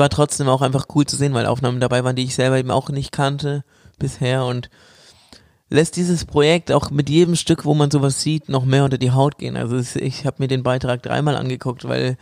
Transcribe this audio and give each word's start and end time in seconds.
war 0.00 0.08
trotzdem 0.08 0.48
auch 0.48 0.62
einfach 0.62 0.86
cool 0.94 1.06
zu 1.06 1.16
sehen, 1.16 1.34
weil 1.34 1.46
Aufnahmen 1.46 1.78
dabei 1.78 2.02
waren, 2.02 2.16
die 2.16 2.24
ich 2.24 2.34
selber 2.34 2.58
eben 2.58 2.72
auch 2.72 2.88
nicht 2.88 3.12
kannte 3.12 3.62
bisher 3.98 4.44
und 4.44 4.68
lässt 5.68 5.94
dieses 5.94 6.24
Projekt 6.24 6.72
auch 6.72 6.90
mit 6.90 7.08
jedem 7.08 7.36
Stück, 7.36 7.64
wo 7.64 7.74
man 7.74 7.92
sowas 7.92 8.20
sieht, 8.20 8.48
noch 8.48 8.64
mehr 8.64 8.82
unter 8.82 8.98
die 8.98 9.12
Haut 9.12 9.38
gehen. 9.38 9.56
Also 9.56 9.76
es, 9.76 9.94
ich 9.94 10.26
habe 10.26 10.38
mir 10.40 10.48
den 10.48 10.64
Beitrag 10.64 11.02
dreimal 11.04 11.36
angeguckt, 11.36 11.86
weil 11.86 12.16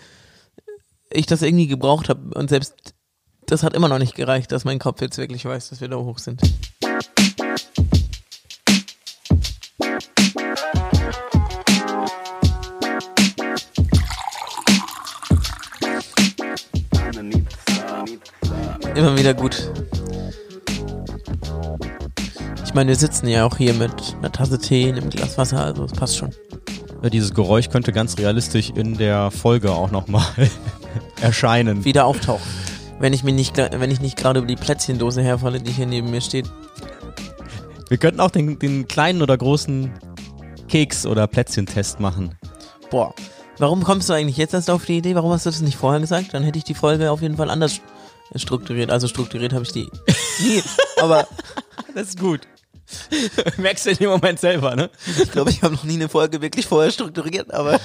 ich 1.10 1.24
das 1.24 1.40
irgendwie 1.40 1.68
gebraucht 1.68 2.10
habe 2.10 2.34
und 2.38 2.50
selbst 2.50 2.94
das 3.46 3.62
hat 3.62 3.72
immer 3.72 3.88
noch 3.88 3.98
nicht 3.98 4.14
gereicht, 4.14 4.52
dass 4.52 4.66
mein 4.66 4.78
Kopf 4.78 5.00
jetzt 5.00 5.16
wirklich 5.16 5.46
weiß, 5.46 5.70
dass 5.70 5.80
wir 5.80 5.88
da 5.88 5.96
hoch 5.96 6.18
sind. 6.18 6.42
Immer 18.98 19.16
wieder 19.16 19.32
gut. 19.32 19.70
Ich 22.64 22.74
meine, 22.74 22.88
wir 22.88 22.96
sitzen 22.96 23.28
ja 23.28 23.46
auch 23.46 23.56
hier 23.56 23.72
mit 23.74 23.92
einer 24.18 24.32
Tasse 24.32 24.58
Tee, 24.58 24.88
einem 24.88 25.08
Glas 25.08 25.38
Wasser, 25.38 25.64
also 25.64 25.84
es 25.84 25.92
passt 25.92 26.16
schon. 26.16 26.30
Ja, 27.04 27.08
dieses 27.08 27.32
Geräusch 27.32 27.68
könnte 27.68 27.92
ganz 27.92 28.18
realistisch 28.18 28.70
in 28.74 28.98
der 28.98 29.30
Folge 29.30 29.70
auch 29.70 29.92
nochmal 29.92 30.26
erscheinen. 31.20 31.84
Wieder 31.84 32.06
auftauchen. 32.06 32.42
Wenn 32.98 33.12
ich 33.12 33.22
mir 33.22 33.32
nicht, 33.32 33.56
wenn 33.56 33.92
ich 33.92 34.00
nicht 34.00 34.16
gerade 34.16 34.40
über 34.40 34.48
die 34.48 34.56
Plätzchendose 34.56 35.22
herfalle, 35.22 35.60
die 35.60 35.70
hier 35.70 35.86
neben 35.86 36.10
mir 36.10 36.20
steht. 36.20 36.50
Wir 37.88 37.98
könnten 37.98 38.18
auch 38.18 38.32
den, 38.32 38.58
den 38.58 38.88
kleinen 38.88 39.22
oder 39.22 39.38
großen 39.38 39.92
Keks- 40.66 41.06
oder 41.06 41.28
Plätzchentest 41.28 42.00
machen. 42.00 42.34
Boah. 42.90 43.14
Warum 43.58 43.84
kommst 43.84 44.08
du 44.08 44.12
eigentlich 44.12 44.38
jetzt 44.38 44.54
erst 44.54 44.70
auf 44.70 44.86
die 44.86 44.98
Idee? 44.98 45.14
Warum 45.14 45.30
hast 45.30 45.46
du 45.46 45.50
das 45.50 45.60
nicht 45.60 45.76
vorher 45.76 46.00
gesagt? 46.00 46.34
Dann 46.34 46.42
hätte 46.42 46.58
ich 46.58 46.64
die 46.64 46.74
Folge 46.74 47.12
auf 47.12 47.22
jeden 47.22 47.36
Fall 47.36 47.48
anders 47.48 47.80
strukturiert. 48.36 48.90
Also 48.90 49.08
strukturiert 49.08 49.52
habe 49.52 49.64
ich 49.64 49.72
die 49.72 49.88
nie, 50.40 50.62
aber 51.00 51.26
das 51.94 52.10
ist 52.10 52.20
gut. 52.20 52.40
Merkst 53.58 53.86
du 53.86 53.90
in 53.90 53.96
dem 53.98 54.10
Moment 54.10 54.40
selber, 54.40 54.74
ne? 54.74 54.90
Ich 55.22 55.30
glaube, 55.30 55.50
ich 55.50 55.62
habe 55.62 55.74
noch 55.74 55.84
nie 55.84 55.94
eine 55.94 56.08
Folge 56.08 56.40
wirklich 56.40 56.66
vorher 56.66 56.90
strukturiert, 56.90 57.52
aber 57.52 57.78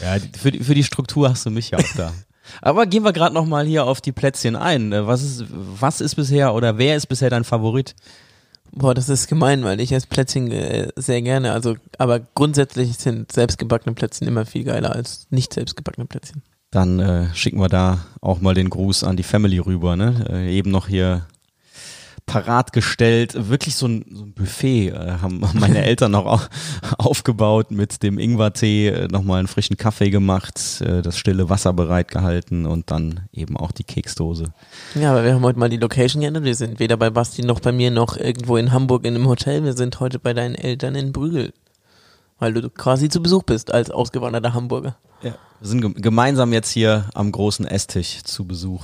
ja, 0.00 0.16
für 0.38 0.50
die, 0.50 0.60
für 0.60 0.74
die 0.74 0.84
Struktur 0.84 1.28
hast 1.28 1.46
du 1.46 1.50
mich 1.50 1.70
ja 1.70 1.78
auch 1.78 1.92
da. 1.96 2.12
Aber 2.62 2.86
gehen 2.86 3.04
wir 3.04 3.12
gerade 3.12 3.34
noch 3.34 3.46
mal 3.46 3.64
hier 3.64 3.84
auf 3.84 4.00
die 4.00 4.12
Plätzchen 4.12 4.56
ein. 4.56 4.90
Was 4.92 5.22
ist, 5.22 5.44
was 5.50 6.00
ist 6.00 6.16
bisher 6.16 6.54
oder 6.54 6.78
wer 6.78 6.96
ist 6.96 7.06
bisher 7.06 7.30
dein 7.30 7.44
Favorit? 7.44 7.94
Boah, 8.72 8.94
das 8.94 9.08
ist 9.08 9.28
gemein, 9.28 9.62
weil 9.64 9.80
ich 9.80 9.92
esse 9.92 10.06
Plätzchen 10.06 10.50
äh, 10.50 10.88
sehr 10.96 11.22
gerne. 11.22 11.52
Also, 11.52 11.76
aber 11.98 12.20
grundsätzlich 12.20 12.96
sind 12.96 13.30
selbstgebackene 13.30 13.94
Plätzchen 13.94 14.26
immer 14.26 14.46
viel 14.46 14.64
geiler 14.64 14.94
als 14.94 15.26
nicht 15.30 15.52
selbstgebackene 15.52 16.06
Plätzchen. 16.06 16.42
Dann 16.70 17.00
äh, 17.00 17.34
schicken 17.34 17.60
wir 17.60 17.68
da 17.68 18.06
auch 18.20 18.40
mal 18.40 18.54
den 18.54 18.70
Gruß 18.70 19.04
an 19.04 19.16
die 19.16 19.24
Family 19.24 19.58
rüber. 19.58 19.96
Ne? 19.96 20.24
Äh, 20.30 20.56
eben 20.56 20.70
noch 20.70 20.86
hier 20.86 21.26
parat 22.30 22.72
gestellt. 22.72 23.48
Wirklich 23.48 23.74
so 23.74 23.86
ein, 23.86 24.04
so 24.12 24.22
ein 24.22 24.32
Buffet 24.32 24.90
äh, 24.90 25.18
haben 25.20 25.40
meine 25.54 25.82
Eltern 25.82 26.12
noch 26.12 26.48
aufgebaut 26.98 27.72
mit 27.72 28.02
dem 28.04 28.18
Ingwertee, 28.18 28.88
äh, 28.88 29.08
nochmal 29.08 29.40
einen 29.40 29.48
frischen 29.48 29.76
Kaffee 29.76 30.10
gemacht, 30.10 30.80
äh, 30.80 31.02
das 31.02 31.18
stille 31.18 31.48
Wasser 31.50 31.72
bereitgehalten 31.72 32.66
und 32.66 32.90
dann 32.92 33.28
eben 33.32 33.56
auch 33.56 33.72
die 33.72 33.84
Keksdose. 33.84 34.52
Ja, 34.94 35.10
aber 35.10 35.24
wir 35.24 35.34
haben 35.34 35.42
heute 35.42 35.58
mal 35.58 35.68
die 35.68 35.76
Location 35.76 36.20
geändert. 36.20 36.44
Wir 36.44 36.54
sind 36.54 36.78
weder 36.78 36.96
bei 36.96 37.10
Basti 37.10 37.42
noch 37.42 37.58
bei 37.58 37.72
mir 37.72 37.90
noch 37.90 38.16
irgendwo 38.16 38.56
in 38.56 38.70
Hamburg 38.70 39.04
in 39.04 39.16
einem 39.16 39.26
Hotel. 39.26 39.64
Wir 39.64 39.72
sind 39.72 39.98
heute 39.98 40.20
bei 40.20 40.32
deinen 40.32 40.54
Eltern 40.54 40.94
in 40.94 41.12
Brügel. 41.12 41.52
Weil 42.40 42.54
du 42.54 42.70
quasi 42.70 43.10
zu 43.10 43.22
Besuch 43.22 43.42
bist 43.42 43.72
als 43.72 43.90
ausgewanderter 43.90 44.54
Hamburger. 44.54 44.96
Ja. 45.22 45.34
Wir 45.60 45.68
sind 45.68 46.02
gemeinsam 46.02 46.54
jetzt 46.54 46.70
hier 46.70 47.04
am 47.12 47.30
großen 47.30 47.66
Esstisch 47.66 48.22
zu 48.24 48.46
Besuch. 48.46 48.82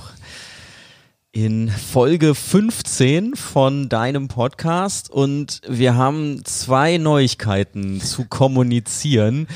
In 1.31 1.67
Folge 1.69 2.35
15 2.35 3.35
von 3.35 3.89
deinem 3.89 4.27
Podcast 4.27 5.09
und 5.09 5.61
wir 5.67 5.95
haben 5.95 6.45
zwei 6.45 6.99
Neuigkeiten 6.99 7.99
zu 7.99 8.25
kommunizieren. 8.25 9.47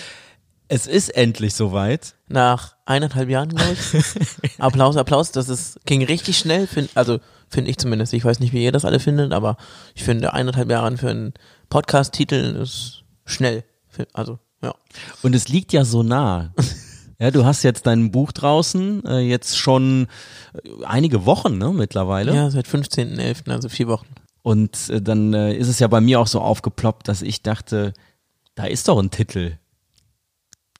Es 0.67 0.87
ist 0.87 1.09
endlich 1.09 1.53
soweit. 1.53 2.15
Nach 2.27 2.75
eineinhalb 2.87 3.29
Jahren, 3.29 3.49
glaube 3.49 3.73
ich. 3.73 4.57
Applaus, 4.59 4.97
Applaus. 4.97 5.31
Das 5.31 5.47
ist, 5.47 5.79
ging 5.85 6.03
richtig 6.03 6.39
schnell, 6.39 6.65
find, 6.65 6.89
also 6.95 7.19
finde 7.49 7.69
ich 7.69 7.77
zumindest. 7.77 8.13
Ich 8.13 8.25
weiß 8.25 8.39
nicht, 8.39 8.51
wie 8.51 8.63
ihr 8.63 8.71
das 8.71 8.85
alle 8.85 8.99
findet, 8.99 9.31
aber 9.31 9.57
ich 9.93 10.03
finde 10.03 10.33
eineinhalb 10.33 10.71
Jahre 10.71 10.97
für 10.97 11.11
einen 11.11 11.33
Podcast-Titel 11.69 12.57
ist 12.63 13.03
schnell. 13.25 13.63
Also, 14.13 14.39
ja. 14.61 14.73
Und 15.21 15.35
es 15.35 15.47
liegt 15.47 15.73
ja 15.73 15.85
so 15.85 16.03
nah. 16.03 16.53
Ja, 17.21 17.29
du 17.29 17.45
hast 17.45 17.61
jetzt 17.61 17.85
dein 17.85 18.09
Buch 18.09 18.31
draußen, 18.31 19.05
äh, 19.05 19.19
jetzt 19.19 19.55
schon 19.55 20.07
äh, 20.55 20.85
einige 20.85 21.27
Wochen, 21.27 21.59
ne, 21.59 21.71
mittlerweile. 21.71 22.33
Ja, 22.33 22.49
seit 22.49 22.65
15.11., 22.65 23.51
also 23.51 23.69
vier 23.69 23.87
Wochen. 23.87 24.07
Und 24.41 24.89
äh, 24.89 25.03
dann 25.03 25.31
äh, 25.35 25.53
ist 25.53 25.67
es 25.67 25.77
ja 25.77 25.87
bei 25.87 26.01
mir 26.01 26.19
auch 26.19 26.25
so 26.25 26.41
aufgeploppt, 26.41 27.07
dass 27.07 27.21
ich 27.21 27.43
dachte, 27.43 27.93
da 28.55 28.65
ist 28.65 28.87
doch 28.87 28.97
ein 28.97 29.11
Titel. 29.11 29.59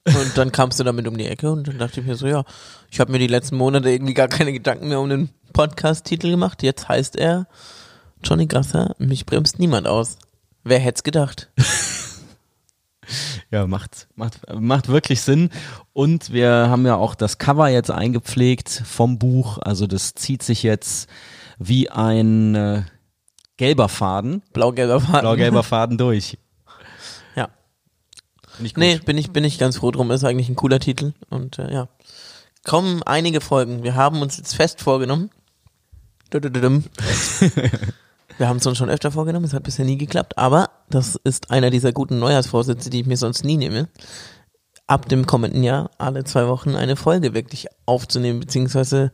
Und 0.04 0.36
dann 0.36 0.52
kamst 0.52 0.80
du 0.80 0.84
damit 0.84 1.08
um 1.08 1.16
die 1.16 1.28
Ecke 1.28 1.52
und 1.52 1.68
dann 1.68 1.78
dachte 1.78 2.00
ich 2.00 2.08
mir 2.08 2.16
so, 2.16 2.26
ja, 2.26 2.44
ich 2.90 3.00
habe 3.00 3.12
mir 3.12 3.20
die 3.20 3.28
letzten 3.28 3.56
Monate 3.56 3.92
irgendwie 3.92 4.16
gar 4.16 4.28
keine 4.28 4.52
Gedanken 4.52 4.88
mehr 4.88 5.00
um 5.00 5.10
den 5.10 5.30
Podcast-Titel 5.54 6.32
gemacht. 6.32 6.64
Jetzt 6.64 6.90
heißt 6.90 7.18
er 7.18 7.46
Johnny 8.24 8.48
Grasser, 8.48 8.96
mich 8.98 9.28
bremst 9.28 9.60
niemand 9.60 9.86
aus. 9.86 10.18
Wer 10.64 10.80
hätte 10.80 10.98
es 10.98 11.04
gedacht? 11.04 11.52
Ja, 13.52 13.68
macht, 13.68 14.08
macht, 14.16 14.40
macht 14.54 14.88
wirklich 14.88 15.22
Sinn. 15.22 15.50
Und 15.94 16.32
wir 16.32 16.50
haben 16.70 16.86
ja 16.86 16.96
auch 16.96 17.16
das 17.16 17.38
Cover 17.38 17.68
jetzt 17.68 17.92
eingepflegt 17.92 18.70
vom 18.86 19.20
Buch. 19.20 19.58
Also 19.58 19.88
das 19.88 20.14
zieht 20.16 20.44
sich 20.44 20.64
jetzt 20.64 21.10
wie 21.60 21.90
ein 21.90 22.56
äh, 22.56 22.84
gelber 23.58 23.90
Faden. 23.90 24.42
Blau-gelber 24.54 25.00
Faden. 25.00 25.22
Blau-gelber 25.22 25.64
Faden 25.64 25.98
durch. 25.98 26.38
Ja. 27.36 27.50
Nicht 28.60 28.78
nee, 28.78 28.98
bin 28.98 29.18
ich, 29.18 29.32
bin 29.32 29.44
ich 29.44 29.60
ganz 29.60 29.78
froh 29.78 29.92
drum. 29.92 30.12
Ist 30.12 30.24
eigentlich 30.24 30.50
ein 30.50 30.56
cooler 30.56 30.80
Titel. 30.80 31.14
Und 31.30 31.60
äh, 31.60 31.74
ja. 31.74 31.88
Kommen 32.64 33.04
einige 33.04 33.42
Folgen. 33.42 33.84
Wir 33.84 33.96
haben 33.96 34.22
uns 34.22 34.38
jetzt 34.38 34.56
fest 34.56 34.82
vorgenommen. 34.82 35.30
Wir 38.42 38.50
haben 38.50 38.58
es 38.58 38.66
uns 38.66 38.80
schon 38.80 38.90
öfter 38.90 39.12
vorgenommen, 39.12 39.46
es 39.46 39.54
hat 39.54 39.62
bisher 39.62 39.86
nie 39.86 40.00
geklappt, 40.00 40.36
aber 40.36 40.72
das 40.90 41.16
ist 41.24 41.52
einer 41.52 41.70
dieser 41.70 41.92
guten 41.92 42.18
Neujahrsvorsätze, 42.18 42.90
die 42.90 43.02
ich 43.02 43.06
mir 43.06 43.16
sonst 43.16 43.46
nie 43.46 43.56
nehme. 43.56 43.88
Ab 44.88 45.08
dem 45.10 45.28
kommenden 45.28 45.62
Jahr 45.62 45.92
alle 46.00 46.24
zwei 46.24 46.48
Wochen 46.48 46.74
eine 46.74 46.96
Folge 46.96 47.36
wirklich 47.36 47.68
aufzunehmen, 47.86 48.40
beziehungsweise 48.40 49.12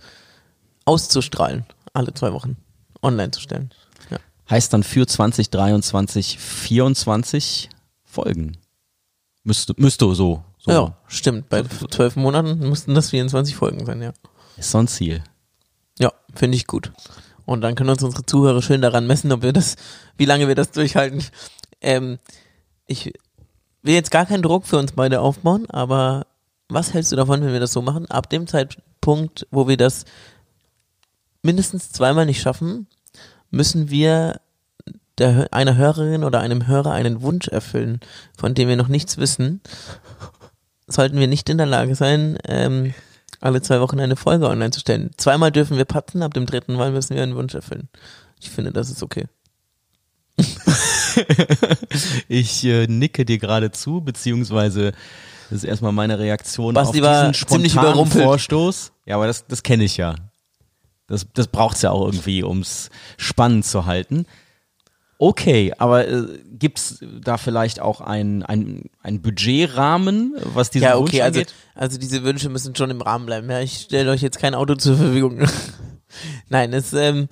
auszustrahlen. 0.86 1.66
Alle 1.92 2.14
zwei 2.14 2.32
Wochen 2.32 2.56
online 3.02 3.32
zu 3.32 3.42
stellen. 3.42 3.72
Ja. 4.10 4.18
Heißt 4.50 4.72
dann 4.72 4.84
für 4.84 5.06
2023 5.06 6.40
24 6.40 7.68
Folgen. 8.06 8.56
Müsste, 9.44 9.74
müsste 9.76 10.16
so, 10.16 10.42
so. 10.58 10.72
Ja, 10.72 10.98
stimmt. 11.08 11.50
Bei 11.50 11.64
zwölf 11.64 12.16
Monaten 12.16 12.60
müssten 12.60 12.96
das 12.96 13.10
24 13.10 13.58
Folgen 13.58 13.86
sein, 13.86 14.02
ja. 14.02 14.14
Ist 14.56 14.72
so 14.72 14.78
ein 14.78 14.88
Ziel. 14.88 15.22
Ja, 16.00 16.14
finde 16.34 16.56
ich 16.56 16.66
gut. 16.66 16.94
Und 17.48 17.62
dann 17.62 17.76
können 17.76 17.90
uns 17.90 18.04
unsere 18.04 18.26
Zuhörer 18.26 18.62
schön 18.62 18.82
daran 18.82 19.08
messen, 19.08 19.32
ob 19.32 19.42
wir 19.42 19.54
das, 19.54 19.78
wie 20.18 20.26
lange 20.26 20.50
wir 20.50 20.56
das 20.56 20.72
durchhalten. 20.72 21.24
Ähm, 21.80 22.20
ich 22.88 23.14
will 23.84 23.94
jetzt 23.94 24.12
gar 24.12 24.26
keinen 24.26 24.44
Druck 24.44 24.68
für 24.68 24.78
uns 24.78 24.92
beide 24.92 25.22
aufbauen, 25.22 25.66
aber 25.70 26.28
was 26.68 26.94
hältst 26.94 27.14
du 27.14 27.16
davon, 27.16 27.42
wenn 27.42 27.54
wir 27.54 27.62
das 27.62 27.72
so 27.72 27.82
machen? 27.82 28.06
Ab 28.12 28.30
dem 28.30 28.48
Zeitpunkt, 28.48 29.48
wo 29.50 29.70
wir 29.70 29.78
das 29.78 30.04
mindestens 31.42 31.94
zweimal 31.94 32.26
nicht 32.26 32.42
schaffen, 32.42 32.88
müssen 33.50 33.90
wir 33.90 34.42
der, 35.18 35.48
einer 35.52 35.78
Hörerin 35.78 36.26
oder 36.26 36.42
einem 36.42 36.68
Hörer 36.68 36.92
einen 36.92 37.22
Wunsch 37.22 37.48
erfüllen, 37.48 38.02
von 38.38 38.56
dem 38.56 38.68
wir 38.68 38.76
noch 38.76 38.90
nichts 38.90 39.18
wissen. 39.18 39.62
Sollten 40.86 41.18
wir 41.18 41.28
nicht 41.28 41.50
in 41.50 41.58
der 41.58 41.66
Lage 41.66 41.96
sein, 41.96 42.38
ähm, 42.46 42.94
alle 43.40 43.62
zwei 43.62 43.80
Wochen 43.82 44.00
eine 44.00 44.16
Folge 44.16 44.48
online 44.48 44.72
zu 44.72 44.80
stellen. 44.80 45.12
Zweimal 45.18 45.52
dürfen 45.52 45.78
wir 45.78 45.86
patzen, 45.86 46.24
ab 46.24 46.34
dem 46.34 46.46
dritten 46.46 46.74
Mal 46.74 46.92
müssen 46.92 47.16
wir 47.16 47.24
einen 47.24 47.36
Wunsch 47.36 47.54
erfüllen. 47.54 47.90
Ich 48.40 48.50
finde, 48.50 48.72
das 48.72 48.90
ist 48.90 49.04
okay. 49.04 49.26
ich 52.28 52.64
äh, 52.64 52.88
nicke 52.88 53.26
dir 53.26 53.40
gerade 53.40 53.72
zu, 53.72 54.02
beziehungsweise 54.02 54.92
das 55.50 55.60
ist 55.60 55.64
erstmal 55.64 55.94
meine 55.94 56.20
Reaktion 56.20 56.74
Basti 56.74 57.02
auf 57.02 57.32
diesen 57.32 57.34
spontanen 57.34 58.06
Vorstoß. 58.06 58.92
Ja, 59.06 59.16
aber 59.16 59.28
das, 59.28 59.48
das 59.48 59.64
kenne 59.64 59.86
ich 59.86 59.98
ja. 59.98 60.16
Das, 61.08 61.26
das 61.34 61.48
braucht's 61.48 61.82
ja 61.82 61.92
auch 61.92 62.06
irgendwie, 62.06 62.44
ums 62.44 62.90
spannend 63.18 63.66
zu 63.66 63.86
halten. 63.86 64.26
Okay, 65.20 65.74
aber 65.78 66.08
äh, 66.08 66.26
gibt's 66.60 67.00
da 67.22 67.38
vielleicht 67.38 67.80
auch 67.80 68.02
ein, 68.02 68.44
ein, 68.44 69.22
Budgetrahmen, 69.22 70.36
was 70.54 70.70
diese 70.70 70.86
ja, 70.86 70.98
okay, 70.98 71.24
also, 71.24 71.42
also 71.74 71.98
diese 71.98 72.24
Wünsche 72.24 72.50
müssen 72.50 72.76
schon 72.76 72.92
im 72.92 73.02
Rahmen 73.02 73.26
bleiben. 73.26 73.50
Ja, 73.50 73.60
ich 73.60 73.80
stelle 73.80 74.12
euch 74.12 74.22
jetzt 74.22 74.38
kein 74.38 74.54
Auto 74.54 74.76
zur 74.76 74.96
Verfügung. 74.96 75.48
Nein, 76.50 76.72
es 76.72 76.94
ähm, 76.94 77.30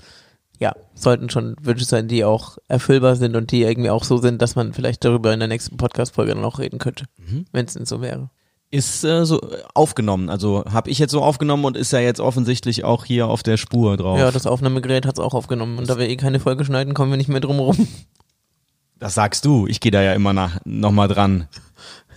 ja, 0.59 0.73
sollten 0.95 1.29
schon 1.29 1.55
Wünsche 1.61 1.85
sein, 1.85 2.07
die 2.07 2.23
auch 2.23 2.57
erfüllbar 2.67 3.15
sind 3.15 3.35
und 3.35 3.51
die 3.51 3.61
irgendwie 3.61 3.89
auch 3.91 4.03
so 4.03 4.17
sind, 4.17 4.41
dass 4.41 4.55
man 4.55 4.73
vielleicht 4.73 5.05
darüber 5.05 5.33
in 5.33 5.39
der 5.39 5.49
nächsten 5.49 5.77
Podcast-Folge 5.77 6.35
auch 6.43 6.59
reden 6.59 6.79
könnte, 6.79 7.05
mhm. 7.17 7.45
wenn 7.51 7.65
es 7.65 7.73
denn 7.73 7.85
so 7.85 8.01
wäre. 8.01 8.29
Ist 8.75 9.05
äh, 9.05 9.25
so 9.25 9.39
aufgenommen, 9.73 10.29
also 10.29 10.65
habe 10.69 10.89
ich 10.89 10.99
jetzt 10.99 11.11
so 11.11 11.23
aufgenommen 11.23 11.63
und 11.63 11.77
ist 11.77 11.93
ja 11.93 11.99
jetzt 11.99 12.19
offensichtlich 12.19 12.83
auch 12.83 13.05
hier 13.05 13.27
auf 13.27 13.41
der 13.41 13.55
Spur 13.55 13.95
drauf. 13.95 14.19
Ja, 14.19 14.31
das 14.31 14.45
Aufnahmegerät 14.45 15.05
hat 15.05 15.17
es 15.17 15.23
auch 15.23 15.33
aufgenommen 15.33 15.77
und 15.77 15.89
da 15.89 15.97
wir 15.97 16.09
eh 16.09 16.17
keine 16.17 16.41
Folge 16.41 16.65
schneiden, 16.65 16.93
kommen 16.93 17.09
wir 17.09 17.15
nicht 17.15 17.29
mehr 17.29 17.39
drum 17.39 17.59
rum. 17.59 17.87
Das 18.99 19.13
sagst 19.13 19.45
du, 19.45 19.65
ich 19.65 19.79
gehe 19.79 19.93
da 19.93 20.01
ja 20.01 20.11
immer 20.11 20.33
nach, 20.33 20.59
nochmal 20.65 21.07
dran. 21.07 21.47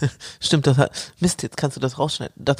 Stimmt, 0.40 0.66
das 0.66 0.78
hat, 0.78 0.90
Mist, 1.20 1.44
jetzt 1.44 1.56
kannst 1.56 1.76
du 1.76 1.81
das 1.81 1.96
rausschneiden. 1.96 2.34
Das, 2.44 2.56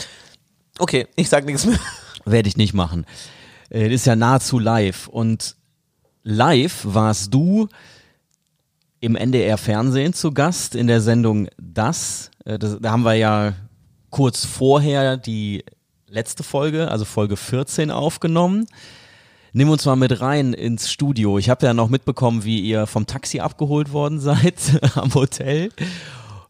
okay, 0.79 1.09
ich 1.17 1.29
sag 1.29 1.45
nichts 1.45 1.67
mehr. 1.67 1.81
Werde 2.25 2.49
ich 2.49 2.57
nicht 2.57 2.75
machen. 2.75 3.05
Äh, 3.69 3.87
das 3.87 3.95
ist 3.95 4.07
ja 4.07 4.15
nahezu 4.15 4.61
live 4.61 5.09
und 5.09 5.57
live 6.23 6.83
warst 6.85 7.35
du 7.35 7.67
im 9.01 9.17
NDR 9.17 9.59
Fernsehen 9.59 10.13
zu 10.13 10.31
Gast 10.31 10.77
in 10.77 10.87
der 10.87 11.01
Sendung 11.01 11.49
Das. 11.61 12.31
Äh, 12.45 12.61
das 12.61 12.79
da 12.81 12.93
haben 12.93 13.03
wir 13.03 13.15
ja 13.15 13.55
kurz 14.11 14.45
vorher 14.45 15.17
die 15.17 15.65
letzte 16.09 16.43
Folge, 16.43 16.91
also 16.91 17.05
Folge 17.05 17.37
14 17.37 17.91
aufgenommen. 17.91 18.67
Nimm 19.53 19.71
uns 19.71 19.85
mal 19.87 19.97
mit 19.97 20.21
rein 20.21 20.53
ins 20.53 20.91
Studio. 20.91 21.39
Ich 21.39 21.49
habe 21.49 21.67
ja 21.67 21.75
noch 21.75 21.89
mitbekommen, 21.89 22.45
wie 22.45 22.61
ihr 22.61 22.87
vom 22.87 23.07
Taxi 23.07 23.41
abgeholt 23.41 23.93
worden 23.93 24.21
seid 24.21 24.55
am 24.95 25.15
Hotel. 25.15 25.71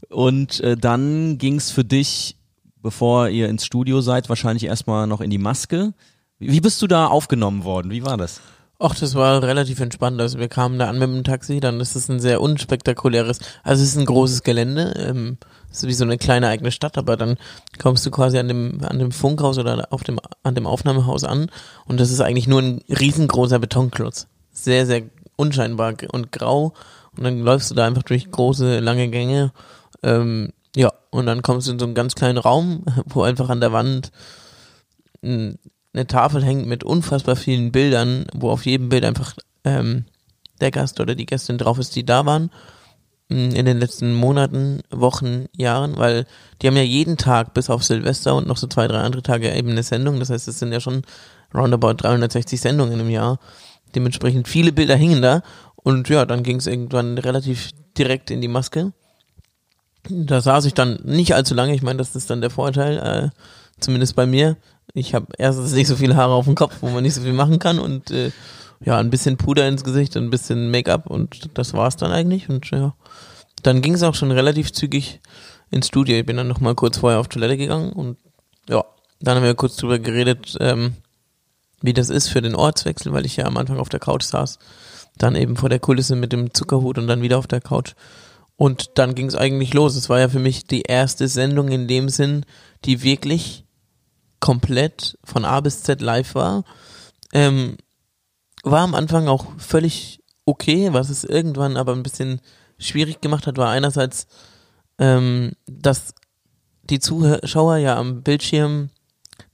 Und 0.09 0.61
äh, 0.61 0.77
dann 0.77 1.39
ging 1.39 1.57
es 1.57 1.71
für 1.71 1.85
dich, 1.85 2.37
bevor 2.83 3.29
ihr 3.29 3.49
ins 3.49 3.65
Studio 3.65 4.01
seid, 4.01 4.29
wahrscheinlich 4.29 4.65
erstmal 4.65 5.07
noch 5.07 5.21
in 5.21 5.31
die 5.31 5.39
Maske. 5.39 5.93
Wie 6.39 6.61
bist 6.61 6.81
du 6.83 6.87
da 6.87 7.07
aufgenommen 7.07 7.65
worden? 7.65 7.91
Wie 7.91 8.05
war 8.05 8.17
das? 8.17 8.41
Ach, 8.81 8.95
das 8.95 9.17
war 9.17 9.43
relativ 9.43 9.81
entspannt. 9.81 10.21
Also 10.21 10.39
wir 10.39 10.49
kamen 10.49 10.79
da 10.79 10.89
an 10.89 11.01
mit 11.01 11.09
dem 11.09 11.25
Taxi, 11.25 11.59
dann 11.59 11.81
ist 11.81 11.97
es 11.97 12.09
ein 12.09 12.21
sehr 12.21 12.41
unspektakuläres, 12.41 13.41
also 13.65 13.83
es 13.83 13.91
ist 13.91 13.97
ein 13.97 14.07
großes 14.07 14.45
Gelände. 14.45 14.95
Ähm, 14.97 15.39
ist 15.71 15.87
wie 15.87 15.95
so 15.95 16.05
eine 16.05 16.19
kleine 16.19 16.49
eigene 16.49 16.71
Stadt, 16.71 16.99
aber 16.99 17.17
dann 17.17 17.37
kommst 17.79 18.05
du 18.07 18.11
quasi 18.11 18.39
an 18.39 18.49
dem, 18.49 18.81
an 18.85 18.99
dem 18.99 19.13
Funkhaus 19.13 19.59
oder 19.59 19.89
auf 19.91 20.03
dem, 20.03 20.19
an 20.43 20.55
dem 20.55 20.67
Aufnahmehaus 20.67 21.25
an 21.25 21.51
und 21.87 22.01
das 22.01 22.11
ist 22.11 22.21
eigentlich 22.21 22.49
nur 22.49 22.63
ein 22.63 22.83
riesengroßer 22.89 23.59
Betonklotz. 23.59 24.27
Sehr, 24.51 24.87
sehr 24.87 25.03
unscheinbar 25.37 25.95
und 26.13 26.33
grau 26.33 26.73
und 27.17 27.25
dann 27.25 27.41
läufst 27.41 27.71
du 27.71 27.75
da 27.75 27.87
einfach 27.87 28.03
durch 28.03 28.31
große, 28.31 28.81
lange 28.81 29.09
Gänge. 29.09 29.53
Ähm, 30.03 30.53
ja, 30.75 30.93
und 31.11 31.27
dann 31.27 31.43
kommst 31.43 31.69
du 31.69 31.73
in 31.73 31.79
so 31.79 31.85
einen 31.85 31.95
ganz 31.95 32.15
kleinen 32.15 32.39
Raum, 32.39 32.85
wo 33.07 33.23
einfach 33.23 33.49
an 33.51 33.61
der 33.61 33.73
Wand 33.73 34.11
eine 35.21 36.07
Tafel 36.07 36.45
hängt 36.45 36.67
mit 36.67 36.85
unfassbar 36.85 37.35
vielen 37.35 37.73
Bildern, 37.73 38.27
wo 38.33 38.51
auf 38.51 38.67
jedem 38.67 38.89
Bild 38.89 39.05
einfach 39.05 39.35
ähm, 39.65 40.05
der 40.61 40.71
Gast 40.71 41.01
oder 41.01 41.17
die 41.17 41.27
Gästin 41.27 41.59
drauf 41.59 41.79
ist, 41.79 41.97
die 41.97 42.07
da 42.07 42.25
waren 42.25 42.51
in 43.29 43.67
den 43.67 43.79
letzten 43.79 44.15
Monaten, 44.15 44.81
Wochen, 44.91 45.47
Jahren, 45.55 45.99
weil 45.99 46.27
die 46.61 46.67
haben 46.67 46.77
ja 46.77 46.83
jeden 46.83 47.19
Tag 47.19 47.53
bis 47.53 47.69
auf 47.69 47.85
Silvester 47.85 48.35
und 48.35 48.47
noch 48.47 48.57
so 48.57 48.67
zwei, 48.67 48.89
drei 48.89 49.01
andere 49.01 49.23
Tage 49.23 49.55
eben 49.55 49.71
eine 49.71 49.83
Sendung. 49.83 50.19
Das 50.19 50.31
heißt, 50.31 50.49
es 50.49 50.59
sind 50.59 50.73
ja 50.73 50.81
schon 50.81 51.03
roundabout 51.55 51.95
360 51.95 52.59
Sendungen 52.59 52.99
im 52.99 53.11
Jahr. 53.11 53.39
Dementsprechend 53.95 54.49
viele 54.49 54.73
Bilder 54.73 54.97
hingen 54.97 55.21
da. 55.21 55.43
Und 55.77 56.09
ja, 56.09 56.25
dann 56.25 56.43
ging 56.43 56.57
es 56.57 56.67
irgendwann 56.67 57.19
relativ 57.19 57.71
direkt 57.99 58.31
in 58.31 58.41
die 58.41 58.49
Maske. 58.49 58.93
Da 60.09 60.41
saß 60.41 60.65
ich 60.65 60.75
dann 60.75 61.01
nicht 61.05 61.35
allzu 61.35 61.55
lange. 61.55 61.75
Ich 61.75 61.83
meine, 61.83 61.99
das 61.99 62.17
ist 62.17 62.31
dann 62.31 62.41
der 62.41 62.51
Vorteil, 62.51 62.99
äh, 62.99 63.29
zumindest 63.79 64.17
bei 64.17 64.27
mir. 64.27 64.57
Ich 64.95 65.15
habe 65.15 65.27
erstens 65.37 65.73
nicht 65.73 65.87
so 65.87 65.97
viele 65.97 66.17
Haare 66.17 66.33
auf 66.33 66.47
dem 66.47 66.55
Kopf, 66.55 66.77
wo 66.81 66.89
man 66.89 67.03
nicht 67.03 67.15
so 67.15 67.21
viel 67.21 67.35
machen 67.35 67.59
kann 67.59 67.79
und 67.79 68.11
äh, 68.11 68.33
ja, 68.85 68.97
ein 68.99 69.11
bisschen 69.11 69.37
Puder 69.37 69.69
ins 69.69 69.85
Gesicht, 69.85 70.17
ein 70.17 70.31
bisschen 70.31 70.71
Make-up 70.71 71.07
und 71.07 71.51
das 71.55 71.75
war's 71.75 71.97
dann 71.97 72.13
eigentlich. 72.13 72.49
Und 72.49 72.71
ja, 72.71 72.95
dann 73.63 73.83
ging 73.83 73.95
es 73.95 74.03
auch 74.03 74.15
schon 74.15 74.31
relativ 74.31 74.73
zügig 74.73 75.21
ins 75.71 75.89
Studio. 75.89 76.17
Ich 76.17 76.27
bin 76.27 76.37
dann 76.37 76.49
noch 76.49 76.61
mal 76.61 76.75
kurz 76.75 76.99
vorher 76.99 77.21
auf 77.21 77.29
Toilette 77.29 77.57
gegangen 77.57 77.93
und 77.93 78.19
ja, 78.69 78.85
dann 79.21 79.37
haben 79.37 79.45
wir 79.45 79.55
kurz 79.55 79.77
drüber 79.77 79.99
geredet, 79.99 80.57
ähm, 80.61 80.95
wie 81.81 81.93
das 81.93 82.11
ist 82.11 82.29
für 82.29 82.43
den 82.43 82.55
Ortswechsel, 82.55 83.13
weil 83.13 83.27
ich 83.27 83.37
ja 83.37 83.47
am 83.47 83.57
Anfang 83.57 83.79
auf 83.79 83.89
der 83.89 84.01
Couch 84.01 84.25
saß, 84.25 84.59
dann 85.17 85.37
eben 85.37 85.57
vor 85.57 85.69
der 85.69 85.79
Kulisse 85.79 86.17
mit 86.17 86.33
dem 86.33 86.55
Zuckerhut 86.55 86.99
und 86.99 87.07
dann 87.07 87.23
wieder 87.23 87.39
auf 87.39 87.47
der 87.47 87.61
Couch. 87.61 87.95
Und 88.57 88.99
dann 88.99 89.15
ging 89.15 89.27
es 89.27 89.37
eigentlich 89.37 89.73
los. 89.73 89.95
Es 89.95 90.09
war 90.09 90.19
ja 90.19 90.29
für 90.29 90.41
mich 90.41 90.67
die 90.67 90.83
erste 90.83 91.29
Sendung 91.29 91.69
in 91.69 91.87
dem 91.87 92.09
Sinn, 92.09 92.45
die 92.85 93.03
wirklich 93.03 93.65
komplett 94.41 95.17
von 95.25 95.45
A 95.45 95.61
bis 95.61 95.83
Z 95.83 96.01
live 96.01 96.35
war. 96.35 96.65
Ähm, 97.33 97.77
war 98.65 98.81
am 98.81 98.95
Anfang 98.95 99.29
auch 99.29 99.47
völlig 99.59 100.21
okay, 100.45 100.93
was 100.93 101.11
es 101.11 101.25
irgendwann 101.25 101.77
aber 101.77 101.93
ein 101.93 102.03
bisschen 102.03 102.41
schwierig 102.79 103.21
gemacht 103.21 103.47
hat, 103.47 103.57
war 103.57 103.71
einerseits, 103.71 104.27
ähm, 104.99 105.53
dass 105.67 106.15
die 106.85 107.01
Zuschauer 107.01 107.77
ja 107.77 107.97
am 107.97 108.23
Bildschirm 108.23 108.91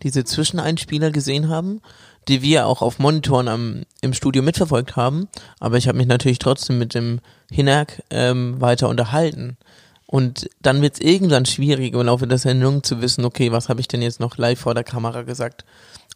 diese 0.03 0.25
Zwischeneinspieler 0.25 1.11
gesehen 1.11 1.49
haben, 1.49 1.81
die 2.29 2.43
wir 2.43 2.67
auch 2.67 2.81
auf 2.81 2.99
Monitoren 2.99 3.49
am, 3.49 3.82
im 4.00 4.15
Studio 4.15 4.43
mitverfolgt 4.43 4.97
haben. 4.97 5.29
Aber 5.61 5.76
ich 5.76 5.88
habe 5.88 5.99
mich 5.99 6.06
natürlich 6.06 6.38
trotzdem 6.38 6.79
mit 6.79 6.94
dem 6.94 7.21
Hinak 7.50 8.03
ähm, 8.11 8.61
weiter 8.61 8.88
unterhalten. 8.88 9.59
Und 10.06 10.49
dann 10.62 10.81
wird 10.81 10.94
es 10.94 11.00
irgendwann 11.00 11.44
schwierig 11.44 11.94
im 11.94 12.03
Laufe 12.03 12.26
der 12.26 12.38
Sendung 12.38 12.82
zu 12.82 13.00
wissen, 13.03 13.25
okay, 13.25 13.53
was 13.53 13.69
habe 13.69 13.81
ich 13.81 13.88
denn 13.88 14.03
jetzt 14.03 14.21
noch 14.21 14.37
live 14.37 14.61
vor 14.61 14.75
der 14.75 14.85
Kamera 14.85 15.23
gesagt? 15.23 15.65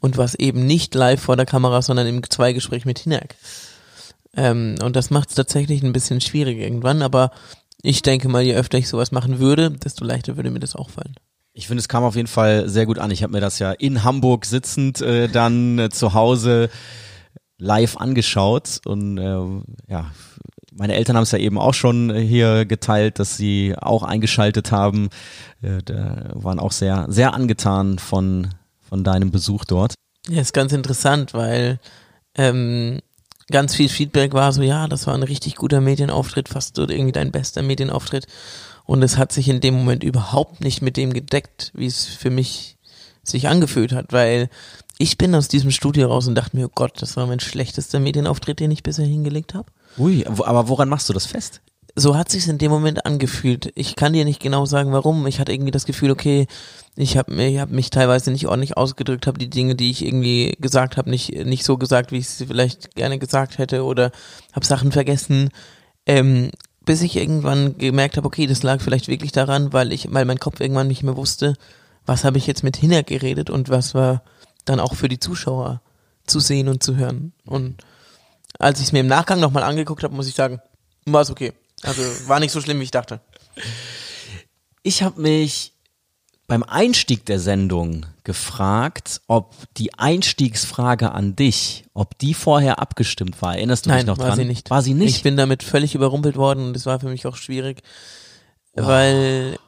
und 0.01 0.17
was 0.17 0.35
eben 0.35 0.67
nicht 0.67 0.95
live 0.95 1.21
vor 1.21 1.37
der 1.37 1.47
Kamera, 1.47 1.83
sondern 1.83 2.07
im 2.07 2.29
Zweigespräch 2.29 2.85
mit 2.85 2.99
Hinak. 3.01 3.37
Ähm, 4.37 4.77
und 4.83 4.97
das 4.97 5.11
macht 5.11 5.31
es 5.31 5.35
tatsächlich 5.35 5.83
ein 5.83 5.93
bisschen 5.93 6.21
schwierig 6.21 6.59
irgendwann, 6.59 7.03
aber 7.03 7.31
ich 7.83 8.03
denke 8.03 8.29
mal, 8.29 8.43
je 8.43 8.55
öfter 8.55 8.79
ich 8.79 8.89
sowas 8.89 9.13
machen 9.13 9.39
würde, 9.39 9.71
desto 9.71 10.05
leichter 10.05 10.37
würde 10.37 10.51
mir 10.51 10.61
das 10.61 10.77
auch 10.77 10.91
fallen. 10.91 11.15
Ich 11.53 11.67
finde, 11.67 11.81
es 11.81 11.89
kam 11.89 12.05
auf 12.05 12.17
jeden 12.17 12.29
Fall 12.29 12.69
sehr 12.69 12.87
gut 12.87 12.99
an. 12.99 13.11
Ich 13.11 13.23
habe 13.23 13.33
mir 13.33 13.41
das 13.41 13.59
ja 13.59 13.73
in 13.73 14.05
Hamburg 14.05 14.45
sitzend 14.45 15.01
äh, 15.01 15.29
dann 15.29 15.79
äh, 15.79 15.89
zu 15.91 16.15
Hause 16.15 16.71
live 17.59 17.97
angeschaut 17.97 18.81
und 18.85 19.19
äh, 19.19 19.93
ja, 19.93 20.13
meine 20.73 20.95
Eltern 20.95 21.17
haben 21.17 21.25
es 21.25 21.33
ja 21.33 21.39
eben 21.39 21.59
auch 21.59 21.75
schon 21.75 22.15
hier 22.15 22.65
geteilt, 22.65 23.19
dass 23.19 23.37
sie 23.37 23.75
auch 23.77 24.05
eingeschaltet 24.05 24.71
haben. 24.71 25.09
Äh, 25.61 25.83
da 25.85 26.31
waren 26.35 26.61
auch 26.61 26.71
sehr, 26.71 27.07
sehr 27.09 27.35
angetan 27.35 27.99
von 27.99 28.49
von 28.89 29.05
deinem 29.05 29.31
Besuch 29.31 29.65
dort? 29.65 29.95
Ja, 30.29 30.41
ist 30.41 30.55
ganz 30.55 30.73
interessant, 30.73 31.35
weil 31.35 31.79
ähm, 32.35 33.01
ganz 33.51 33.75
viel 33.75 33.89
Feedback 33.89 34.33
war 34.35 34.53
so, 34.53 34.63
ja, 34.63 34.89
das 34.89 35.07
war 35.07 35.15
ein 35.15 35.23
richtig 35.23 35.57
guter 35.57 35.81
Medienauftritt, 35.81 36.49
fast 36.49 36.77
so 36.77 36.89
irgendwie 36.89 37.13
dein 37.13 37.33
bester 37.33 37.63
Medienauftritt. 37.63 38.27
Und 38.85 39.03
es 39.03 39.19
hat 39.19 39.33
sich 39.33 39.49
in 39.49 39.61
dem 39.61 39.75
Moment 39.75 40.03
überhaupt 40.03 40.61
nicht 40.63 40.81
mit 40.81 40.97
dem 40.97 41.13
gedeckt, 41.13 41.73
wie 41.75 41.87
es 41.87 42.07
für 42.07 42.31
mich 42.31 42.77
sich 43.23 43.49
angefühlt 43.49 43.93
hat, 43.93 44.13
weil 44.13 44.49
ich 44.99 45.19
bin 45.19 45.35
aus 45.35 45.49
diesem 45.49 45.71
Studio 45.71 46.09
raus 46.09 46.27
und 46.27 46.35
dachte 46.35 46.57
mir, 46.57 46.67
oh 46.67 46.73
Gott, 46.75 47.01
das 47.03 47.17
war 47.17 47.27
mein 47.27 47.41
schlechtester 47.41 48.01
Medienauftritt, 48.01 48.61
den 48.61 48.71
ich 48.71 48.83
bisher 48.83 49.05
hingelegt 49.07 49.55
habe. 49.55 49.71
Ui, 49.99 50.25
aber 50.27 50.69
woran 50.69 50.89
machst 50.89 51.09
du 51.09 51.13
das 51.13 51.27
fest? 51.27 51.61
So 51.99 52.17
hat 52.17 52.31
sich's 52.31 52.47
in 52.47 52.59
dem 52.59 52.71
Moment 52.71 53.05
angefühlt. 53.07 53.73
Ich 53.75 53.97
kann 53.97 54.13
dir 54.13 54.25
nicht 54.25 54.41
genau 54.41 54.67
sagen, 54.67 54.93
warum. 54.93 55.27
Ich 55.27 55.41
hatte 55.41 55.53
irgendwie 55.53 55.71
das 55.71 55.85
Gefühl, 55.85 56.11
okay, 56.11 56.47
ich 56.97 57.17
habe 57.17 57.35
ich 57.43 57.59
hab 57.59 57.71
mich 57.71 57.91
teilweise 57.91 58.31
nicht 58.31 58.47
ordentlich 58.47 58.77
ausgedrückt, 58.77 59.27
habe 59.27 59.39
die 59.39 59.51
Dinge, 59.51 59.75
die 59.75 59.91
ich 59.91 60.05
irgendwie 60.05 60.57
gesagt 60.61 60.97
habe, 60.97 61.11
nicht 61.11 61.33
nicht 61.45 61.65
so 61.65 61.77
gesagt, 61.77 62.13
wie 62.13 62.19
ich 62.19 62.29
sie 62.29 62.47
vielleicht 62.47 62.95
gerne 62.95 63.19
gesagt 63.19 63.59
hätte 63.59 63.85
oder 63.85 64.13
habe 64.53 64.67
Sachen 64.67 64.93
vergessen. 64.93 65.51
Ähm, 66.07 66.51
bis 66.85 67.03
ich 67.03 67.17
irgendwann 67.17 67.77
gemerkt 67.77 68.17
habe, 68.17 68.27
okay, 68.27 68.47
das 68.47 68.63
lag 68.63 68.81
vielleicht 68.81 69.09
wirklich 69.09 69.33
daran, 69.33 69.75
weil 69.75 69.93
ich, 69.93 70.09
weil 70.11 70.25
mein 70.25 70.41
Kopf 70.41 70.59
irgendwann 70.59 70.89
nicht 70.89 71.03
mehr 71.03 71.19
wusste, 71.19 71.55
was 72.07 72.25
habe 72.25 72.39
ich 72.39 72.47
jetzt 72.47 72.65
mit 72.65 72.79
Hinner 72.79 73.03
geredet 73.03 73.51
und 73.51 73.69
was 73.69 73.95
war 73.95 74.23
dann 74.65 74.81
auch 74.81 74.95
für 74.95 75.09
die 75.09 75.21
Zuschauer 75.21 75.83
zu 76.27 76.41
sehen 76.41 76.69
und 76.69 76.83
zu 76.83 76.97
hören. 76.97 77.35
Und 77.45 77.85
als 78.59 78.81
ich 78.81 78.87
es 78.87 78.93
mir 78.93 79.01
im 79.01 79.07
Nachgang 79.07 79.39
nochmal 79.39 79.65
angeguckt 79.65 80.03
habe, 80.03 80.15
muss 80.15 80.29
ich 80.29 80.35
sagen, 80.35 80.63
war 81.05 81.21
es 81.21 81.31
okay. 81.31 81.53
Also 81.83 82.03
war 82.29 82.41
nicht 82.41 82.53
so 82.53 82.61
schlimm, 82.61 82.81
wie 82.81 82.85
ich 82.85 82.91
dachte. 82.91 83.21
Ich 84.83 85.03
habe 85.03 85.21
mich 85.21 85.73
beim 86.47 86.63
Einstieg 86.63 87.27
der 87.27 87.39
Sendung 87.39 88.07
gefragt, 88.25 89.21
ob 89.27 89.55
die 89.77 89.95
Einstiegsfrage 89.95 91.13
an 91.13 91.37
dich, 91.37 91.85
ob 91.93 92.19
die 92.19 92.35
vorher 92.35 92.79
abgestimmt 92.79 93.41
war. 93.43 93.55
Erinnerst 93.57 93.87
du 93.87 93.91
Nein, 93.91 94.01
dich 94.01 94.07
noch 94.07 94.19
war 94.19 94.29
dran? 94.29 94.39
Sie 94.39 94.45
nicht. 94.47 94.71
War 94.71 94.83
sie 94.83 94.95
nicht? 94.95 95.17
Ich 95.17 95.23
bin 95.23 95.37
damit 95.37 95.63
völlig 95.63 95.95
überrumpelt 95.95 96.37
worden 96.37 96.69
und 96.69 96.77
es 96.77 96.87
war 96.87 97.01
für 97.01 97.09
mich 97.09 97.27
auch 97.27 97.37
schwierig, 97.37 97.83
wow. 98.73 98.87
weil 98.87 99.59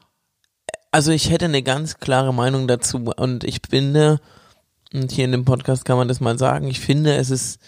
also 0.90 1.12
ich 1.12 1.30
hätte 1.30 1.44
eine 1.44 1.62
ganz 1.62 1.98
klare 1.98 2.34
Meinung 2.34 2.66
dazu 2.66 2.98
und 3.16 3.44
ich 3.44 3.60
finde 3.68 4.20
und 4.92 5.12
hier 5.12 5.26
in 5.26 5.32
dem 5.32 5.44
Podcast 5.44 5.84
kann 5.84 5.96
man 5.96 6.08
das 6.08 6.20
mal 6.20 6.38
sagen, 6.38 6.66
ich 6.66 6.80
finde, 6.80 7.14
es 7.14 7.30
ist 7.30 7.60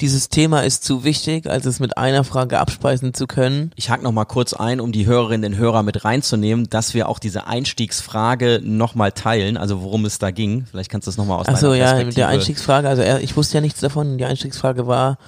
dieses 0.00 0.28
Thema 0.28 0.60
ist 0.60 0.84
zu 0.84 1.04
wichtig, 1.04 1.48
als 1.48 1.64
es 1.64 1.80
mit 1.80 1.96
einer 1.96 2.24
Frage 2.24 2.58
abspeisen 2.58 3.14
zu 3.14 3.26
können. 3.26 3.70
Ich 3.76 3.88
hake 3.88 4.02
noch 4.02 4.12
mal 4.12 4.24
kurz 4.24 4.52
ein, 4.52 4.80
um 4.80 4.92
die 4.92 5.06
Hörerinnen 5.06 5.54
und 5.54 5.58
Hörer 5.58 5.82
mit 5.82 6.04
reinzunehmen, 6.04 6.68
dass 6.68 6.92
wir 6.92 7.08
auch 7.08 7.18
diese 7.18 7.46
Einstiegsfrage 7.46 8.60
noch 8.62 8.94
mal 8.94 9.12
teilen, 9.12 9.56
also 9.56 9.82
worum 9.82 10.04
es 10.04 10.18
da 10.18 10.30
ging. 10.30 10.66
Vielleicht 10.70 10.90
kannst 10.90 11.06
du 11.06 11.10
das 11.10 11.16
noch 11.16 11.26
mal 11.26 11.36
aus 11.36 11.46
Ach 11.48 11.56
so, 11.56 11.72
ja, 11.72 11.94
mit 12.04 12.16
der 12.16 12.28
Einstiegsfrage, 12.28 12.88
also 12.88 13.02
ich 13.02 13.36
wusste 13.36 13.54
ja 13.56 13.60
nichts 13.60 13.80
davon. 13.80 14.18
Die 14.18 14.24
Einstiegsfrage 14.24 14.86
war 14.86 15.18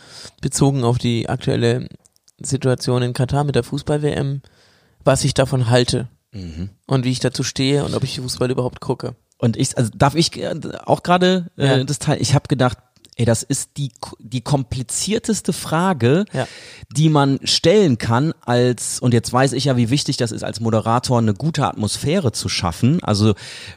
bezogen 0.40 0.84
auf 0.84 0.98
die 0.98 1.28
aktuelle 1.28 1.88
Situation 2.40 3.02
in 3.02 3.14
Katar 3.14 3.44
mit 3.44 3.54
der 3.54 3.64
Fußball-WM, 3.64 4.42
was 5.02 5.25
ich 5.25 5.34
davon 5.34 5.70
halte. 5.70 6.08
mhm. 6.32 6.70
und 6.87 7.04
wie 7.04 7.10
ich 7.10 7.20
dazu 7.20 7.42
stehe 7.42 7.84
und 7.84 7.94
ob 7.94 8.04
ich 8.04 8.20
Fußball 8.20 8.50
überhaupt 8.50 8.80
gucke. 8.80 9.14
Und 9.38 9.56
ich, 9.56 9.78
also 9.78 9.90
darf 9.94 10.14
ich 10.14 10.37
äh, 10.37 10.54
auch 10.84 11.02
gerade 11.02 11.46
äh, 11.56 11.66
ja. 11.66 11.84
das 11.84 12.00
Teil, 12.00 12.20
ich 12.20 12.34
habe 12.34 12.48
gedacht, 12.48 12.78
ey, 13.18 13.25
das 13.25 13.42
ist 13.42 13.76
die, 13.76 13.90
die 14.20 14.40
komplizierteste 14.40 15.52
Frage, 15.52 16.25
ja. 16.32 16.46
die 16.96 17.08
man 17.08 17.40
stellen 17.42 17.98
kann 17.98 18.32
als, 18.44 19.00
und 19.00 19.12
jetzt 19.12 19.32
weiß 19.32 19.52
ich 19.54 19.64
ja, 19.64 19.76
wie 19.76 19.90
wichtig 19.90 20.16
das 20.16 20.30
ist, 20.30 20.44
als 20.44 20.60
Moderator 20.60 21.18
eine 21.18 21.34
gute 21.34 21.66
Atmosphäre 21.66 22.30
zu 22.30 22.48
schaffen. 22.48 23.02
Also 23.02 23.34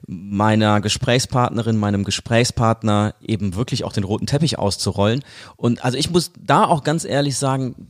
meiner 0.08 0.80
Gesprächspartnerin, 0.80 1.78
meinem 1.78 2.04
Gesprächspartner 2.04 3.16
eben 3.20 3.56
wirklich 3.56 3.84
auch 3.84 3.94
den 3.94 4.04
roten 4.04 4.28
Teppich 4.28 4.60
auszurollen. 4.60 5.24
Und 5.58 5.84
also 5.84 5.98
ich 5.98 6.12
muss 6.12 6.32
da 6.40 6.66
auch 6.66 6.84
ganz 6.84 7.04
ehrlich 7.04 7.36
sagen, 7.36 7.88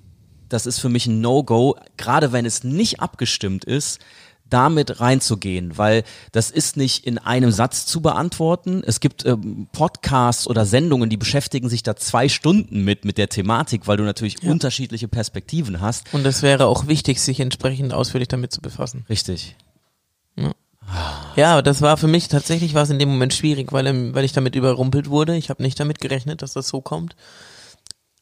das 0.48 0.66
ist 0.66 0.80
für 0.80 0.90
mich 0.90 1.06
ein 1.06 1.20
No-Go, 1.20 1.76
gerade 1.98 2.32
wenn 2.32 2.46
es 2.46 2.64
nicht 2.64 3.02
abgestimmt 3.02 3.66
ist, 3.66 4.00
damit 4.52 5.00
reinzugehen, 5.00 5.78
weil 5.78 6.04
das 6.32 6.52
ist 6.52 6.78
nicht 6.78 7.06
in 7.06 7.18
einem 7.18 7.52
Satz 7.52 7.86
zu 7.86 8.02
beantworten. 8.02 8.84
Es 8.86 9.00
gibt 9.00 9.26
ähm, 9.26 9.68
Podcasts 9.72 10.48
oder 10.48 10.66
Sendungen, 10.66 11.10
die 11.10 11.18
beschäftigen 11.18 11.70
sich 11.70 11.84
da 11.84 11.96
zwei 11.96 12.30
Stunden 12.30 12.84
mit, 12.84 13.06
mit 13.06 13.18
der 13.18 13.30
Thematik, 13.30 13.88
weil 13.88 13.98
du 13.98 14.04
natürlich 14.04 14.38
ja. 14.42 14.52
unterschiedliche 14.52 15.08
Perspektiven 15.08 15.82
hast. 15.82 16.14
Und 16.14 16.26
es 16.26 16.42
wäre 16.42 16.66
auch 16.68 16.88
wichtig, 16.88 17.20
sich 17.22 17.40
entsprechend 17.40 17.94
ausführlich 17.94 18.28
damit 18.28 18.52
zu 18.52 18.62
befassen. 18.62 19.06
Richtig. 19.10 19.56
Ja. 20.36 20.52
Ja, 21.36 21.62
das 21.62 21.82
war 21.82 21.96
für 21.98 22.08
mich 22.08 22.28
tatsächlich 22.28 22.74
war 22.74 22.84
es 22.84 22.90
in 22.90 23.00
dem 23.00 23.10
Moment 23.10 23.34
schwierig, 23.34 23.72
weil, 23.72 24.14
weil 24.14 24.26
ich 24.26 24.34
damit 24.34 24.56
überrumpelt 24.56 25.10
wurde. 25.10 25.38
Ich 25.38 25.50
habe 25.50 25.64
nicht 25.64 25.80
damit 25.80 26.02
gerechnet, 26.02 26.42
dass 26.42 26.54
das 26.54 26.68
so 26.68 26.82
kommt. 26.82 27.16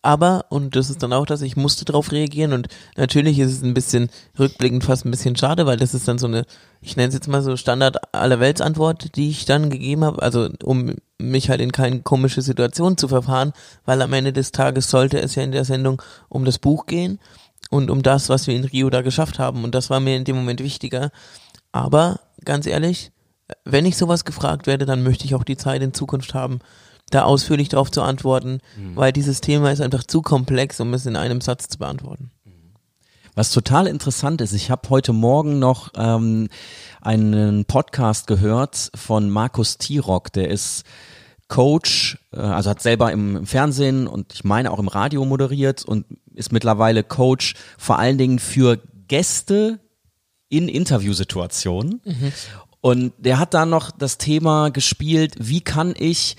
Aber, 0.01 0.45
und 0.49 0.77
das 0.77 0.89
ist 0.89 1.03
dann 1.03 1.11
auch 1.11 1.25
das, 1.25 1.41
ich 1.41 1.57
musste 1.57 1.83
darauf 1.83 2.13
reagieren 2.13 2.53
und 2.53 2.69
natürlich 2.95 3.37
ist 3.37 3.51
es 3.51 3.63
ein 3.63 3.73
bisschen 3.73 4.09
rückblickend 4.37 4.85
fast 4.85 5.05
ein 5.05 5.11
bisschen 5.11 5.35
schade, 5.35 5.65
weil 5.65 5.75
das 5.75 5.93
ist 5.93 6.07
dann 6.07 6.17
so 6.17 6.27
eine, 6.27 6.45
ich 6.79 6.95
nenne 6.95 7.09
es 7.09 7.15
jetzt 7.15 7.27
mal 7.27 7.41
so 7.41 7.57
Standard 7.57 7.97
allerweltsantwort, 8.13 9.17
die 9.17 9.29
ich 9.29 9.43
dann 9.43 9.69
gegeben 9.69 10.05
habe, 10.05 10.21
also 10.21 10.47
um 10.63 10.95
mich 11.17 11.49
halt 11.49 11.59
in 11.59 11.73
keine 11.73 11.99
komische 11.99 12.41
Situation 12.41 12.95
zu 12.97 13.09
verfahren, 13.09 13.51
weil 13.83 14.01
am 14.01 14.13
Ende 14.13 14.31
des 14.31 14.53
Tages 14.53 14.89
sollte 14.89 15.19
es 15.19 15.35
ja 15.35 15.43
in 15.43 15.51
der 15.51 15.65
Sendung 15.65 16.01
um 16.29 16.45
das 16.45 16.59
Buch 16.59 16.85
gehen 16.85 17.19
und 17.69 17.91
um 17.91 18.01
das, 18.01 18.29
was 18.29 18.47
wir 18.47 18.55
in 18.55 18.63
Rio 18.63 18.89
da 18.89 19.01
geschafft 19.01 19.37
haben 19.37 19.65
und 19.65 19.75
das 19.75 19.89
war 19.89 19.99
mir 19.99 20.15
in 20.15 20.23
dem 20.23 20.37
Moment 20.37 20.63
wichtiger. 20.63 21.11
Aber 21.73 22.21
ganz 22.45 22.67
ehrlich, 22.67 23.11
wenn 23.65 23.85
ich 23.85 23.97
sowas 23.97 24.23
gefragt 24.23 24.65
werde, 24.65 24.85
dann 24.85 25.03
möchte 25.03 25.25
ich 25.25 25.35
auch 25.35 25.43
die 25.43 25.57
Zeit 25.57 25.81
in 25.81 25.93
Zukunft 25.93 26.33
haben, 26.33 26.59
da 27.09 27.23
ausführlich 27.23 27.69
darauf 27.69 27.91
zu 27.91 28.01
antworten, 28.01 28.59
mhm. 28.77 28.95
weil 28.95 29.11
dieses 29.11 29.41
Thema 29.41 29.71
ist 29.71 29.81
einfach 29.81 30.03
zu 30.03 30.21
komplex, 30.21 30.79
um 30.79 30.93
es 30.93 31.05
in 31.05 31.15
einem 31.15 31.41
Satz 31.41 31.67
zu 31.67 31.77
beantworten. 31.79 32.31
Was 33.35 33.51
total 33.51 33.87
interessant 33.87 34.41
ist, 34.41 34.53
ich 34.53 34.69
habe 34.69 34.89
heute 34.89 35.13
Morgen 35.13 35.59
noch 35.59 35.91
ähm, 35.95 36.49
einen 37.01 37.63
Podcast 37.65 38.27
gehört 38.27 38.91
von 38.95 39.29
Markus 39.29 39.77
Tirock, 39.77 40.33
der 40.33 40.49
ist 40.49 40.83
Coach, 41.47 42.17
äh, 42.33 42.39
also 42.39 42.69
hat 42.69 42.81
selber 42.81 43.11
im, 43.11 43.37
im, 43.37 43.45
Fernsehen 43.45 44.07
und 44.07 44.33
ich 44.33 44.43
meine 44.43 44.71
auch 44.71 44.79
im 44.79 44.89
Radio 44.89 45.23
moderiert 45.23 45.85
und 45.85 46.05
ist 46.33 46.51
mittlerweile 46.51 47.03
Coach 47.03 47.55
vor 47.77 47.97
allen 47.97 48.17
Dingen 48.17 48.39
für 48.39 48.79
Gäste 49.07 49.79
in 50.49 50.67
Interviewsituationen. 50.67 52.01
Mhm. 52.03 52.33
Und 52.81 53.13
der 53.17 53.39
hat 53.39 53.53
da 53.53 53.65
noch 53.65 53.91
das 53.91 54.17
Thema 54.17 54.69
gespielt, 54.69 55.35
wie 55.39 55.61
kann 55.61 55.93
ich 55.97 56.37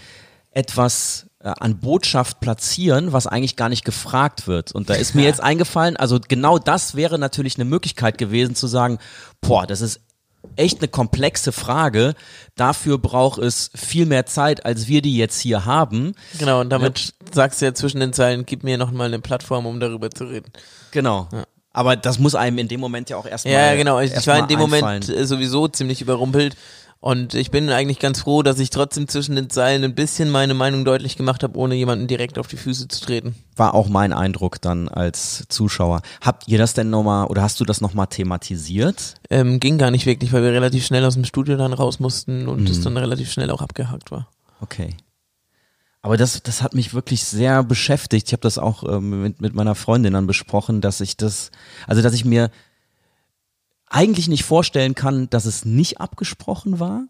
etwas 0.52 1.26
äh, 1.42 1.52
an 1.58 1.78
Botschaft 1.78 2.40
platzieren, 2.40 3.12
was 3.12 3.26
eigentlich 3.26 3.56
gar 3.56 3.68
nicht 3.68 3.84
gefragt 3.84 4.46
wird. 4.46 4.72
Und 4.72 4.90
da 4.90 4.94
ist 4.94 5.14
mir 5.14 5.22
jetzt 5.24 5.42
eingefallen, 5.42 5.96
also 5.96 6.18
genau 6.26 6.58
das 6.58 6.94
wäre 6.94 7.18
natürlich 7.18 7.56
eine 7.56 7.64
Möglichkeit 7.64 8.18
gewesen 8.18 8.54
zu 8.54 8.66
sagen, 8.66 8.98
boah, 9.40 9.66
das 9.66 9.80
ist 9.80 10.00
echt 10.56 10.78
eine 10.78 10.88
komplexe 10.88 11.52
Frage. 11.52 12.14
Dafür 12.56 12.98
braucht 12.98 13.40
es 13.40 13.70
viel 13.74 14.06
mehr 14.06 14.26
Zeit, 14.26 14.64
als 14.64 14.88
wir 14.88 15.02
die 15.02 15.16
jetzt 15.16 15.40
hier 15.40 15.64
haben. 15.64 16.14
Genau, 16.38 16.60
und 16.60 16.70
damit 16.70 16.98
ja. 16.98 17.32
sagst 17.32 17.60
du 17.60 17.66
ja 17.66 17.74
zwischen 17.74 18.00
den 18.00 18.12
Zeilen, 18.12 18.46
gib 18.46 18.64
mir 18.64 18.78
nochmal 18.78 19.08
eine 19.08 19.20
Plattform, 19.20 19.66
um 19.66 19.80
darüber 19.80 20.10
zu 20.10 20.24
reden. 20.24 20.52
Genau. 20.90 21.28
Ja. 21.32 21.44
Aber 21.72 21.94
das 21.94 22.18
muss 22.18 22.34
einem 22.34 22.58
in 22.58 22.68
dem 22.68 22.80
Moment 22.80 23.10
ja 23.10 23.16
auch 23.16 23.26
erstmal. 23.26 23.54
Ja, 23.54 23.74
genau. 23.76 24.00
Ich, 24.00 24.12
ich 24.12 24.26
war 24.26 24.38
in 24.38 24.48
dem 24.48 24.60
einfallen. 24.60 25.04
Moment 25.06 25.28
sowieso 25.28 25.68
ziemlich 25.68 26.00
überrumpelt 26.00 26.56
und 27.00 27.32
ich 27.32 27.50
bin 27.50 27.70
eigentlich 27.70 27.98
ganz 27.98 28.20
froh, 28.20 28.42
dass 28.42 28.58
ich 28.58 28.68
trotzdem 28.68 29.08
zwischen 29.08 29.34
den 29.34 29.48
Zeilen 29.48 29.82
ein 29.84 29.94
bisschen 29.94 30.28
meine 30.28 30.52
Meinung 30.52 30.84
deutlich 30.84 31.16
gemacht 31.16 31.42
habe, 31.42 31.58
ohne 31.58 31.74
jemanden 31.74 32.06
direkt 32.06 32.38
auf 32.38 32.46
die 32.46 32.58
Füße 32.58 32.88
zu 32.88 33.00
treten. 33.00 33.34
War 33.56 33.72
auch 33.72 33.88
mein 33.88 34.12
Eindruck 34.12 34.60
dann 34.60 34.88
als 34.88 35.44
Zuschauer. 35.48 36.02
Habt 36.20 36.46
ihr 36.46 36.58
das 36.58 36.74
denn 36.74 36.90
nochmal 36.90 37.26
oder 37.28 37.40
hast 37.40 37.58
du 37.58 37.64
das 37.64 37.80
nochmal 37.80 38.08
thematisiert? 38.08 39.14
Ähm, 39.30 39.60
ging 39.60 39.78
gar 39.78 39.90
nicht 39.90 40.04
wirklich, 40.04 40.34
weil 40.34 40.42
wir 40.42 40.52
relativ 40.52 40.84
schnell 40.84 41.04
aus 41.06 41.14
dem 41.14 41.24
Studio 41.24 41.56
dann 41.56 41.72
raus 41.72 42.00
mussten 42.00 42.48
und 42.48 42.68
es 42.68 42.80
mhm. 42.80 42.84
dann 42.84 42.96
relativ 42.98 43.32
schnell 43.32 43.50
auch 43.50 43.62
abgehakt 43.62 44.10
war. 44.10 44.28
Okay. 44.60 44.94
Aber 46.02 46.18
das, 46.18 46.42
das 46.42 46.62
hat 46.62 46.74
mich 46.74 46.92
wirklich 46.92 47.24
sehr 47.24 47.62
beschäftigt. 47.62 48.28
Ich 48.28 48.32
habe 48.32 48.42
das 48.42 48.58
auch 48.58 48.84
ähm, 48.84 49.22
mit, 49.22 49.40
mit 49.40 49.54
meiner 49.54 49.74
Freundin 49.74 50.12
dann 50.12 50.26
besprochen, 50.26 50.82
dass 50.82 51.00
ich 51.00 51.16
das, 51.16 51.50
also 51.86 52.02
dass 52.02 52.12
ich 52.12 52.26
mir 52.26 52.50
eigentlich 54.00 54.28
nicht 54.28 54.44
vorstellen 54.44 54.94
kann, 54.94 55.28
dass 55.28 55.44
es 55.44 55.66
nicht 55.66 56.00
abgesprochen 56.00 56.80
war. 56.80 57.04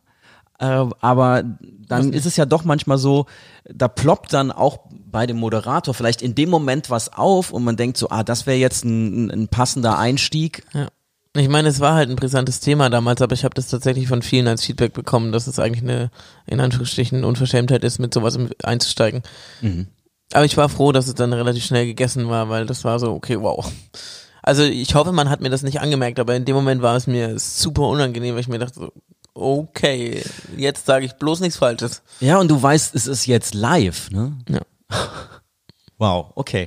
Äh, 0.59 0.87
aber 1.00 1.44
dann 1.87 2.12
ist 2.12 2.26
es 2.26 2.37
ja 2.37 2.47
doch 2.47 2.64
manchmal 2.64 2.99
so, 2.99 3.26
da 3.64 3.87
ploppt 3.87 4.32
dann 4.32 4.50
auch 4.50 4.80
bei 4.90 5.26
dem 5.26 5.37
Moderator 5.38 5.94
vielleicht 5.94 6.20
in 6.20 6.35
dem 6.35 6.50
Moment 6.50 6.90
was 6.90 7.12
auf 7.12 7.52
und 7.52 7.62
man 7.62 7.76
denkt 7.76 7.97
so, 7.97 8.11
ah, 8.11 8.25
das 8.25 8.47
wäre 8.47 8.59
jetzt 8.59 8.85
ein, 8.85 9.30
ein 9.30 9.49
passender 9.49 9.99
Einstieg. 9.99 10.64
Ja. 10.75 10.88
Ich 11.37 11.49
meine, 11.49 11.68
es 11.68 11.78
war 11.78 11.94
halt 11.94 12.11
ein 12.11 12.16
brisantes 12.16 12.59
Thema 12.59 12.90
damals, 12.90 13.23
aber 13.23 13.35
ich 13.35 13.44
habe 13.44 13.54
das 13.54 13.68
tatsächlich 13.68 14.09
von 14.09 14.20
vielen 14.20 14.49
als 14.49 14.64
Feedback 14.64 14.92
bekommen, 14.92 15.30
dass 15.30 15.47
es 15.47 15.61
eigentlich 15.61 15.85
eine, 15.85 16.11
in 16.47 16.59
Anführungsstrichen, 16.59 17.23
Unverschämtheit 17.23 17.85
ist, 17.85 18.00
mit 18.00 18.12
sowas 18.12 18.37
einzusteigen. 18.64 19.23
Mhm. 19.61 19.87
Aber 20.32 20.44
ich 20.44 20.56
war 20.56 20.68
froh, 20.68 20.90
dass 20.90 21.06
es 21.06 21.14
dann 21.14 21.32
relativ 21.32 21.64
schnell 21.64 21.87
gegessen 21.87 22.28
war, 22.28 22.49
weil 22.49 22.66
das 22.66 22.82
war 22.85 22.99
so, 22.99 23.12
okay, 23.12 23.40
wow. 23.40 23.70
Also 24.42 24.62
ich 24.62 24.94
hoffe, 24.94 25.12
man 25.12 25.30
hat 25.30 25.40
mir 25.40 25.50
das 25.50 25.62
nicht 25.62 25.80
angemerkt, 25.80 26.18
aber 26.18 26.35
in 26.35 26.44
dem 26.44 26.56
Moment 26.56 26.82
war 26.82 26.97
es 26.97 27.06
mir 27.06 27.38
super 27.38 27.82
unangenehm, 27.82 28.35
weil 28.35 28.40
ich 28.40 28.49
mir 28.49 28.59
dachte, 28.59 28.92
okay, 29.35 30.23
jetzt 30.56 30.87
sage 30.87 31.04
ich 31.04 31.14
bloß 31.14 31.40
nichts 31.40 31.56
Falsches. 31.56 32.02
Ja, 32.20 32.38
und 32.38 32.49
du 32.49 32.61
weißt, 32.61 32.94
es 32.94 33.06
ist 33.06 33.26
jetzt 33.26 33.54
live, 33.54 34.11
ne? 34.11 34.37
Ja. 34.49 34.61
Wow, 36.00 36.32
okay. 36.35 36.66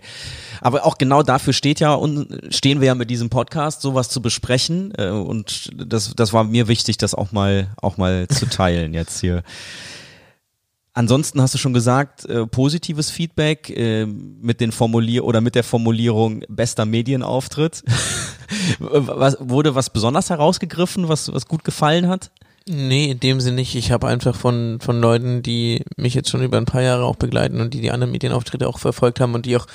Aber 0.62 0.86
auch 0.86 1.00
genau 1.00 1.24
dafür 1.24 1.54
steht 1.54 1.80
ja 1.80 1.96
und 1.96 2.54
stehen 2.54 2.82
wir 2.82 2.86
ja 2.86 2.94
mit 2.94 3.10
diesem 3.10 3.32
Podcast, 3.32 3.82
sowas 3.82 4.08
zu 4.10 4.22
besprechen. 4.22 4.94
Äh, 4.96 5.10
und 5.10 5.72
das, 5.76 6.14
das 6.16 6.34
war 6.34 6.44
mir 6.44 6.68
wichtig, 6.68 7.00
das 7.00 7.16
auch 7.16 7.32
mal, 7.32 7.70
auch 7.82 7.98
mal 7.98 8.28
zu 8.28 8.46
teilen 8.46 8.94
jetzt 8.94 9.20
hier. 9.22 9.42
Ansonsten 10.96 11.42
hast 11.42 11.56
du 11.56 11.58
schon 11.58 11.74
gesagt, 11.74 12.26
äh, 12.26 12.46
positives 12.46 13.10
Feedback 13.10 13.70
äh, 13.72 14.06
mit 14.06 14.62
den 14.62 14.72
Formulier 14.72 15.26
oder 15.26 15.42
mit 15.42 15.56
der 15.56 15.64
Formulierung 15.64 16.44
bester 16.48 16.86
Medienauftritt. 16.86 17.84
was, 18.80 19.38
wurde 19.40 19.74
was 19.74 19.90
besonders 19.90 20.30
herausgegriffen, 20.30 21.10
was, 21.10 21.34
was 21.34 21.48
gut 21.48 21.64
gefallen 21.64 22.08
hat? 22.08 22.30
Nee, 22.70 23.12
in 23.12 23.20
dem 23.20 23.42
Sinne 23.42 23.58
nicht. 23.58 23.76
Ich 23.76 23.92
habe 23.92 24.08
einfach 24.08 24.36
von, 24.36 24.80
von 24.82 25.02
Leuten, 25.02 25.42
die 25.42 25.84
mich 25.98 26.14
jetzt 26.14 26.30
schon 26.30 26.44
über 26.44 26.58
ein 26.58 26.66
paar 26.66 26.84
Jahre 26.84 27.06
auch 27.06 27.18
begleiten 27.18 27.60
und 27.60 27.74
die 27.74 27.82
die 27.82 27.92
anderen 27.92 28.12
Medienauftritte 28.12 28.68
auch 28.68 28.78
verfolgt 28.78 29.20
haben 29.20 29.34
und 29.34 29.48
die 29.48 29.58
auch 29.58 29.66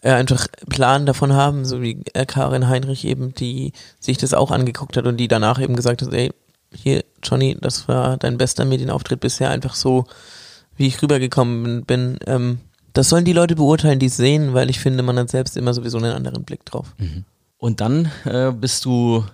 äh, 0.00 0.10
einfach 0.12 0.48
Plan 0.68 1.04
davon 1.06 1.34
haben, 1.34 1.64
so 1.64 1.82
wie 1.82 2.02
äh, 2.14 2.26
Karin 2.26 2.68
Heinrich 2.68 3.04
eben, 3.04 3.34
die 3.34 3.72
sich 4.00 4.16
das 4.16 4.34
auch 4.34 4.50
angeguckt 4.50 4.96
hat 4.96 5.06
und 5.06 5.18
die 5.18 5.28
danach 5.28 5.60
eben 5.60 5.76
gesagt 5.76 6.02
hat, 6.02 6.12
ey, 6.12 6.32
hier, 6.74 7.04
Johnny, 7.22 7.56
das 7.60 7.86
war 7.86 8.16
dein 8.16 8.38
bester 8.38 8.64
Medienauftritt 8.64 9.20
bisher, 9.20 9.50
einfach 9.50 9.74
so 9.74 10.06
wie 10.76 10.86
ich 10.86 11.00
rübergekommen 11.02 11.84
bin. 11.84 12.18
Ähm, 12.26 12.58
das 12.92 13.08
sollen 13.08 13.24
die 13.24 13.32
Leute 13.32 13.56
beurteilen, 13.56 13.98
die 13.98 14.06
es 14.06 14.16
sehen, 14.16 14.54
weil 14.54 14.70
ich 14.70 14.78
finde, 14.78 15.02
man 15.02 15.18
hat 15.18 15.30
selbst 15.30 15.56
immer 15.56 15.74
sowieso 15.74 15.98
einen 15.98 16.12
anderen 16.12 16.44
Blick 16.44 16.64
drauf. 16.64 16.94
Mhm. 16.98 17.24
Und 17.58 17.80
dann 17.80 18.10
äh, 18.24 18.52
bist 18.52 18.84
du 18.84 19.24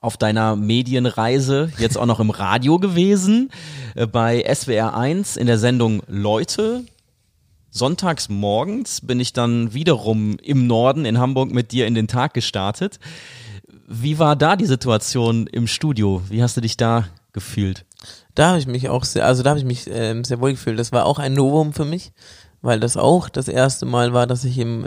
auf 0.00 0.16
deiner 0.16 0.56
Medienreise 0.56 1.72
jetzt 1.78 1.98
auch 1.98 2.06
noch 2.06 2.20
im 2.20 2.30
Radio 2.30 2.78
gewesen, 2.78 3.50
äh, 3.94 4.06
bei 4.06 4.44
SWR 4.52 4.96
1 4.96 5.36
in 5.36 5.46
der 5.46 5.58
Sendung 5.58 6.02
Leute. 6.06 6.84
Sonntags 7.70 8.28
morgens 8.28 9.00
bin 9.00 9.20
ich 9.20 9.32
dann 9.32 9.74
wiederum 9.74 10.36
im 10.42 10.66
Norden 10.66 11.04
in 11.04 11.18
Hamburg 11.18 11.52
mit 11.52 11.72
dir 11.72 11.86
in 11.86 11.94
den 11.94 12.08
Tag 12.08 12.34
gestartet. 12.34 12.98
Wie 13.86 14.18
war 14.18 14.36
da 14.36 14.56
die 14.56 14.66
Situation 14.66 15.46
im 15.46 15.66
Studio? 15.66 16.22
Wie 16.28 16.42
hast 16.42 16.56
du 16.56 16.60
dich 16.60 16.76
da 16.76 17.08
gefühlt? 17.32 17.84
Da 18.38 18.50
habe 18.50 18.60
ich 18.60 18.68
mich 18.68 18.88
auch 18.88 19.02
sehr, 19.02 19.26
also 19.26 19.42
da 19.42 19.50
habe 19.50 19.58
ich 19.58 19.64
mich 19.64 19.90
ähm, 19.90 20.22
sehr 20.22 20.40
wohl 20.40 20.52
gefühlt. 20.52 20.78
Das 20.78 20.92
war 20.92 21.06
auch 21.06 21.18
ein 21.18 21.34
Novum 21.34 21.72
für 21.72 21.84
mich, 21.84 22.12
weil 22.62 22.78
das 22.78 22.96
auch 22.96 23.28
das 23.28 23.48
erste 23.48 23.84
Mal 23.84 24.12
war, 24.12 24.28
dass 24.28 24.44
ich 24.44 24.58
im 24.58 24.86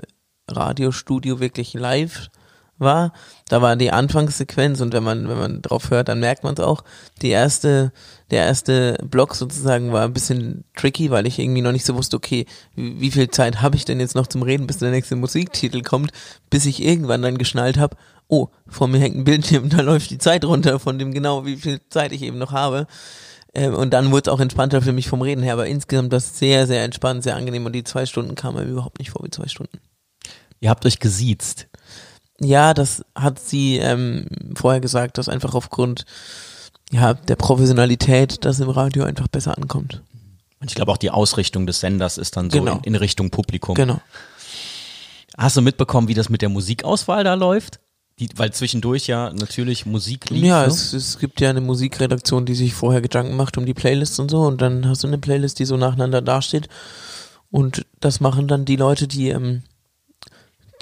Radiostudio 0.49 1.41
wirklich 1.41 1.73
live 1.73 2.29
war. 2.77 3.11
Da 3.49 3.61
war 3.61 3.75
die 3.75 3.91
Anfangssequenz 3.91 4.79
und 4.79 4.93
wenn 4.93 5.03
man, 5.03 5.27
wenn 5.27 5.37
man 5.37 5.61
drauf 5.61 5.89
hört, 5.91 6.07
dann 6.07 6.21
merkt 6.21 6.45
man 6.45 6.53
es 6.53 6.61
auch. 6.61 6.85
Die 7.21 7.27
erste, 7.27 7.91
der 8.29 8.45
erste 8.45 8.97
Block 9.03 9.35
sozusagen 9.35 9.91
war 9.91 10.05
ein 10.05 10.13
bisschen 10.13 10.63
tricky, 10.73 11.11
weil 11.11 11.27
ich 11.27 11.37
irgendwie 11.37 11.61
noch 11.61 11.73
nicht 11.73 11.85
so 11.85 11.95
wusste, 11.95 12.15
okay, 12.15 12.45
wie, 12.75 13.01
wie 13.01 13.11
viel 13.11 13.31
Zeit 13.31 13.61
habe 13.61 13.75
ich 13.75 13.83
denn 13.83 13.99
jetzt 13.99 14.15
noch 14.15 14.27
zum 14.27 14.43
Reden, 14.43 14.65
bis 14.65 14.77
der 14.77 14.91
nächste 14.91 15.17
Musiktitel 15.17 15.81
kommt, 15.81 16.13
bis 16.49 16.65
ich 16.65 16.81
irgendwann 16.81 17.21
dann 17.21 17.37
geschnallt 17.37 17.77
habe, 17.77 17.97
oh, 18.29 18.47
vor 18.65 18.87
mir 18.87 18.99
hängt 18.99 19.17
ein 19.17 19.25
Bildschirm, 19.25 19.67
da 19.71 19.81
läuft 19.81 20.09
die 20.09 20.19
Zeit 20.19 20.45
runter 20.45 20.79
von 20.79 20.97
dem 20.97 21.13
genau, 21.13 21.45
wie 21.45 21.57
viel 21.57 21.81
Zeit 21.89 22.13
ich 22.13 22.21
eben 22.21 22.37
noch 22.37 22.53
habe. 22.53 22.87
Ähm, 23.53 23.75
und 23.75 23.91
dann 23.91 24.11
wurde 24.11 24.29
es 24.29 24.33
auch 24.33 24.39
entspannter 24.39 24.81
für 24.81 24.93
mich 24.93 25.07
vom 25.07 25.21
Reden 25.21 25.43
her, 25.43 25.53
aber 25.53 25.67
insgesamt 25.67 26.13
das 26.13 26.37
sehr, 26.37 26.67
sehr 26.67 26.83
entspannt, 26.83 27.23
sehr 27.23 27.35
angenehm 27.35 27.65
und 27.65 27.73
die 27.73 27.83
zwei 27.83 28.05
Stunden 28.05 28.35
kamen 28.35 28.63
mir 28.63 28.71
überhaupt 28.71 28.99
nicht 28.99 29.11
vor 29.11 29.25
wie 29.25 29.31
zwei 29.31 29.47
Stunden. 29.47 29.79
Ihr 30.59 30.69
habt 30.69 30.85
euch 30.85 30.99
gesiezt. 30.99 31.67
Ja, 32.39 32.73
das 32.73 33.03
hat 33.15 33.39
sie 33.39 33.77
ähm, 33.77 34.27
vorher 34.55 34.79
gesagt, 34.79 35.17
dass 35.17 35.29
einfach 35.29 35.53
aufgrund 35.53 36.05
ja, 36.91 37.13
der 37.13 37.35
Professionalität 37.35 38.45
das 38.45 38.59
im 38.59 38.69
Radio 38.69 39.03
einfach 39.03 39.27
besser 39.27 39.57
ankommt. 39.57 40.01
Und 40.59 40.69
ich 40.69 40.75
glaube 40.75 40.91
auch 40.91 40.97
die 40.97 41.09
Ausrichtung 41.09 41.65
des 41.65 41.79
Senders 41.79 42.17
ist 42.17 42.37
dann 42.37 42.49
so 42.49 42.59
genau. 42.59 42.77
in, 42.77 42.83
in 42.83 42.95
Richtung 42.95 43.31
Publikum. 43.31 43.75
Genau. 43.75 43.99
Hast 45.37 45.57
du 45.57 45.61
mitbekommen, 45.61 46.07
wie 46.07 46.13
das 46.13 46.29
mit 46.29 46.41
der 46.41 46.49
Musikauswahl 46.49 47.23
da 47.23 47.33
läuft? 47.33 47.79
Die, 48.21 48.29
weil 48.35 48.53
zwischendurch 48.53 49.07
ja 49.07 49.33
natürlich 49.33 49.87
Musik 49.87 50.29
lief. 50.29 50.45
Ja, 50.45 50.61
ne? 50.61 50.67
es, 50.67 50.93
es 50.93 51.17
gibt 51.17 51.41
ja 51.41 51.49
eine 51.49 51.59
Musikredaktion, 51.59 52.45
die 52.45 52.53
sich 52.53 52.75
vorher 52.75 53.01
Gedanken 53.01 53.35
macht 53.35 53.57
um 53.57 53.65
die 53.65 53.73
Playlists 53.73 54.19
und 54.19 54.29
so 54.29 54.41
und 54.41 54.61
dann 54.61 54.87
hast 54.87 55.03
du 55.03 55.07
eine 55.07 55.17
Playlist, 55.17 55.57
die 55.57 55.65
so 55.65 55.75
nacheinander 55.75 56.21
dasteht 56.21 56.69
und 57.49 57.87
das 57.99 58.19
machen 58.19 58.47
dann 58.47 58.63
die 58.63 58.75
Leute, 58.75 59.07
die, 59.07 59.29
ähm, 59.29 59.63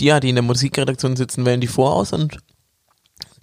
die 0.01 0.05
ja, 0.05 0.19
die 0.19 0.29
in 0.29 0.35
der 0.35 0.43
Musikredaktion 0.43 1.15
sitzen, 1.15 1.45
wählen 1.45 1.61
die 1.61 1.67
voraus 1.67 2.11
und 2.11 2.39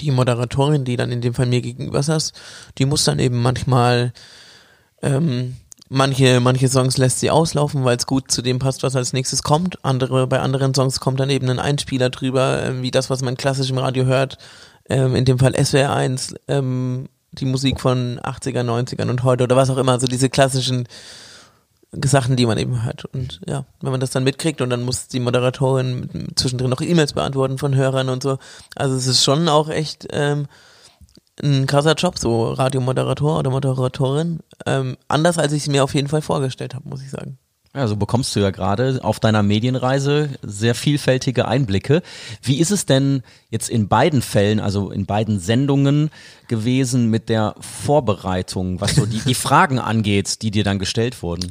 die 0.01 0.11
Moderatorin, 0.11 0.85
die 0.85 0.97
dann 0.97 1.11
in 1.11 1.23
dem 1.23 1.33
Fall 1.33 1.47
mir 1.47 1.63
gegenüber 1.63 2.03
saß, 2.03 2.35
die 2.77 2.85
muss 2.85 3.05
dann 3.05 3.19
eben 3.19 3.41
manchmal 3.41 4.13
ähm, 5.01 5.57
manche, 5.89 6.41
manche 6.41 6.69
Songs 6.69 6.97
lässt 6.97 7.21
sie 7.21 7.31
auslaufen, 7.31 7.85
weil 7.85 7.97
es 7.97 8.07
gut 8.07 8.31
zu 8.31 8.43
dem 8.43 8.59
passt, 8.59 8.83
was 8.83 8.97
als 8.97 9.13
nächstes 9.13 9.43
kommt. 9.43 9.85
Andere, 9.85 10.27
bei 10.27 10.41
anderen 10.41 10.75
Songs 10.75 11.01
kommt 11.01 11.21
dann 11.21 11.31
eben 11.31 11.49
ein 11.49 11.59
Einspieler 11.59 12.11
drüber, 12.11 12.63
ähm, 12.63 12.83
wie 12.83 12.91
das, 12.91 13.11
was 13.11 13.23
man 13.23 13.37
klassisch 13.37 13.71
im 13.71 13.79
Radio 13.79 14.05
hört. 14.05 14.39
Ähm, 14.89 15.15
in 15.17 15.25
dem 15.25 15.39
Fall 15.39 15.55
SWR 15.55 15.93
1, 15.93 16.35
ähm, 16.49 17.09
die 17.33 17.45
Musik 17.45 17.81
von 17.81 18.21
80er, 18.21 18.63
90ern 18.63 19.11
und 19.11 19.25
heute 19.25 19.45
oder 19.45 19.57
was 19.57 19.71
auch 19.71 19.79
immer, 19.79 19.93
so 19.93 19.95
also 19.95 20.07
diese 20.07 20.31
klassischen 20.31 20.89
Sachen, 22.05 22.37
die 22.37 22.47
man 22.47 22.59
eben 22.59 22.85
hört. 22.85 23.05
Und 23.07 23.41
ja, 23.47 23.65
wenn 23.81 23.91
man 23.91 24.01
das 24.01 24.11
dann 24.11 24.25
mitkriegt 24.25 24.61
und 24.61 24.71
dann 24.71 24.83
muss 24.83 25.09
die 25.09 25.21
Moderatorin 25.21 26.29
zwischendrin 26.35 26.71
noch 26.71 26.81
E-Mails 26.81 27.13
beantworten 27.13 27.59
von 27.59 27.75
Hörern 27.75 28.09
und 28.09 28.23
so. 28.23 28.39
Also 28.75 28.97
es 28.97 29.07
ist 29.07 29.25
schon 29.25 29.49
auch 29.49 29.69
echt 29.69 30.07
ähm, 30.11 30.47
ein 31.43 31.67
krasser 31.67 31.95
Job, 31.95 32.19
so 32.19 32.53
Radiomoderator 32.53 33.39
oder 33.39 33.51
Moderatorin. 33.51 34.41
Ähm, 34.65 34.97
anders 35.09 35.39
als 35.39 35.53
ich 35.53 35.63
es 35.63 35.69
mir 35.69 35.85
auf 35.85 35.95
jeden 35.95 36.09
Fall 36.09 36.23
vorgestellt 36.23 36.75
habe, 36.75 36.89
muss 36.89 37.03
ich 37.03 37.11
sagen. 37.11 37.39
Ja, 37.77 37.87
so 37.89 37.97
bekommst 37.97 38.35
du 38.35 38.41
ja 38.41 38.51
gerade 38.51 39.01
auf 39.03 39.21
deiner 39.21 39.43
Medienreise 39.43 40.31
sehr 40.41 40.75
vielfältige 40.75 41.47
Einblicke. 41.47 42.01
Wie 42.41 42.59
ist 42.59 42.71
es 42.71 42.87
denn 42.87 43.23
jetzt 43.51 43.69
in 43.69 43.87
beiden 43.89 44.23
Fällen, 44.23 44.61
also 44.61 44.91
in 44.91 45.05
beiden 45.05 45.39
Sendungen 45.39 46.09
gewesen 46.49 47.11
mit 47.11 47.29
der 47.29 47.55
Vorbereitung, 47.61 48.81
was 48.81 48.95
so 48.95 49.05
die, 49.05 49.21
die 49.21 49.35
Fragen 49.35 49.79
angeht, 49.79 50.41
die 50.41 50.51
dir 50.51 50.65
dann 50.65 50.79
gestellt 50.79 51.23
wurden? 51.23 51.51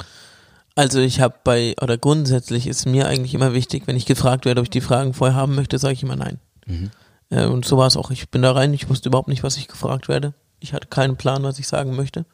Also 0.73 0.99
ich 0.99 1.21
habe 1.21 1.35
bei, 1.43 1.75
oder 1.79 1.99
grundsätzlich 1.99 2.65
ist 2.65 2.87
mir 2.87 3.07
eigentlich 3.07 3.35
immer 3.35 3.53
wichtig, 3.53 3.83
wenn 3.85 3.95
ich 3.95 4.07
gefragt 4.07 4.45
werde, 4.45 4.61
ob 4.61 4.65
ich 4.65 4.71
die 4.71 4.81
Fragen 4.81 5.13
vorher 5.13 5.35
haben 5.35 5.53
möchte, 5.53 5.77
sage 5.77 5.93
ich 5.93 6.01
immer 6.01 6.15
nein. 6.15 6.39
Mhm. 6.65 6.89
Äh, 7.29 7.45
und 7.45 7.65
so 7.65 7.77
war 7.77 7.87
es 7.87 7.97
auch. 7.97 8.11
Ich 8.11 8.29
bin 8.29 8.41
da 8.41 8.51
rein, 8.51 8.73
ich 8.73 8.89
wusste 8.89 9.09
überhaupt 9.09 9.27
nicht, 9.27 9.43
was 9.43 9.57
ich 9.57 9.67
gefragt 9.67 10.07
werde. 10.07 10.33
Ich 10.59 10.73
hatte 10.73 10.87
keinen 10.87 11.17
Plan, 11.17 11.43
was 11.43 11.59
ich 11.59 11.67
sagen 11.67 11.95
möchte. 11.95 12.25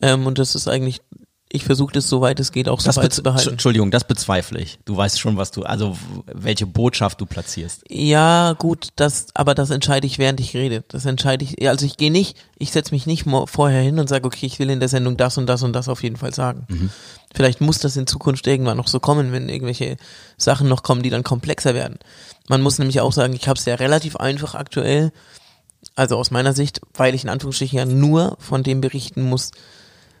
Ähm, 0.00 0.26
und 0.26 0.38
das 0.38 0.54
ist 0.54 0.68
eigentlich, 0.68 1.02
ich 1.50 1.64
versuche 1.64 1.92
das, 1.92 2.08
soweit 2.08 2.40
es 2.40 2.52
geht, 2.52 2.68
auch 2.68 2.80
so 2.80 2.90
zu 2.90 3.22
behalten. 3.22 3.50
Entschuldigung, 3.50 3.90
das 3.90 4.04
bezweifle 4.04 4.60
ich. 4.60 4.78
Du 4.84 4.96
weißt 4.96 5.18
schon, 5.18 5.38
was 5.38 5.50
du, 5.50 5.62
also 5.62 5.96
welche 6.26 6.66
Botschaft 6.66 7.20
du 7.20 7.26
platzierst. 7.26 7.84
Ja, 7.88 8.52
gut, 8.52 8.88
das, 8.96 9.28
aber 9.32 9.54
das 9.54 9.70
entscheide 9.70 10.06
ich, 10.06 10.18
während 10.18 10.40
ich 10.40 10.54
rede. 10.54 10.84
Das 10.88 11.06
entscheide 11.06 11.44
ich, 11.44 11.66
also 11.66 11.86
ich 11.86 11.96
gehe 11.96 12.10
nicht, 12.10 12.36
ich 12.58 12.70
setze 12.70 12.94
mich 12.94 13.06
nicht 13.06 13.24
vorher 13.46 13.80
hin 13.80 13.98
und 13.98 14.08
sage, 14.08 14.26
okay, 14.26 14.44
ich 14.44 14.58
will 14.58 14.68
in 14.68 14.80
der 14.80 14.90
Sendung 14.90 15.16
das 15.16 15.38
und 15.38 15.46
das 15.46 15.62
und 15.62 15.72
das 15.72 15.88
auf 15.88 16.02
jeden 16.02 16.16
Fall 16.16 16.34
sagen. 16.34 16.66
Mhm. 16.68 16.90
Vielleicht 17.34 17.62
muss 17.62 17.78
das 17.78 17.96
in 17.96 18.06
Zukunft 18.06 18.46
irgendwann 18.46 18.76
noch 18.76 18.88
so 18.88 19.00
kommen, 19.00 19.32
wenn 19.32 19.48
irgendwelche 19.48 19.96
Sachen 20.36 20.68
noch 20.68 20.82
kommen, 20.82 21.02
die 21.02 21.10
dann 21.10 21.24
komplexer 21.24 21.74
werden. 21.74 21.98
Man 22.48 22.60
muss 22.60 22.78
nämlich 22.78 23.00
auch 23.00 23.12
sagen, 23.12 23.32
ich 23.32 23.48
habe 23.48 23.58
es 23.58 23.64
ja 23.64 23.74
relativ 23.74 24.16
einfach 24.16 24.54
aktuell, 24.54 25.12
also 25.94 26.16
aus 26.16 26.30
meiner 26.30 26.52
Sicht, 26.52 26.80
weil 26.92 27.14
ich 27.14 27.24
in 27.24 27.30
Anführungsstrichen 27.30 27.78
ja 27.78 27.84
nur 27.86 28.36
von 28.38 28.62
dem 28.62 28.82
berichten 28.82 29.22
muss, 29.22 29.52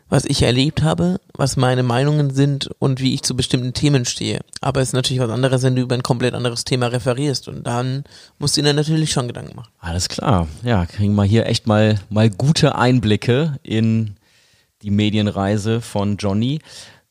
was 0.08 0.24
ich 0.24 0.42
erlebt 0.42 0.82
habe, 0.82 1.20
was 1.34 1.56
meine 1.56 1.82
Meinungen 1.82 2.30
sind 2.30 2.70
und 2.78 3.00
wie 3.00 3.14
ich 3.14 3.22
zu 3.22 3.36
bestimmten 3.36 3.74
Themen 3.74 4.04
stehe. 4.04 4.40
Aber 4.60 4.80
es 4.80 4.88
ist 4.88 4.94
natürlich 4.94 5.22
was 5.22 5.30
anderes, 5.30 5.62
wenn 5.62 5.76
du 5.76 5.82
über 5.82 5.94
ein 5.94 6.02
komplett 6.02 6.34
anderes 6.34 6.64
Thema 6.64 6.86
referierst 6.86 7.48
und 7.48 7.66
dann 7.66 8.04
musst 8.38 8.56
du 8.56 8.62
dir 8.62 8.72
natürlich 8.72 9.12
schon 9.12 9.28
Gedanken 9.28 9.56
machen. 9.56 9.70
Alles 9.80 10.08
klar. 10.08 10.48
Ja, 10.62 10.86
kriegen 10.86 11.14
wir 11.14 11.24
hier 11.24 11.46
echt 11.46 11.66
mal, 11.66 12.00
mal 12.08 12.30
gute 12.30 12.74
Einblicke 12.74 13.58
in 13.62 14.16
die 14.82 14.90
Medienreise 14.90 15.80
von 15.80 16.16
Johnny. 16.16 16.60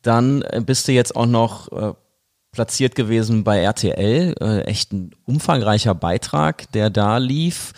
Dann 0.02 0.42
äh, 0.42 0.62
bist 0.66 0.88
du 0.88 0.92
jetzt 0.92 1.16
auch 1.16 1.26
noch 1.26 1.72
äh, 1.72 1.94
platziert 2.52 2.96
gewesen 2.96 3.44
bei 3.44 3.60
RTL. 3.60 4.36
Äh, 4.40 4.62
echt 4.62 4.94
ein 4.94 5.12
umfangreicher 5.26 5.94
Beitrag, 5.94 6.72
der 6.72 6.90
da 6.90 7.18
lief, 7.18 7.74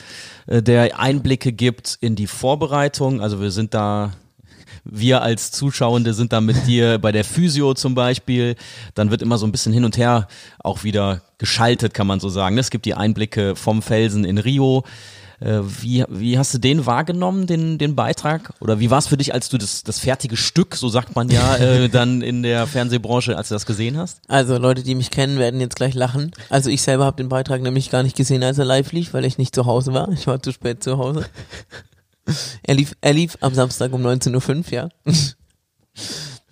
äh, 0.47 0.61
der 0.61 0.99
Einblicke 0.99 1.51
gibt 1.51 1.97
in 2.01 2.15
die 2.15 2.27
Vorbereitung. 2.27 3.21
Also 3.21 3.41
wir 3.41 3.51
sind 3.51 3.73
da 3.73 4.13
wir 4.83 5.21
als 5.21 5.51
Zuschauende 5.51 6.13
sind 6.13 6.33
da 6.33 6.41
mit 6.41 6.67
dir 6.67 6.97
bei 7.01 7.11
der 7.11 7.23
Physio 7.23 7.73
zum 7.73 7.95
Beispiel. 7.95 8.55
Dann 8.95 9.11
wird 9.11 9.21
immer 9.21 9.37
so 9.37 9.45
ein 9.45 9.51
bisschen 9.51 9.73
hin 9.73 9.85
und 9.85 9.97
her 9.97 10.27
auch 10.59 10.83
wieder 10.83 11.21
geschaltet, 11.37 11.93
kann 11.93 12.07
man 12.07 12.19
so 12.19 12.29
sagen. 12.29 12.57
Es 12.57 12.69
gibt 12.69 12.85
die 12.85 12.95
Einblicke 12.95 13.55
vom 13.55 13.81
Felsen 13.81 14.25
in 14.25 14.37
Rio. 14.37 14.83
Äh, 15.39 15.61
wie, 15.63 16.03
wie 16.09 16.37
hast 16.37 16.53
du 16.53 16.57
den 16.57 16.85
wahrgenommen, 16.85 17.47
den, 17.47 17.77
den 17.77 17.95
Beitrag? 17.95 18.53
Oder 18.59 18.79
wie 18.79 18.91
war 18.91 18.97
es 18.97 19.07
für 19.07 19.15
dich, 19.15 19.33
als 19.33 19.47
du 19.49 19.57
das, 19.57 19.83
das 19.83 19.99
fertige 19.99 20.35
Stück, 20.35 20.75
so 20.75 20.89
sagt 20.89 21.15
man 21.15 21.29
ja, 21.29 21.55
äh, 21.55 21.89
dann 21.91 22.21
in 22.21 22.43
der 22.43 22.67
Fernsehbranche, 22.67 23.37
als 23.37 23.47
du 23.49 23.55
das 23.55 23.65
gesehen 23.65 23.97
hast? 23.97 24.19
Also 24.27 24.57
Leute, 24.57 24.83
die 24.83 24.95
mich 24.95 25.11
kennen, 25.11 25.39
werden 25.39 25.61
jetzt 25.61 25.77
gleich 25.77 25.93
lachen. 25.93 26.31
Also 26.49 26.69
ich 26.69 26.81
selber 26.81 27.05
habe 27.05 27.17
den 27.17 27.29
Beitrag 27.29 27.61
nämlich 27.61 27.89
gar 27.89 28.03
nicht 28.03 28.17
gesehen, 28.17 28.43
als 28.43 28.57
er 28.57 28.65
live 28.65 28.91
lief, 28.91 29.13
weil 29.13 29.23
ich 29.23 29.37
nicht 29.37 29.55
zu 29.55 29.65
Hause 29.65 29.93
war. 29.93 30.09
Ich 30.11 30.27
war 30.27 30.41
zu 30.41 30.51
spät 30.51 30.83
zu 30.83 30.97
Hause. 30.97 31.25
Er 32.63 32.75
lief, 32.75 32.95
er 33.01 33.13
lief 33.13 33.37
am 33.41 33.53
Samstag 33.53 33.93
um 33.93 34.05
19.05 34.05 34.57
Uhr, 34.57 34.71
ja. 34.71 34.89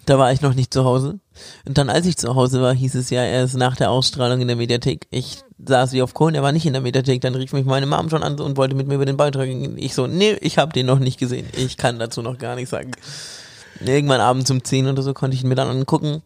Da 0.05 0.17
war 0.17 0.31
ich 0.31 0.41
noch 0.41 0.53
nicht 0.53 0.73
zu 0.73 0.85
Hause. 0.85 1.19
Und 1.65 1.77
dann, 1.77 1.89
als 1.89 2.05
ich 2.05 2.17
zu 2.17 2.33
Hause 2.33 2.61
war, 2.61 2.73
hieß 2.73 2.95
es 2.95 3.09
ja 3.09 3.23
erst 3.23 3.57
nach 3.57 3.75
der 3.75 3.91
Ausstrahlung 3.91 4.39
in 4.39 4.47
der 4.47 4.55
Mediathek. 4.55 5.05
Ich 5.11 5.39
saß 5.63 5.91
wie 5.91 6.01
auf 6.01 6.13
Kohlen, 6.13 6.33
er 6.33 6.43
war 6.43 6.53
nicht 6.53 6.65
in 6.65 6.71
der 6.71 6.81
Mediathek. 6.81 7.19
Dann 7.19 7.35
rief 7.35 7.51
mich 7.51 7.65
meine 7.65 7.85
Mom 7.85 8.09
schon 8.09 8.23
an 8.23 8.39
und 8.39 8.55
wollte 8.55 8.73
mit 8.73 8.87
mir 8.87 8.95
über 8.95 9.05
den 9.05 9.17
Beitrag 9.17 9.47
gehen. 9.47 9.77
Ich 9.77 9.93
so, 9.93 10.07
nee, 10.07 10.37
ich 10.39 10.57
habe 10.57 10.71
den 10.71 10.85
noch 10.85 10.99
nicht 10.99 11.19
gesehen. 11.19 11.47
Ich 11.57 11.75
kann 11.75 11.99
dazu 11.99 12.21
noch 12.21 12.37
gar 12.37 12.55
nichts 12.55 12.71
sagen. 12.71 12.91
Irgendwann 13.85 14.21
abends 14.21 14.49
um 14.49 14.63
10 14.63 14.87
oder 14.87 15.03
so 15.03 15.13
konnte 15.13 15.35
ich 15.35 15.43
ihn 15.43 15.49
mir 15.49 15.55
dann 15.55 15.67
angucken. 15.67 16.23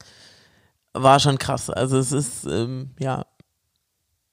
War 0.94 1.20
schon 1.20 1.40
krass. 1.40 1.72
Also 1.72 1.98
es 1.98 2.12
ist, 2.12 2.46
ähm, 2.46 2.92
ja, 3.00 3.26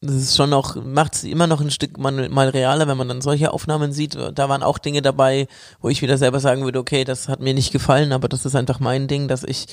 das 0.01 0.15
ist 0.15 0.37
schon 0.37 0.51
noch, 0.51 0.77
macht 0.77 1.17
es 1.17 1.25
immer 1.25 1.49
noch 1.49 1.61
ein 1.61 1.73
Stück 1.73 1.99
mal, 1.99 2.49
realer, 2.49 2.87
wenn 2.87 2.97
man 2.97 3.09
dann 3.09 3.21
solche 3.21 3.53
Aufnahmen 3.53 3.93
sieht. 3.93 4.15
Da 4.15 4.49
waren 4.49 4.63
auch 4.63 4.79
Dinge 4.79 5.03
dabei, 5.03 5.49
wo 5.81 5.89
ich 5.89 6.03
wieder 6.03 6.19
selber 6.19 6.39
sagen 6.39 6.63
würde, 6.63 6.79
okay, 6.79 7.05
das 7.05 7.29
hat 7.29 7.41
mir 7.41 7.53
nicht 7.53 7.73
gefallen, 7.73 8.13
aber 8.13 8.29
das 8.29 8.47
ist 8.47 8.55
einfach 8.55 8.79
mein 8.79 9.09
Ding, 9.09 9.27
dass 9.27 9.43
ich 9.43 9.67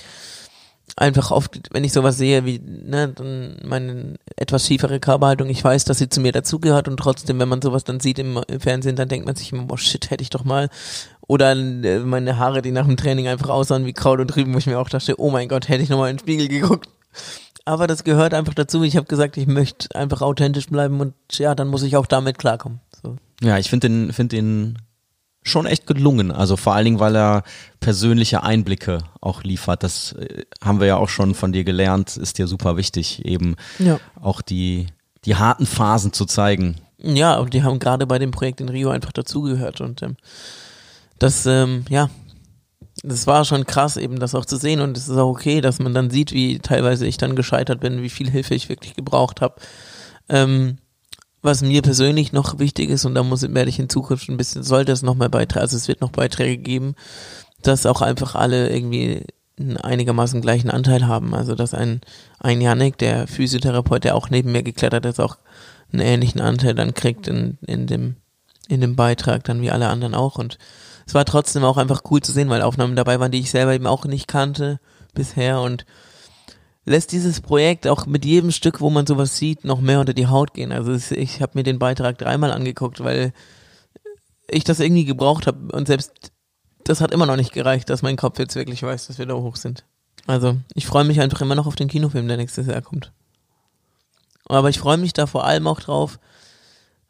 einfach 0.95 1.29
oft, 1.29 1.69
wenn 1.71 1.83
ich 1.83 1.93
sowas 1.93 2.17
sehe, 2.17 2.45
wie, 2.45 2.59
ne, 2.59 3.09
dann 3.09 3.57
meine 3.63 4.15
etwas 4.35 4.65
schiefere 4.65 4.99
Körperhaltung, 4.99 5.49
ich 5.49 5.63
weiß, 5.63 5.85
dass 5.85 5.99
sie 5.99 6.09
zu 6.09 6.21
mir 6.21 6.31
dazugehört 6.31 6.87
und 6.87 6.97
trotzdem, 6.97 7.39
wenn 7.39 7.49
man 7.49 7.61
sowas 7.61 7.83
dann 7.83 7.99
sieht 7.99 8.17
im, 8.17 8.39
im 8.47 8.59
Fernsehen, 8.59 8.95
dann 8.95 9.09
denkt 9.09 9.25
man 9.27 9.35
sich 9.35 9.51
immer, 9.51 9.63
boah, 9.63 9.77
shit, 9.77 10.09
hätte 10.09 10.23
ich 10.23 10.29
doch 10.29 10.43
mal. 10.43 10.69
Oder 11.27 11.51
äh, 11.51 11.99
meine 11.99 12.37
Haare, 12.37 12.61
die 12.61 12.71
nach 12.71 12.85
dem 12.85 12.97
Training 12.97 13.27
einfach 13.27 13.49
aussahen 13.49 13.85
wie 13.85 13.93
Kraut 13.93 14.19
und 14.19 14.35
Rüben, 14.35 14.53
wo 14.53 14.57
ich 14.57 14.67
mir 14.67 14.79
auch 14.79 14.89
dachte, 14.89 15.19
oh 15.19 15.29
mein 15.29 15.49
Gott, 15.49 15.69
hätte 15.69 15.83
ich 15.83 15.89
nochmal 15.89 16.09
in 16.09 16.17
den 16.17 16.21
Spiegel 16.21 16.47
geguckt 16.47 16.87
aber 17.65 17.87
das 17.87 18.03
gehört 18.03 18.33
einfach 18.33 18.53
dazu. 18.53 18.83
Ich 18.83 18.95
habe 18.95 19.07
gesagt, 19.07 19.37
ich 19.37 19.47
möchte 19.47 19.93
einfach 19.95 20.21
authentisch 20.21 20.67
bleiben 20.67 21.01
und 21.01 21.13
ja, 21.33 21.55
dann 21.55 21.67
muss 21.67 21.83
ich 21.83 21.97
auch 21.97 22.05
damit 22.05 22.37
klarkommen. 22.37 22.79
So. 23.01 23.17
Ja, 23.41 23.57
ich 23.57 23.69
finde 23.69 23.89
den, 23.89 24.13
find 24.13 24.31
den 24.31 24.77
schon 25.41 25.65
echt 25.65 25.87
gelungen. 25.87 26.31
Also 26.31 26.57
vor 26.57 26.73
allen 26.73 26.85
Dingen, 26.85 26.99
weil 26.99 27.15
er 27.15 27.43
persönliche 27.79 28.43
Einblicke 28.43 28.99
auch 29.21 29.43
liefert. 29.43 29.83
Das 29.83 30.13
äh, 30.13 30.43
haben 30.63 30.79
wir 30.79 30.87
ja 30.87 30.97
auch 30.97 31.09
schon 31.09 31.35
von 31.35 31.51
dir 31.51 31.63
gelernt, 31.63 32.17
ist 32.17 32.37
dir 32.37 32.47
super 32.47 32.77
wichtig, 32.77 33.25
eben 33.25 33.55
ja. 33.79 33.99
auch 34.21 34.41
die, 34.41 34.87
die 35.25 35.35
harten 35.35 35.65
Phasen 35.65 36.13
zu 36.13 36.25
zeigen. 36.25 36.75
Ja, 36.97 37.35
und 37.37 37.53
die 37.53 37.63
haben 37.63 37.79
gerade 37.79 38.07
bei 38.07 38.19
dem 38.19 38.31
Projekt 38.31 38.61
in 38.61 38.69
Rio 38.69 38.89
einfach 38.89 39.11
dazugehört 39.11 39.81
und 39.81 40.01
ähm, 40.01 40.17
das, 41.19 41.45
ähm, 41.45 41.85
ja, 41.89 42.09
das 43.05 43.27
war 43.27 43.45
schon 43.45 43.65
krass, 43.65 43.97
eben 43.97 44.19
das 44.19 44.35
auch 44.35 44.45
zu 44.45 44.57
sehen 44.57 44.81
und 44.81 44.97
es 44.97 45.07
ist 45.07 45.17
auch 45.17 45.29
okay, 45.29 45.61
dass 45.61 45.79
man 45.79 45.93
dann 45.93 46.09
sieht, 46.09 46.31
wie 46.31 46.59
teilweise 46.59 47.05
ich 47.05 47.17
dann 47.17 47.35
gescheitert 47.35 47.79
bin, 47.79 48.01
wie 48.01 48.09
viel 48.09 48.29
Hilfe 48.29 48.55
ich 48.55 48.69
wirklich 48.69 48.95
gebraucht 48.95 49.41
habe. 49.41 49.55
Ähm, 50.29 50.77
was 51.41 51.61
mir 51.61 51.83
persönlich 51.83 52.33
noch 52.33 52.57
wichtig 52.57 52.89
ist, 52.89 53.05
und 53.05 53.13
da 53.13 53.21
muss, 53.21 53.43
werde 53.43 53.69
ich 53.69 53.79
in 53.79 53.89
Zukunft 53.89 54.29
ein 54.29 54.37
bisschen, 54.37 54.63
sollte 54.63 54.91
es 54.91 55.03
noch 55.03 55.15
mal 55.15 55.29
Beiträge, 55.29 55.61
also 55.61 55.77
es 55.77 55.87
wird 55.87 56.01
noch 56.01 56.11
Beiträge 56.11 56.57
geben, 56.57 56.95
dass 57.61 57.85
auch 57.85 58.01
einfach 58.01 58.33
alle 58.35 58.69
irgendwie 58.69 59.23
einen 59.59 59.77
einigermaßen 59.77 60.41
gleichen 60.41 60.69
Anteil 60.69 61.07
haben. 61.07 61.33
Also 61.33 61.55
dass 61.55 61.73
ein, 61.73 62.01
ein 62.39 62.61
Janik, 62.61 62.97
der 62.97 63.27
Physiotherapeut, 63.27 64.03
der 64.03 64.15
auch 64.15 64.29
neben 64.29 64.51
mir 64.51 64.63
geklettert 64.63 65.05
ist, 65.05 65.19
auch 65.19 65.37
einen 65.91 66.01
ähnlichen 66.01 66.41
Anteil 66.41 66.73
dann 66.73 66.93
kriegt 66.93 67.27
in, 67.27 67.57
in 67.65 67.87
dem, 67.87 68.15
in 68.67 68.81
dem 68.81 68.95
Beitrag, 68.95 69.43
dann 69.43 69.61
wie 69.61 69.71
alle 69.71 69.87
anderen 69.87 70.15
auch. 70.15 70.37
Und 70.37 70.57
es 71.05 71.13
war 71.13 71.25
trotzdem 71.25 71.63
auch 71.63 71.77
einfach 71.77 72.01
cool 72.09 72.21
zu 72.21 72.31
sehen, 72.31 72.49
weil 72.49 72.61
Aufnahmen 72.61 72.95
dabei 72.95 73.19
waren, 73.19 73.31
die 73.31 73.39
ich 73.39 73.51
selber 73.51 73.73
eben 73.73 73.87
auch 73.87 74.05
nicht 74.05 74.27
kannte 74.27 74.79
bisher 75.13 75.61
und 75.61 75.85
lässt 76.85 77.11
dieses 77.11 77.41
Projekt 77.41 77.87
auch 77.87 78.05
mit 78.05 78.25
jedem 78.25 78.51
Stück, 78.51 78.81
wo 78.81 78.89
man 78.89 79.07
sowas 79.07 79.37
sieht, 79.37 79.65
noch 79.65 79.81
mehr 79.81 79.99
unter 79.99 80.13
die 80.13 80.27
Haut 80.27 80.53
gehen. 80.53 80.71
Also 80.71 80.91
es, 80.91 81.11
ich 81.11 81.41
habe 81.41 81.53
mir 81.55 81.63
den 81.63 81.79
Beitrag 81.79 82.17
dreimal 82.17 82.51
angeguckt, 82.51 83.03
weil 83.03 83.33
ich 84.47 84.63
das 84.63 84.79
irgendwie 84.79 85.05
gebraucht 85.05 85.47
habe 85.47 85.75
und 85.75 85.87
selbst 85.87 86.31
das 86.83 87.01
hat 87.01 87.11
immer 87.11 87.25
noch 87.25 87.35
nicht 87.35 87.51
gereicht, 87.51 87.89
dass 87.89 88.03
mein 88.03 88.15
Kopf 88.15 88.37
jetzt 88.37 88.55
wirklich 88.55 88.83
weiß, 88.83 89.07
dass 89.07 89.17
wir 89.17 89.25
da 89.25 89.33
hoch 89.33 89.55
sind. 89.55 89.83
Also 90.27 90.57
ich 90.73 90.85
freue 90.85 91.03
mich 91.03 91.19
einfach 91.19 91.41
immer 91.41 91.55
noch 91.55 91.67
auf 91.67 91.75
den 91.75 91.87
Kinofilm, 91.87 92.27
der 92.27 92.37
nächstes 92.37 92.67
Jahr 92.67 92.81
kommt. 92.81 93.11
Aber 94.47 94.69
ich 94.69 94.79
freue 94.79 94.97
mich 94.97 95.13
da 95.13 95.25
vor 95.25 95.45
allem 95.45 95.65
auch 95.65 95.79
drauf, 95.79 96.19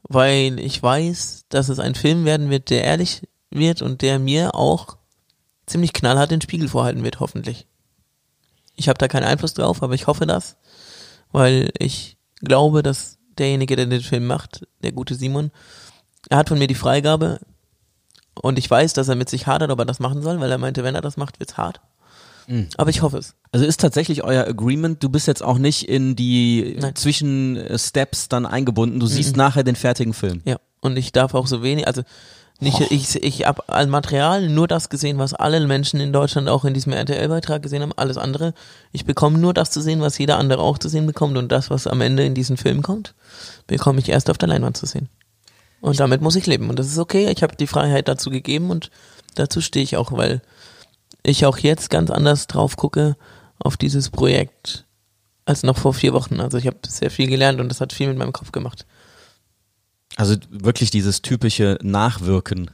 weil 0.03 0.59
ich 0.59 0.81
weiß, 0.81 1.45
dass 1.49 1.67
es 1.67 1.79
ein 1.79 1.95
Film 1.95 2.23
werden 2.23 2.49
wird, 2.49 2.69
der 2.69 2.85
ehrlich 2.85 3.27
wird 3.55 3.81
und 3.81 4.01
der 4.01 4.19
mir 4.19 4.55
auch 4.55 4.97
ziemlich 5.65 5.93
knallhart 5.93 6.31
den 6.31 6.41
Spiegel 6.41 6.67
vorhalten 6.67 7.03
wird, 7.03 7.19
hoffentlich. 7.19 7.67
Ich 8.75 8.89
habe 8.89 8.97
da 8.97 9.07
keinen 9.07 9.23
Einfluss 9.23 9.53
drauf, 9.53 9.81
aber 9.81 9.93
ich 9.93 10.07
hoffe 10.07 10.25
das, 10.25 10.57
weil 11.31 11.71
ich 11.79 12.17
glaube, 12.41 12.83
dass 12.83 13.17
derjenige, 13.37 13.75
der 13.75 13.85
den 13.85 14.01
Film 14.01 14.27
macht, 14.27 14.67
der 14.83 14.91
gute 14.91 15.15
Simon, 15.15 15.51
er 16.29 16.37
hat 16.37 16.49
von 16.49 16.59
mir 16.59 16.67
die 16.67 16.75
Freigabe 16.75 17.39
und 18.41 18.59
ich 18.59 18.69
weiß, 18.69 18.93
dass 18.93 19.07
er 19.07 19.15
mit 19.15 19.29
sich 19.29 19.47
hadert, 19.47 19.71
ob 19.71 19.79
er 19.79 19.85
das 19.85 19.99
machen 19.99 20.21
soll, 20.21 20.39
weil 20.39 20.51
er 20.51 20.57
meinte, 20.57 20.83
wenn 20.83 20.95
er 20.95 21.01
das 21.01 21.17
macht, 21.17 21.39
wird's 21.39 21.57
hart. 21.57 21.81
Mhm. 22.47 22.67
Aber 22.77 22.89
ich 22.89 23.01
hoffe 23.01 23.17
es. 23.17 23.35
Also 23.51 23.65
ist 23.65 23.79
tatsächlich 23.79 24.23
euer 24.23 24.45
Agreement, 24.45 25.01
du 25.01 25.09
bist 25.09 25.27
jetzt 25.27 25.43
auch 25.43 25.57
nicht 25.57 25.87
in 25.87 26.15
die 26.15 26.77
Nein. 26.79 26.95
Zwischensteps 26.95 28.29
dann 28.29 28.45
eingebunden, 28.45 28.99
du 28.99 29.07
siehst 29.07 29.31
mhm. 29.31 29.37
nachher 29.37 29.63
den 29.63 29.75
fertigen 29.75 30.13
Film. 30.13 30.41
Ja, 30.45 30.57
und 30.81 30.97
ich 30.97 31.11
darf 31.11 31.33
auch 31.33 31.47
so 31.47 31.63
wenig, 31.63 31.87
also 31.87 32.03
nicht, 32.59 32.79
oh. 32.79 32.87
ich, 32.89 33.21
ich 33.21 33.45
habe 33.45 33.67
als 33.67 33.89
Material 33.89 34.47
nur 34.47 34.67
das 34.67 34.89
gesehen, 34.89 35.17
was 35.17 35.33
alle 35.33 35.65
Menschen 35.67 35.99
in 35.99 36.13
Deutschland 36.13 36.47
auch 36.47 36.63
in 36.63 36.73
diesem 36.73 36.93
RTL-Beitrag 36.93 37.61
gesehen 37.61 37.81
haben. 37.81 37.91
Alles 37.95 38.17
andere. 38.17 38.53
Ich 38.93 39.05
bekomme 39.05 39.37
nur 39.37 39.53
das 39.53 39.71
zu 39.71 39.81
sehen, 39.81 39.99
was 39.99 40.17
jeder 40.17 40.37
andere 40.37 40.61
auch 40.61 40.77
zu 40.77 40.87
sehen 40.87 41.05
bekommt. 41.05 41.37
Und 41.37 41.51
das, 41.51 41.69
was 41.69 41.85
am 41.85 41.99
Ende 41.99 42.23
in 42.23 42.33
diesen 42.33 42.55
Film 42.55 42.81
kommt, 42.81 43.13
bekomme 43.67 43.99
ich 43.99 44.09
erst 44.09 44.29
auf 44.29 44.37
der 44.37 44.47
Leinwand 44.47 44.77
zu 44.77 44.85
sehen. 44.85 45.09
Und 45.81 45.99
damit 45.99 46.21
muss 46.21 46.37
ich 46.37 46.47
leben. 46.47 46.69
Und 46.69 46.79
das 46.79 46.87
ist 46.87 46.97
okay. 46.97 47.29
Ich 47.29 47.43
habe 47.43 47.55
die 47.57 47.67
Freiheit 47.67 48.07
dazu 48.07 48.29
gegeben 48.29 48.69
und 48.69 48.89
dazu 49.35 49.59
stehe 49.59 49.83
ich 49.83 49.97
auch, 49.97 50.13
weil 50.13 50.41
ich 51.23 51.45
auch 51.45 51.57
jetzt 51.57 51.89
ganz 51.89 52.09
anders 52.09 52.47
drauf 52.47 52.77
gucke 52.77 53.17
auf 53.59 53.75
dieses 53.75 54.09
Projekt 54.09 54.85
als 55.43 55.63
noch 55.63 55.77
vor 55.77 55.93
vier 55.93 56.13
Wochen. 56.13 56.39
Also 56.39 56.57
ich 56.57 56.67
habe 56.67 56.77
sehr 56.87 57.11
viel 57.11 57.27
gelernt 57.27 57.59
und 57.59 57.69
das 57.69 57.81
hat 57.81 57.93
viel 57.93 58.07
mit 58.07 58.17
meinem 58.17 58.33
Kopf 58.33 58.51
gemacht. 58.51 58.85
Also 60.15 60.35
wirklich 60.49 60.91
dieses 60.91 61.21
typische 61.21 61.77
Nachwirken. 61.81 62.71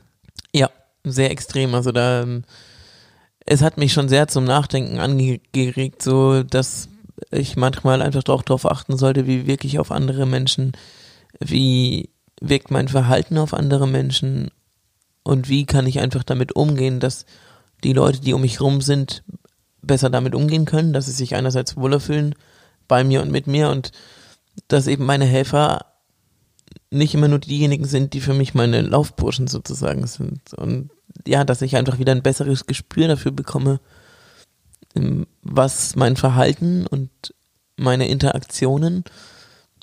Ja, 0.54 0.70
sehr 1.04 1.32
extrem. 1.32 1.74
Also 1.74 1.92
da, 1.92 2.22
ähm, 2.22 2.44
es 3.46 3.62
hat 3.62 3.78
mich 3.78 3.94
schon 3.94 4.10
sehr 4.10 4.28
zum 4.28 4.44
Nachdenken 4.44 5.00
angeregt, 5.00 6.02
so 6.04 6.44
dass 6.44 6.90
ich 7.32 7.56
manchmal 7.56 8.02
einfach 8.02 8.24
auch 8.28 8.44
darauf 8.44 8.66
achten 8.66 8.98
sollte, 8.98 9.28
wie 9.28 9.48
wirklich 9.48 9.80
auf 9.80 9.92
andere 9.92 10.26
Menschen, 10.26 10.74
wie 11.40 12.10
wirkt 12.40 12.72
mein 12.72 12.88
Verhalten 12.88 13.38
auf 13.38 13.54
andere 13.54 13.88
Menschen 13.88 14.50
und 15.24 15.50
wie 15.50 15.66
kann 15.66 15.86
ich 15.86 16.00
einfach 16.00 16.24
damit 16.24 16.56
umgehen, 16.56 17.00
dass 17.00 17.26
die 17.84 17.94
Leute, 17.94 18.22
die 18.22 18.34
um 18.34 18.42
mich 18.42 18.60
rum 18.62 18.82
sind, 18.82 19.24
besser 19.82 20.10
damit 20.10 20.36
umgehen 20.36 20.66
können, 20.66 20.94
dass 20.94 21.06
sie 21.06 21.12
sich 21.12 21.36
einerseits 21.36 21.78
wohler 21.78 22.00
fühlen 22.00 22.36
bei 22.88 23.04
mir 23.04 23.22
und 23.22 23.32
mit 23.32 23.48
mir 23.48 23.70
und 23.70 23.92
dass 24.68 24.88
eben 24.88 25.06
meine 25.06 25.26
Helfer 25.26 25.86
nicht 26.92 27.14
immer 27.16 27.30
nur 27.30 27.40
diejenigen 27.40 27.86
sind, 27.86 28.14
die 28.14 28.22
für 28.22 28.34
mich 28.34 28.54
meine 28.54 28.82
Laufburschen 28.82 29.48
sozusagen 29.48 30.06
sind. 30.06 30.54
Und 30.54 30.92
ja, 31.26 31.44
dass 31.44 31.62
ich 31.62 31.78
einfach 31.78 31.98
wieder 31.98 32.12
ein 32.12 32.24
besseres 32.24 32.66
Gespür 32.66 33.08
dafür 33.08 33.32
bekomme, 33.32 33.80
ähm, 34.96 35.26
was 35.42 35.96
mein 35.96 36.18
Verhalten 36.18 36.86
und 36.86 37.10
meine 37.78 38.08
Interaktionen 38.08 39.06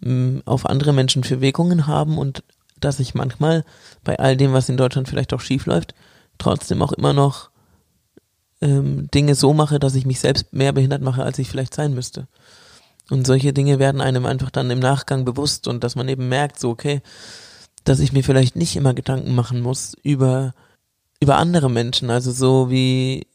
ähm, 0.03 0.43
auf 0.45 0.67
andere 0.67 0.93
Menschen 0.93 1.25
für 1.25 1.41
Wirkungen 1.41 1.87
haben 1.87 2.19
und 2.19 2.45
dass 2.79 3.01
ich 3.01 3.15
manchmal 3.15 3.65
bei 4.05 4.19
all 4.19 4.37
dem, 4.37 4.53
was 4.53 4.69
in 4.69 4.77
Deutschland 4.77 5.09
vielleicht 5.09 5.33
auch 5.33 5.41
schief 5.41 5.67
läuft, 5.67 5.95
trotzdem 6.37 6.83
auch 6.83 6.93
immer 6.93 7.13
noch 7.13 7.51
ähm, 8.61 9.11
Dinge 9.11 9.35
so 9.35 9.53
mache, 9.53 9.79
dass 9.79 9.95
ich 9.95 10.07
mich 10.07 10.21
selbst 10.21 10.53
mehr 10.53 10.73
behindert 10.73 11.03
mache, 11.03 11.23
als 11.23 11.39
ich 11.39 11.49
vielleicht 11.49 11.75
sein 11.75 11.95
müsste. 11.95 12.29
Und 13.11 13.27
solche 13.27 13.53
Dinge 13.53 13.79
werden 13.79 14.01
einem 14.01 14.27
einfach 14.27 14.51
dann 14.51 14.71
im 14.71 14.81
Nachgang 14.81 15.25
bewusst 15.25 15.67
und 15.67 15.83
dass 15.83 15.97
man 15.97 16.09
eben 16.09 16.29
merkt, 16.29 16.61
so, 16.61 16.71
okay, 16.71 17.01
dass 17.85 18.01
ich 18.01 18.13
mir 18.13 18.23
vielleicht 18.23 18.57
nicht 18.57 18.77
immer 18.77 18.93
Gedanken 18.93 19.35
machen 19.35 19.61
muss 19.63 19.95
über, 20.03 20.55
über 21.21 21.37
andere 21.37 21.71
Menschen. 21.71 22.11
Also 22.11 22.33
so 22.33 22.71
wie, 22.71 23.27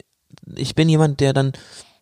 ich 0.55 0.75
bin 0.75 0.89
jemand, 0.89 1.19
der 1.19 1.33
dann, 1.33 1.53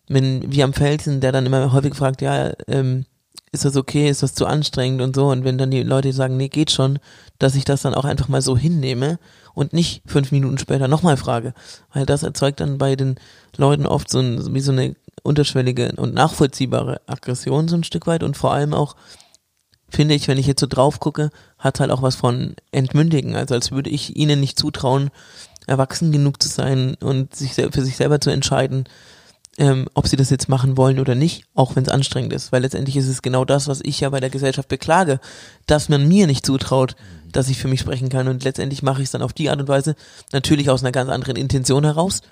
wenn, 0.08 0.52
wie 0.52 0.62
am 0.62 0.74
Felsen, 0.74 1.20
der 1.20 1.32
dann 1.32 1.46
immer 1.46 1.72
häufig 1.72 1.94
fragt, 1.94 2.20
ja, 2.20 2.52
ähm, 2.68 3.06
ist 3.52 3.66
das 3.66 3.76
okay, 3.76 4.08
ist 4.08 4.22
das 4.22 4.34
zu 4.34 4.46
anstrengend 4.46 5.02
und 5.02 5.14
so. 5.14 5.28
Und 5.28 5.44
wenn 5.44 5.58
dann 5.58 5.70
die 5.70 5.82
Leute 5.82 6.12
sagen, 6.12 6.36
nee, 6.36 6.48
geht 6.48 6.70
schon, 6.70 6.98
dass 7.38 7.54
ich 7.54 7.64
das 7.64 7.82
dann 7.82 7.94
auch 7.94 8.06
einfach 8.06 8.28
mal 8.28 8.40
so 8.40 8.56
hinnehme 8.56 9.18
und 9.54 9.74
nicht 9.74 10.02
fünf 10.06 10.32
Minuten 10.32 10.58
später 10.58 10.88
nochmal 10.88 11.18
frage. 11.18 11.52
Weil 11.92 12.06
das 12.06 12.22
erzeugt 12.22 12.60
dann 12.60 12.78
bei 12.78 12.96
den 12.96 13.16
Leuten 13.56 13.86
oft 13.86 14.10
so, 14.10 14.20
ein, 14.20 14.54
wie 14.54 14.60
so 14.60 14.72
eine 14.72 14.96
unterschwellige 15.22 15.92
und 15.96 16.14
nachvollziehbare 16.14 17.00
Aggression 17.06 17.68
so 17.68 17.76
ein 17.76 17.84
Stück 17.84 18.06
weit. 18.06 18.22
Und 18.22 18.36
vor 18.36 18.52
allem 18.52 18.74
auch, 18.74 18.96
finde 19.88 20.14
ich, 20.14 20.28
wenn 20.28 20.38
ich 20.38 20.46
jetzt 20.46 20.60
so 20.60 20.66
drauf 20.66 21.00
gucke, 21.00 21.30
hat 21.58 21.80
halt 21.80 21.90
auch 21.90 22.02
was 22.02 22.16
von 22.16 22.54
Entmündigen, 22.70 23.36
also 23.36 23.54
als 23.54 23.70
würde 23.70 23.90
ich 23.90 24.16
ihnen 24.16 24.40
nicht 24.40 24.58
zutrauen, 24.58 25.10
erwachsen 25.66 26.12
genug 26.12 26.42
zu 26.42 26.48
sein 26.48 26.96
und 27.00 27.34
sich 27.34 27.54
für 27.54 27.82
sich 27.82 27.96
selber 27.96 28.20
zu 28.20 28.30
entscheiden, 28.30 28.84
ähm, 29.58 29.86
ob 29.94 30.08
sie 30.08 30.16
das 30.16 30.30
jetzt 30.30 30.48
machen 30.48 30.76
wollen 30.76 30.98
oder 30.98 31.14
nicht, 31.14 31.44
auch 31.54 31.76
wenn 31.76 31.84
es 31.84 31.90
anstrengend 31.90 32.32
ist, 32.32 32.52
weil 32.52 32.62
letztendlich 32.62 32.96
ist 32.96 33.08
es 33.08 33.22
genau 33.22 33.44
das, 33.44 33.68
was 33.68 33.80
ich 33.82 34.00
ja 34.00 34.08
bei 34.08 34.20
der 34.20 34.30
Gesellschaft 34.30 34.68
beklage, 34.68 35.20
dass 35.66 35.88
man 35.88 36.08
mir 36.08 36.26
nicht 36.26 36.46
zutraut, 36.46 36.96
dass 37.30 37.48
ich 37.48 37.58
für 37.58 37.68
mich 37.68 37.80
sprechen 37.80 38.08
kann. 38.08 38.28
Und 38.28 38.44
letztendlich 38.44 38.82
mache 38.82 39.02
ich 39.02 39.06
es 39.06 39.12
dann 39.12 39.22
auf 39.22 39.32
die 39.32 39.50
Art 39.50 39.60
und 39.60 39.68
Weise, 39.68 39.94
natürlich 40.32 40.70
aus 40.70 40.82
einer 40.82 40.92
ganz 40.92 41.10
anderen 41.10 41.36
Intention 41.36 41.84
heraus, 41.84 42.22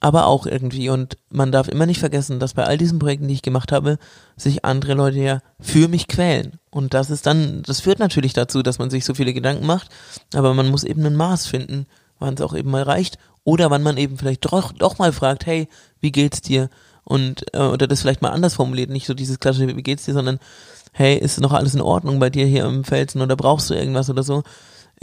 aber 0.00 0.26
auch 0.26 0.46
irgendwie. 0.46 0.88
Und 0.88 1.16
man 1.30 1.52
darf 1.52 1.68
immer 1.68 1.86
nicht 1.86 2.00
vergessen, 2.00 2.40
dass 2.40 2.54
bei 2.54 2.64
all 2.64 2.78
diesen 2.78 2.98
Projekten, 2.98 3.28
die 3.28 3.34
ich 3.34 3.42
gemacht 3.42 3.72
habe, 3.72 3.98
sich 4.36 4.64
andere 4.64 4.94
Leute 4.94 5.18
ja 5.18 5.42
für 5.60 5.88
mich 5.88 6.08
quälen. 6.08 6.58
Und 6.70 6.94
das 6.94 7.10
ist 7.10 7.26
dann, 7.26 7.62
das 7.62 7.80
führt 7.80 7.98
natürlich 7.98 8.32
dazu, 8.32 8.62
dass 8.62 8.78
man 8.78 8.90
sich 8.90 9.04
so 9.04 9.14
viele 9.14 9.34
Gedanken 9.34 9.66
macht, 9.66 9.88
aber 10.34 10.54
man 10.54 10.70
muss 10.70 10.84
eben 10.84 11.04
ein 11.04 11.16
Maß 11.16 11.46
finden, 11.46 11.86
wann 12.18 12.34
es 12.34 12.40
auch 12.40 12.54
eben 12.54 12.70
mal 12.70 12.82
reicht. 12.82 13.18
Oder 13.44 13.70
wann 13.70 13.82
man 13.82 13.96
eben 13.96 14.18
vielleicht 14.18 14.44
doch, 14.44 14.72
doch 14.72 14.98
mal 14.98 15.12
fragt, 15.12 15.46
hey, 15.46 15.68
wie 16.00 16.12
geht's 16.12 16.42
dir? 16.42 16.68
Und, 17.04 17.44
äh, 17.54 17.62
oder 17.62 17.86
das 17.86 18.02
vielleicht 18.02 18.22
mal 18.22 18.30
anders 18.30 18.54
formuliert, 18.54 18.90
nicht 18.90 19.06
so 19.06 19.14
dieses 19.14 19.40
klassische, 19.40 19.74
wie 19.76 19.82
geht's 19.82 20.04
dir, 20.04 20.12
sondern, 20.12 20.38
hey, 20.92 21.16
ist 21.16 21.40
noch 21.40 21.52
alles 21.52 21.74
in 21.74 21.80
Ordnung 21.80 22.20
bei 22.20 22.30
dir 22.30 22.46
hier 22.46 22.66
im 22.66 22.84
Felsen 22.84 23.22
oder 23.22 23.36
brauchst 23.36 23.70
du 23.70 23.74
irgendwas 23.74 24.10
oder 24.10 24.22
so? 24.22 24.42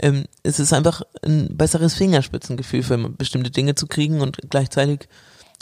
Ähm, 0.00 0.24
es 0.42 0.60
ist 0.60 0.72
einfach 0.72 1.02
ein 1.22 1.56
besseres 1.56 1.94
Fingerspitzengefühl 1.94 2.82
für 2.82 2.96
bestimmte 3.10 3.50
Dinge 3.50 3.74
zu 3.74 3.86
kriegen 3.86 4.20
und 4.20 4.38
gleichzeitig 4.50 5.08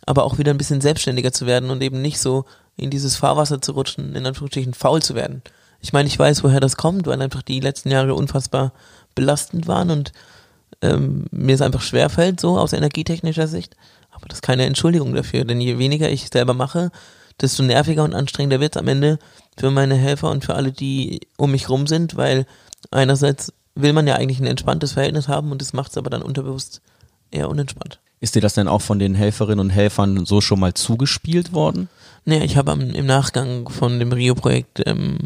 aber 0.05 0.25
auch 0.25 0.38
wieder 0.38 0.53
ein 0.53 0.59
bisschen 0.59 0.81
selbstständiger 0.81 1.33
zu 1.33 1.46
werden 1.46 1.70
und 1.70 1.83
eben 1.83 2.03
nicht 2.03 2.20
so 2.20 2.44
in 2.77 2.90
dieses 2.90 3.16
Fahrwasser 3.16 3.62
zu 3.62 3.72
rutschen, 3.72 4.14
in 4.14 4.27
Anführungsstrichen 4.27 4.75
faul 4.75 5.03
zu 5.03 5.14
werden. 5.14 5.42
Ich 5.81 5.92
meine, 5.92 6.09
ich 6.09 6.18
weiß, 6.18 6.44
woher 6.44 6.61
das 6.61 6.77
kommt, 6.77 7.07
weil 7.07 7.20
einfach 7.22 7.42
die 7.42 7.61
letzten 7.61 7.90
Jahre 7.90 8.14
unfassbar 8.14 8.72
belastend 9.14 9.66
waren 9.66 9.90
und 9.90 10.12
ähm, 10.83 11.27
mir 11.31 11.55
es 11.55 11.62
einfach 11.62 11.81
schwerfällt, 11.81 12.40
so 12.40 12.59
aus 12.59 12.72
energietechnischer 12.72 13.49
Sicht. 13.49 13.77
Aber 14.11 14.27
das 14.29 14.38
ist 14.38 14.42
keine 14.42 14.64
Entschuldigung 14.64 15.14
dafür, 15.14 15.44
denn 15.44 15.61
je 15.61 15.79
weniger 15.79 16.11
ich 16.11 16.29
selber 16.29 16.55
mache, 16.55 16.90
desto 17.40 17.62
nerviger 17.62 18.05
und 18.05 18.14
anstrengender 18.14 18.61
wird 18.61 18.77
es 18.77 18.81
am 18.81 18.88
Ende 18.88 19.18
für 19.59 19.70
meine 19.70 19.94
Helfer 19.94 20.31
und 20.31 20.44
für 20.44 20.55
alle, 20.55 20.72
die 20.72 21.20
um 21.37 21.51
mich 21.51 21.68
rum 21.68 21.87
sind, 21.87 22.16
weil 22.16 22.46
einerseits 22.90 23.53
will 23.76 23.92
man 23.92 24.06
ja 24.06 24.16
eigentlich 24.16 24.40
ein 24.40 24.46
entspanntes 24.46 24.92
Verhältnis 24.92 25.28
haben 25.28 25.52
und 25.52 25.60
das 25.60 25.72
macht 25.72 25.92
es 25.92 25.98
aber 25.98 26.10
dann 26.10 26.22
unterbewusst 26.22 26.80
eher 27.30 27.48
unentspannt. 27.48 28.00
Ist 28.18 28.34
dir 28.34 28.40
das 28.40 28.54
denn 28.54 28.66
auch 28.66 28.80
von 28.80 28.98
den 28.98 29.14
Helferinnen 29.14 29.60
und 29.60 29.70
Helfern 29.70 30.24
so 30.24 30.40
schon 30.40 30.58
mal 30.58 30.74
zugespielt 30.74 31.52
worden? 31.52 31.88
Nee, 32.24 32.42
ich 32.42 32.56
habe 32.56 32.72
im 32.72 33.06
Nachgang 33.06 33.68
von 33.68 33.98
dem 33.98 34.10
Rio-Projekt 34.10 34.82
ähm, 34.86 35.18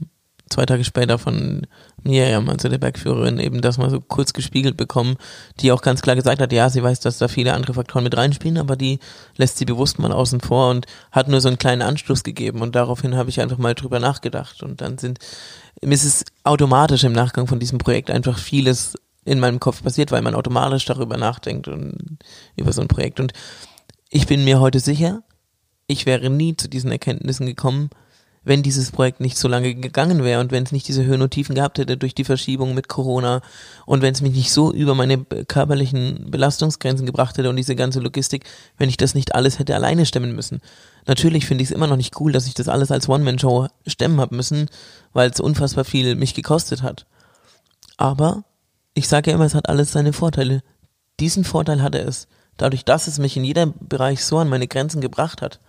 zwei 0.51 0.67
Tage 0.67 0.85
später 0.85 1.19
von 1.19 1.67
Miriam, 2.03 2.49
also 2.49 2.69
der 2.69 2.79
Bergführerin, 2.79 3.39
eben 3.39 3.61
das 3.61 3.79
mal 3.79 3.89
so 3.89 4.01
kurz 4.01 4.33
gespiegelt 4.33 4.77
bekommen, 4.77 5.17
die 5.61 5.73
auch 5.73 5.81
ganz 5.81 6.03
klar 6.03 6.17
gesagt 6.17 6.41
hat, 6.41 6.53
ja, 6.53 6.69
sie 6.69 6.83
weiß, 6.83 7.01
dass 7.01 7.19
da 7.19 7.29
viele 7.29 7.55
andere 7.55 7.75
Faktoren 7.75 8.05
mit 8.05 8.17
reinspielen, 8.17 8.59
aber 8.59 8.77
die 8.77 8.99
lässt 9.37 9.59
sie 9.59 9.65
bewusst 9.65 9.99
mal 9.99 10.13
außen 10.13 10.41
vor 10.41 10.71
und 10.71 10.87
hat 11.13 11.29
nur 11.29 11.41
so 11.41 11.49
einen 11.49 11.59
kleinen 11.59 11.83
Anstoß 11.83 12.25
gegeben 12.25 12.61
und 12.61 12.75
daraufhin 12.75 13.17
habe 13.17 13.31
ich 13.31 13.41
einfach 13.41 13.59
mal 13.59 13.75
drüber 13.75 14.01
nachgedacht 14.01 14.63
und 14.63 14.81
dann 14.81 14.99
sind, 14.99 15.21
mir 15.83 15.95
ist 15.95 16.05
es 16.05 16.25
automatisch 16.45 17.05
im 17.05 17.13
Nachgang 17.13 17.47
von 17.47 17.61
diesem 17.61 17.79
Projekt 17.79 18.11
einfach 18.11 18.39
vieles 18.39 18.95
in 19.25 19.39
meinem 19.39 19.61
Kopf 19.61 19.83
passiert, 19.83 20.11
weil 20.11 20.23
man 20.23 20.35
automatisch 20.35 20.85
darüber 20.85 21.17
nachdenkt 21.17 21.69
und 21.69 22.19
über 22.57 22.73
so 22.73 22.83
ein 22.83 22.89
Projekt 22.89 23.21
und 23.21 23.33
ich 24.09 24.27
bin 24.27 24.45
mir 24.45 24.59
heute 24.59 24.81
sicher, 24.81 25.23
ich 25.87 26.07
wäre 26.07 26.31
nie 26.31 26.57
zu 26.57 26.69
diesen 26.69 26.91
Erkenntnissen 26.91 27.47
gekommen, 27.47 27.91
wenn 28.43 28.63
dieses 28.63 28.91
Projekt 28.91 29.21
nicht 29.21 29.37
so 29.37 29.49
lange 29.49 29.75
gegangen 29.75 30.25
wäre 30.25 30.41
und 30.41 30.51
wenn 30.51 30.65
es 30.65 30.73
nicht 30.73 30.89
diese 30.89 31.05
Höhen 31.05 31.21
und 31.21 31.31
Tiefen 31.31 31.55
gehabt 31.55 31.79
hätte 31.79 31.99
durch 31.99 32.15
die 32.15 32.25
Verschiebung 32.25 32.75
mit 32.75 32.89
Corona 32.89 33.43
und 33.85 34.01
wenn 34.01 34.15
es 34.15 34.23
mich 34.23 34.35
nicht 34.35 34.51
so 34.51 34.73
über 34.73 34.95
meine 34.95 35.19
körperlichen 35.19 36.31
Belastungsgrenzen 36.31 37.05
gebracht 37.05 37.37
hätte 37.37 37.51
und 37.51 37.57
diese 37.57 37.77
ganze 37.77 38.01
Logistik, 38.01 38.45
wenn 38.79 38.89
ich 38.89 38.97
das 38.97 39.15
nicht 39.15 39.35
alles 39.35 39.59
hätte 39.59 39.75
alleine 39.75 40.07
stemmen 40.07 40.35
müssen. 40.35 40.61
Natürlich 41.07 41.45
finde 41.47 41.63
ich 41.63 41.71
es 41.71 41.75
immer 41.75 41.87
noch 41.87 41.97
nicht 41.97 42.19
cool, 42.19 42.33
dass 42.33 42.47
ich 42.47 42.55
das 42.55 42.69
alles 42.69 42.91
als 42.91 43.09
One-Man-Show 43.09 43.69
stemmen 43.87 44.21
habe 44.21 44.35
müssen, 44.35 44.71
weil 45.13 45.31
es 45.31 45.41
unfassbar 45.41 45.85
viel 45.85 46.15
mich 46.15 46.35
gekostet 46.35 46.83
hat. 46.83 47.07
Aber 47.99 48.45
ich 48.95 49.07
sage 49.07 49.31
ja 49.31 49.37
immer, 49.37 49.45
es 49.45 49.55
hat 49.55 49.69
alles 49.69 49.93
seine 49.93 50.15
Vorteile. 50.15 50.63
Diesen 51.21 51.45
Vorteil 51.45 51.83
hatte 51.83 51.99
es. 51.99 52.27
Dadurch, 52.57 52.85
dass 52.87 53.07
es 53.07 53.19
mich 53.19 53.37
in 53.37 53.45
jedem 53.45 53.75
Bereich 53.81 54.25
so 54.25 54.39
an 54.39 54.49
meine 54.49 54.67
Grenzen 54.67 55.01
gebracht 55.03 55.43
hat, 55.43 55.61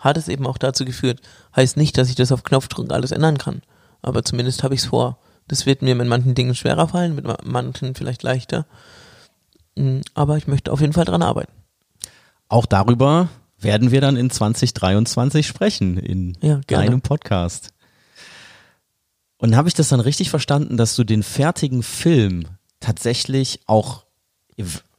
hat 0.00 0.16
es 0.16 0.28
eben 0.28 0.46
auch 0.46 0.58
dazu 0.58 0.84
geführt. 0.84 1.20
Heißt 1.54 1.76
nicht, 1.76 1.96
dass 1.96 2.08
ich 2.08 2.16
das 2.16 2.32
auf 2.32 2.42
Knopfdruck 2.42 2.92
alles 2.92 3.12
ändern 3.12 3.38
kann. 3.38 3.62
Aber 4.02 4.24
zumindest 4.24 4.62
habe 4.62 4.74
ich 4.74 4.80
es 4.80 4.86
vor. 4.86 5.18
Das 5.46 5.66
wird 5.66 5.82
mir 5.82 5.94
mit 5.94 6.08
manchen 6.08 6.34
Dingen 6.34 6.54
schwerer 6.54 6.88
fallen, 6.88 7.14
mit 7.14 7.26
manchen 7.44 7.94
vielleicht 7.94 8.22
leichter. 8.22 8.66
Mm, 9.76 10.00
aber 10.14 10.36
ich 10.36 10.46
möchte 10.46 10.72
auf 10.72 10.80
jeden 10.80 10.92
Fall 10.92 11.04
dran 11.04 11.22
arbeiten. 11.22 11.52
Auch 12.48 12.66
darüber 12.66 13.28
werden 13.58 13.90
wir 13.90 14.00
dann 14.00 14.16
in 14.16 14.30
2023 14.30 15.46
sprechen 15.46 15.98
in 15.98 16.36
ja, 16.40 16.60
deinem 16.66 17.02
Podcast. 17.02 17.70
Und 19.36 19.56
habe 19.56 19.68
ich 19.68 19.74
das 19.74 19.88
dann 19.88 20.00
richtig 20.00 20.30
verstanden, 20.30 20.76
dass 20.76 20.96
du 20.96 21.04
den 21.04 21.22
fertigen 21.22 21.82
Film 21.82 22.46
tatsächlich 22.78 23.60
auch 23.66 24.04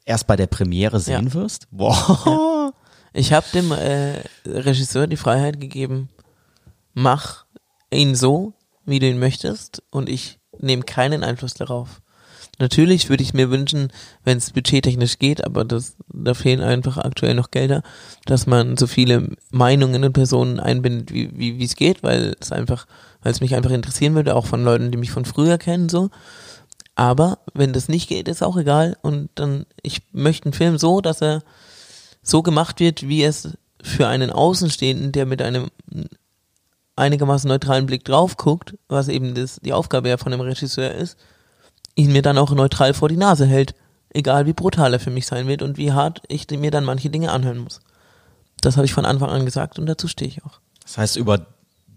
erst 0.05 0.27
bei 0.27 0.35
der 0.35 0.47
Premiere 0.47 0.99
sehen 0.99 1.27
ja. 1.27 1.33
wirst? 1.33 1.67
Boah. 1.71 2.19
Ja. 2.25 2.71
Ich 3.13 3.33
habe 3.33 3.45
dem 3.53 3.71
äh, 3.71 4.23
Regisseur 4.45 5.07
die 5.07 5.17
Freiheit 5.17 5.59
gegeben, 5.59 6.09
mach 6.93 7.45
ihn 7.91 8.15
so, 8.15 8.53
wie 8.85 8.99
du 8.99 9.07
ihn 9.07 9.19
möchtest, 9.19 9.83
und 9.91 10.09
ich 10.09 10.39
nehme 10.59 10.83
keinen 10.83 11.23
Einfluss 11.23 11.53
darauf. 11.53 12.01
Natürlich 12.59 13.09
würde 13.09 13.23
ich 13.23 13.33
mir 13.33 13.49
wünschen, 13.49 13.91
wenn 14.23 14.37
es 14.37 14.51
budgettechnisch 14.51 15.17
geht, 15.17 15.43
aber 15.43 15.65
das, 15.65 15.95
da 16.13 16.33
fehlen 16.33 16.61
einfach 16.61 16.97
aktuell 16.97 17.33
noch 17.33 17.49
Gelder, 17.49 17.81
dass 18.25 18.45
man 18.45 18.77
so 18.77 18.87
viele 18.87 19.29
Meinungen 19.49 20.03
und 20.03 20.13
Personen 20.13 20.59
einbindet, 20.59 21.11
wie 21.11 21.31
wie 21.33 21.57
wie, 21.57 21.65
es 21.65 21.75
geht, 21.75 22.03
weil 22.03 22.35
es 22.39 22.51
einfach, 22.51 22.85
weil 23.23 23.31
es 23.31 23.41
mich 23.41 23.55
einfach 23.55 23.71
interessieren 23.71 24.15
würde, 24.15 24.35
auch 24.35 24.45
von 24.45 24.63
Leuten, 24.63 24.91
die 24.91 24.97
mich 24.97 25.11
von 25.11 25.25
früher 25.25 25.57
kennen, 25.57 25.89
so. 25.89 26.11
Aber 26.95 27.39
wenn 27.53 27.73
das 27.73 27.87
nicht 27.87 28.09
geht, 28.09 28.27
ist 28.27 28.43
auch 28.43 28.57
egal. 28.57 28.97
Und 29.01 29.29
dann, 29.35 29.65
ich 29.81 30.01
möchte 30.11 30.45
einen 30.45 30.53
Film 30.53 30.77
so, 30.77 31.01
dass 31.01 31.21
er 31.21 31.41
so 32.21 32.41
gemacht 32.41 32.79
wird, 32.79 33.07
wie 33.07 33.23
es 33.23 33.57
für 33.81 34.07
einen 34.07 34.29
Außenstehenden, 34.29 35.11
der 35.11 35.25
mit 35.25 35.41
einem 35.41 35.69
einigermaßen 36.95 37.47
neutralen 37.47 37.85
Blick 37.85 38.05
drauf 38.05 38.37
guckt, 38.37 38.75
was 38.87 39.07
eben 39.07 39.33
das, 39.33 39.59
die 39.61 39.73
Aufgabe 39.73 40.09
ja 40.09 40.17
von 40.17 40.31
dem 40.31 40.41
Regisseur 40.41 40.91
ist, 40.91 41.17
ihn 41.95 42.11
mir 42.11 42.21
dann 42.21 42.37
auch 42.37 42.51
neutral 42.51 42.93
vor 42.93 43.09
die 43.09 43.17
Nase 43.17 43.45
hält, 43.45 43.73
egal 44.09 44.45
wie 44.45 44.53
brutal 44.53 44.93
er 44.93 44.99
für 44.99 45.09
mich 45.09 45.25
sein 45.25 45.47
wird 45.47 45.61
und 45.61 45.77
wie 45.77 45.91
hart 45.91 46.21
ich 46.27 46.49
mir 46.49 46.71
dann 46.71 46.85
manche 46.85 47.09
Dinge 47.09 47.31
anhören 47.31 47.59
muss. 47.59 47.81
Das 48.61 48.77
habe 48.77 48.85
ich 48.85 48.93
von 48.93 49.05
Anfang 49.05 49.29
an 49.29 49.45
gesagt 49.45 49.79
und 49.79 49.87
dazu 49.87 50.07
stehe 50.07 50.29
ich 50.29 50.43
auch. 50.45 50.59
Das 50.83 50.97
heißt, 50.97 51.15
über 51.17 51.47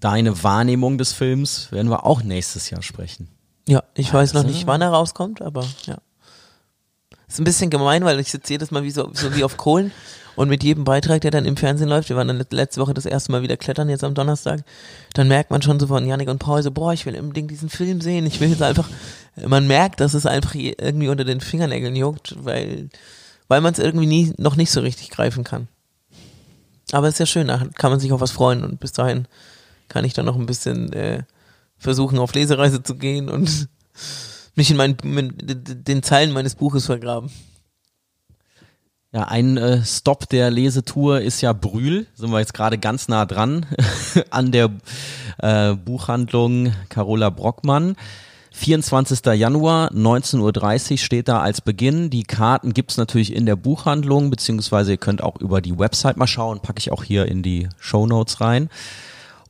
deine 0.00 0.42
Wahrnehmung 0.42 0.98
des 0.98 1.12
Films 1.12 1.70
werden 1.72 1.90
wir 1.90 2.06
auch 2.06 2.22
nächstes 2.22 2.70
Jahr 2.70 2.82
sprechen. 2.82 3.28
Ja, 3.66 3.82
ich 3.94 4.12
weiß 4.12 4.34
noch 4.34 4.44
nicht, 4.44 4.66
wann 4.66 4.82
er 4.82 4.90
rauskommt, 4.90 5.40
aber 5.40 5.66
ja. 5.86 5.98
Ist 7.28 7.40
ein 7.40 7.44
bisschen 7.44 7.70
gemein, 7.70 8.04
weil 8.04 8.20
ich 8.20 8.30
sitze 8.30 8.52
jedes 8.52 8.70
Mal 8.70 8.82
wie 8.82 8.90
so, 8.90 9.10
so 9.12 9.34
wie 9.34 9.44
auf 9.44 9.56
Kohlen. 9.56 9.92
Und 10.36 10.48
mit 10.48 10.64
jedem 10.64 10.82
Beitrag, 10.84 11.20
der 11.20 11.30
dann 11.30 11.44
im 11.44 11.56
Fernsehen 11.56 11.88
läuft, 11.88 12.08
wir 12.08 12.16
waren 12.16 12.26
dann 12.26 12.44
letzte 12.50 12.80
Woche 12.80 12.92
das 12.92 13.06
erste 13.06 13.30
Mal 13.30 13.42
wieder 13.42 13.56
klettern, 13.56 13.88
jetzt 13.88 14.02
am 14.02 14.14
Donnerstag, 14.14 14.64
dann 15.12 15.28
merkt 15.28 15.50
man 15.50 15.62
schon 15.62 15.78
so 15.78 15.86
von 15.86 16.06
Janik 16.06 16.28
und 16.28 16.40
Paul 16.40 16.60
so, 16.62 16.72
boah, 16.72 16.92
ich 16.92 17.06
will 17.06 17.18
unbedingt 17.18 17.52
diesen 17.52 17.68
Film 17.68 18.00
sehen. 18.00 18.26
Ich 18.26 18.40
will 18.40 18.50
jetzt 18.50 18.62
einfach, 18.62 18.88
man 19.46 19.68
merkt, 19.68 20.00
dass 20.00 20.12
es 20.14 20.26
einfach 20.26 20.54
irgendwie 20.54 21.08
unter 21.08 21.24
den 21.24 21.40
Fingernägeln 21.40 21.94
juckt, 21.94 22.34
weil, 22.44 22.88
weil 23.46 23.60
man 23.60 23.72
es 23.72 23.78
irgendwie 23.78 24.06
nie, 24.06 24.34
noch 24.36 24.56
nicht 24.56 24.72
so 24.72 24.80
richtig 24.80 25.10
greifen 25.10 25.44
kann. 25.44 25.68
Aber 26.90 27.06
es 27.06 27.14
ist 27.14 27.20
ja 27.20 27.26
schön, 27.26 27.48
da 27.48 27.62
kann 27.76 27.92
man 27.92 28.00
sich 28.00 28.12
auf 28.12 28.20
was 28.20 28.32
freuen 28.32 28.64
und 28.64 28.80
bis 28.80 28.92
dahin 28.92 29.26
kann 29.88 30.04
ich 30.04 30.14
dann 30.14 30.26
noch 30.26 30.36
ein 30.36 30.46
bisschen 30.46 30.92
äh, 30.92 31.22
versuchen, 31.78 32.18
auf 32.18 32.34
Lesereise 32.34 32.82
zu 32.82 32.96
gehen 32.96 33.28
und 33.28 33.68
mich 34.54 34.70
in 34.70 34.76
meinen, 34.76 34.96
den 35.36 36.02
Zeilen 36.02 36.32
meines 36.32 36.54
Buches 36.54 36.86
vergraben. 36.86 37.30
Ja, 39.12 39.28
ein 39.28 39.56
äh, 39.56 39.84
Stop 39.84 40.28
der 40.28 40.50
Lesetour 40.50 41.20
ist 41.20 41.40
ja 41.40 41.52
Brühl. 41.52 42.06
Sind 42.14 42.32
wir 42.32 42.40
jetzt 42.40 42.52
gerade 42.52 42.78
ganz 42.78 43.06
nah 43.06 43.26
dran 43.26 43.64
an 44.30 44.50
der 44.50 44.70
äh, 45.38 45.74
Buchhandlung 45.74 46.72
Carola 46.88 47.30
Brockmann. 47.30 47.94
24. 48.56 49.26
Januar, 49.34 49.92
19.30 49.92 50.92
Uhr 50.92 50.98
steht 50.98 51.28
da 51.28 51.40
als 51.40 51.60
Beginn. 51.60 52.10
Die 52.10 52.22
Karten 52.22 52.72
gibt's 52.72 52.96
natürlich 52.96 53.34
in 53.34 53.46
der 53.46 53.56
Buchhandlung, 53.56 54.30
beziehungsweise 54.30 54.92
ihr 54.92 54.96
könnt 54.96 55.22
auch 55.22 55.40
über 55.40 55.60
die 55.60 55.76
Website 55.76 56.16
mal 56.16 56.28
schauen, 56.28 56.60
packe 56.60 56.78
ich 56.78 56.92
auch 56.92 57.02
hier 57.02 57.26
in 57.26 57.42
die 57.42 57.68
Show 57.78 58.06
Notes 58.06 58.40
rein. 58.40 58.68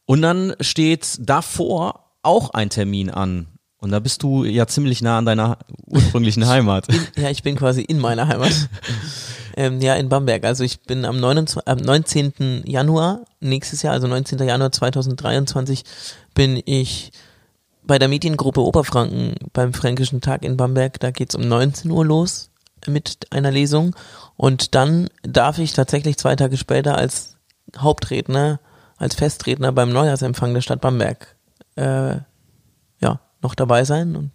Und 0.06 0.22
dann 0.22 0.54
steht 0.60 1.18
davor 1.20 2.06
auch 2.22 2.50
ein 2.50 2.70
Termin 2.70 3.10
an. 3.10 3.46
Und 3.84 3.90
da 3.90 4.00
bist 4.00 4.22
du 4.22 4.44
ja 4.44 4.66
ziemlich 4.66 5.02
nah 5.02 5.18
an 5.18 5.26
deiner 5.26 5.58
ursprünglichen 5.86 6.48
Heimat. 6.48 6.88
In, 6.88 7.22
ja, 7.22 7.28
ich 7.28 7.42
bin 7.42 7.54
quasi 7.54 7.82
in 7.82 7.98
meiner 7.98 8.26
Heimat. 8.26 8.52
ähm, 9.56 9.80
ja, 9.82 9.94
in 9.94 10.08
Bamberg. 10.08 10.44
Also 10.44 10.64
ich 10.64 10.80
bin 10.80 11.04
am, 11.04 11.20
29, 11.20 11.68
am 11.68 11.78
19. 11.78 12.62
Januar 12.64 13.20
nächstes 13.40 13.82
Jahr, 13.82 13.92
also 13.92 14.06
19. 14.06 14.38
Januar 14.38 14.72
2023, 14.72 15.84
bin 16.32 16.62
ich 16.64 17.12
bei 17.82 17.98
der 17.98 18.08
Mediengruppe 18.08 18.62
Oberfranken 18.62 19.34
beim 19.52 19.74
Fränkischen 19.74 20.22
Tag 20.22 20.44
in 20.44 20.56
Bamberg. 20.56 20.98
Da 21.00 21.10
geht's 21.10 21.34
um 21.34 21.46
19 21.46 21.90
Uhr 21.90 22.06
los 22.06 22.50
mit 22.86 23.18
einer 23.30 23.50
Lesung. 23.50 23.94
Und 24.36 24.74
dann 24.74 25.08
darf 25.22 25.58
ich 25.58 25.74
tatsächlich 25.74 26.16
zwei 26.16 26.36
Tage 26.36 26.56
später 26.56 26.96
als 26.96 27.36
Hauptredner, 27.76 28.60
als 28.96 29.14
Festredner 29.14 29.72
beim 29.72 29.92
Neujahrsempfang 29.92 30.54
der 30.54 30.62
Stadt 30.62 30.80
Bamberg 30.80 31.36
äh, 31.76 32.16
noch 33.44 33.54
dabei 33.54 33.84
sein 33.84 34.16
und 34.16 34.32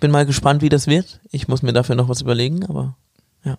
bin 0.00 0.10
mal 0.10 0.24
gespannt, 0.24 0.62
wie 0.62 0.70
das 0.70 0.86
wird. 0.86 1.20
Ich 1.30 1.46
muss 1.46 1.62
mir 1.62 1.74
dafür 1.74 1.94
noch 1.94 2.08
was 2.08 2.22
überlegen, 2.22 2.64
aber 2.64 2.96
ja. 3.44 3.58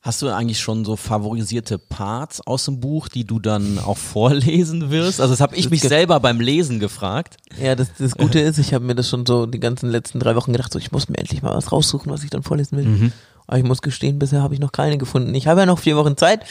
Hast 0.00 0.22
du 0.22 0.28
eigentlich 0.28 0.60
schon 0.60 0.84
so 0.84 0.96
favorisierte 0.96 1.78
Parts 1.78 2.40
aus 2.40 2.64
dem 2.64 2.80
Buch, 2.80 3.08
die 3.08 3.24
du 3.24 3.38
dann 3.38 3.78
auch 3.78 3.98
vorlesen 3.98 4.90
wirst? 4.90 5.20
Also 5.20 5.34
das 5.34 5.40
habe 5.40 5.56
ich 5.56 5.68
mich 5.68 5.82
selber 5.82 6.20
beim 6.20 6.40
Lesen 6.40 6.80
gefragt. 6.80 7.36
Ja, 7.60 7.74
das, 7.74 7.88
das 7.98 8.16
Gute 8.16 8.40
ist, 8.40 8.58
ich 8.58 8.72
habe 8.72 8.84
mir 8.84 8.94
das 8.94 9.10
schon 9.10 9.26
so 9.26 9.46
die 9.46 9.60
ganzen 9.60 9.90
letzten 9.90 10.18
drei 10.18 10.34
Wochen 10.36 10.52
gedacht, 10.52 10.72
so 10.72 10.78
ich 10.78 10.92
muss 10.92 11.08
mir 11.08 11.18
endlich 11.18 11.42
mal 11.42 11.54
was 11.54 11.72
raussuchen, 11.72 12.10
was 12.10 12.24
ich 12.24 12.30
dann 12.30 12.42
vorlesen 12.42 12.78
will. 12.78 12.86
Mhm. 12.86 13.12
Aber 13.46 13.58
ich 13.58 13.64
muss 13.64 13.82
gestehen, 13.82 14.18
bisher 14.18 14.42
habe 14.42 14.54
ich 14.54 14.60
noch 14.60 14.72
keine 14.72 14.96
gefunden. 14.98 15.34
Ich 15.34 15.46
habe 15.46 15.60
ja 15.60 15.66
noch 15.66 15.78
vier 15.78 15.96
Wochen 15.96 16.16
Zeit, 16.16 16.44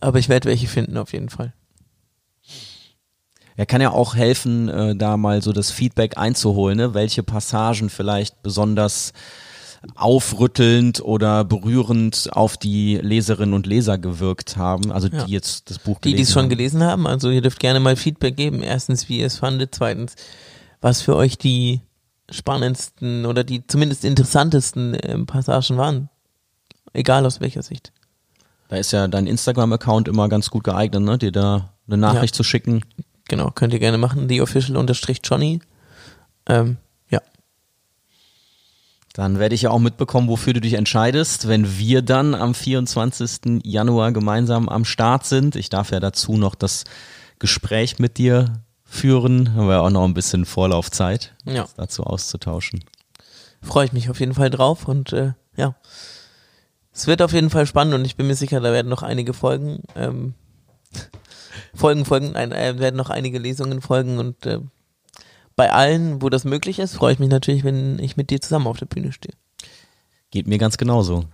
aber 0.00 0.18
ich 0.18 0.28
werde 0.28 0.48
welche 0.48 0.66
finden 0.66 0.96
auf 0.96 1.12
jeden 1.12 1.28
Fall. 1.28 1.52
Er 3.58 3.66
kann 3.66 3.80
ja 3.80 3.90
auch 3.90 4.14
helfen, 4.14 4.68
äh, 4.68 4.94
da 4.94 5.16
mal 5.16 5.42
so 5.42 5.52
das 5.52 5.72
Feedback 5.72 6.16
einzuholen, 6.16 6.78
ne? 6.78 6.94
welche 6.94 7.24
Passagen 7.24 7.90
vielleicht 7.90 8.40
besonders 8.40 9.12
aufrüttelnd 9.96 11.00
oder 11.00 11.44
berührend 11.44 12.28
auf 12.32 12.56
die 12.56 12.98
Leserinnen 12.98 13.54
und 13.54 13.66
Leser 13.66 13.98
gewirkt 13.98 14.56
haben, 14.56 14.92
also 14.92 15.08
ja. 15.08 15.24
die 15.24 15.32
jetzt 15.32 15.70
das 15.70 15.80
Buch 15.80 16.00
gelesen 16.00 16.04
haben. 16.04 16.10
Die, 16.10 16.16
die 16.16 16.22
es 16.22 16.32
schon 16.32 16.48
gelesen 16.48 16.84
haben, 16.84 17.08
also 17.08 17.30
ihr 17.30 17.42
dürft 17.42 17.58
gerne 17.58 17.80
mal 17.80 17.96
Feedback 17.96 18.36
geben. 18.36 18.62
Erstens, 18.62 19.08
wie 19.08 19.18
ihr 19.18 19.26
es 19.26 19.38
fandet. 19.38 19.74
Zweitens, 19.74 20.14
was 20.80 21.02
für 21.02 21.16
euch 21.16 21.36
die 21.36 21.80
spannendsten 22.30 23.26
oder 23.26 23.42
die 23.42 23.66
zumindest 23.66 24.04
interessantesten 24.04 24.94
äh, 24.94 25.18
Passagen 25.24 25.76
waren. 25.76 26.10
Egal 26.92 27.26
aus 27.26 27.40
welcher 27.40 27.64
Sicht. 27.64 27.92
Da 28.68 28.76
ist 28.76 28.92
ja 28.92 29.08
dein 29.08 29.26
Instagram-Account 29.26 30.06
immer 30.06 30.28
ganz 30.28 30.48
gut 30.48 30.62
geeignet, 30.62 31.02
ne? 31.02 31.18
dir 31.18 31.32
da 31.32 31.74
eine 31.88 31.96
Nachricht 31.96 32.34
ja. 32.34 32.36
zu 32.36 32.44
schicken. 32.44 32.84
Genau, 33.28 33.50
könnt 33.50 33.72
ihr 33.72 33.78
gerne 33.78 33.98
machen. 33.98 34.28
The 34.28 34.40
Official 34.40 34.76
unterstrich 34.76 35.20
Johnny. 35.22 35.60
Ähm, 36.46 36.78
ja. 37.10 37.20
Dann 39.12 39.38
werde 39.38 39.54
ich 39.54 39.62
ja 39.62 39.70
auch 39.70 39.78
mitbekommen, 39.78 40.28
wofür 40.28 40.54
du 40.54 40.60
dich 40.60 40.74
entscheidest, 40.74 41.46
wenn 41.46 41.78
wir 41.78 42.02
dann 42.02 42.34
am 42.34 42.54
24. 42.54 43.62
Januar 43.64 44.12
gemeinsam 44.12 44.68
am 44.68 44.84
Start 44.84 45.26
sind. 45.26 45.56
Ich 45.56 45.68
darf 45.68 45.90
ja 45.90 46.00
dazu 46.00 46.36
noch 46.36 46.54
das 46.54 46.84
Gespräch 47.38 47.98
mit 47.98 48.16
dir 48.16 48.62
führen. 48.84 49.54
Haben 49.54 49.68
wir 49.68 49.82
auch 49.82 49.90
noch 49.90 50.04
ein 50.04 50.14
bisschen 50.14 50.46
Vorlaufzeit, 50.46 51.34
ja. 51.44 51.62
uns 51.62 51.74
dazu 51.74 52.04
auszutauschen. 52.04 52.82
Freue 53.60 53.86
ich 53.86 53.92
mich 53.92 54.08
auf 54.08 54.20
jeden 54.20 54.34
Fall 54.34 54.50
drauf 54.50 54.88
und 54.88 55.12
äh, 55.12 55.32
ja. 55.56 55.74
Es 56.92 57.06
wird 57.06 57.22
auf 57.22 57.32
jeden 57.32 57.50
Fall 57.50 57.66
spannend 57.66 57.94
und 57.94 58.04
ich 58.04 58.16
bin 58.16 58.26
mir 58.26 58.34
sicher, 58.34 58.60
da 58.60 58.72
werden 58.72 58.88
noch 58.88 59.02
einige 59.02 59.34
Folgen, 59.34 59.82
ähm, 59.94 60.34
Folgen, 61.74 62.04
Folgen, 62.04 62.36
ein, 62.36 62.52
äh, 62.52 62.78
werden 62.78 62.96
noch 62.96 63.10
einige 63.10 63.38
Lesungen 63.38 63.80
folgen 63.80 64.18
und 64.18 64.46
äh, 64.46 64.60
bei 65.56 65.72
allen, 65.72 66.22
wo 66.22 66.28
das 66.28 66.44
möglich 66.44 66.78
ist, 66.78 66.94
freue 66.94 67.12
ich 67.12 67.18
mich 67.18 67.30
natürlich, 67.30 67.64
wenn 67.64 67.98
ich 67.98 68.16
mit 68.16 68.30
dir 68.30 68.40
zusammen 68.40 68.68
auf 68.68 68.78
der 68.78 68.86
Bühne 68.86 69.12
stehe. 69.12 69.34
Geht 70.30 70.46
mir 70.46 70.58
ganz 70.58 70.76
genauso. 70.78 71.24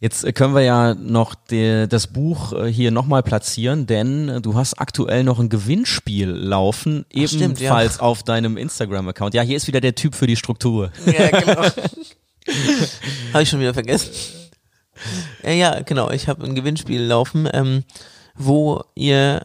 Jetzt 0.00 0.24
äh, 0.24 0.32
können 0.32 0.54
wir 0.54 0.62
ja 0.62 0.94
noch 0.94 1.34
die, 1.34 1.86
das 1.88 2.06
Buch 2.06 2.54
äh, 2.54 2.72
hier 2.72 2.90
nochmal 2.90 3.22
platzieren, 3.22 3.86
denn 3.86 4.28
äh, 4.28 4.40
du 4.40 4.54
hast 4.54 4.80
aktuell 4.80 5.24
noch 5.24 5.38
ein 5.38 5.50
Gewinnspiel 5.50 6.28
laufen, 6.28 7.04
Ach, 7.06 7.16
ebenfalls 7.16 7.34
stimmt, 7.34 7.60
ja. 7.60 8.00
auf 8.00 8.22
deinem 8.22 8.56
Instagram-Account. 8.56 9.34
Ja, 9.34 9.42
hier 9.42 9.58
ist 9.58 9.66
wieder 9.66 9.82
der 9.82 9.94
Typ 9.94 10.14
für 10.14 10.26
die 10.26 10.36
Struktur. 10.36 10.90
Ja, 11.04 11.28
genau. 11.28 11.62
habe 13.32 13.42
ich 13.42 13.48
schon 13.48 13.60
wieder 13.60 13.74
vergessen. 13.74 14.10
Ja, 15.42 15.50
ja 15.50 15.80
genau. 15.82 16.10
Ich 16.10 16.28
habe 16.28 16.44
ein 16.44 16.54
Gewinnspiel 16.54 17.02
laufen, 17.02 17.46
ähm, 17.52 17.84
wo 18.40 18.82
ihr, 18.94 19.42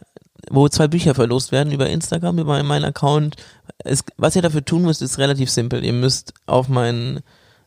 wo 0.50 0.68
zwei 0.70 0.88
Bücher 0.88 1.16
verlost 1.16 1.52
werden 1.52 1.74
über 1.74 1.90
Instagram, 1.90 2.40
über 2.40 2.62
meinen 2.64 2.86
Account. 2.86 3.36
Es, 3.80 4.04
was 4.18 4.36
ihr 4.36 4.42
dafür 4.42 4.64
tun 4.64 4.84
müsst, 4.84 5.02
ist 5.02 5.18
relativ 5.18 5.50
simpel. 5.50 5.84
Ihr 5.84 5.94
müsst 5.94 6.34
auf 6.46 6.68
meinen 6.70 7.22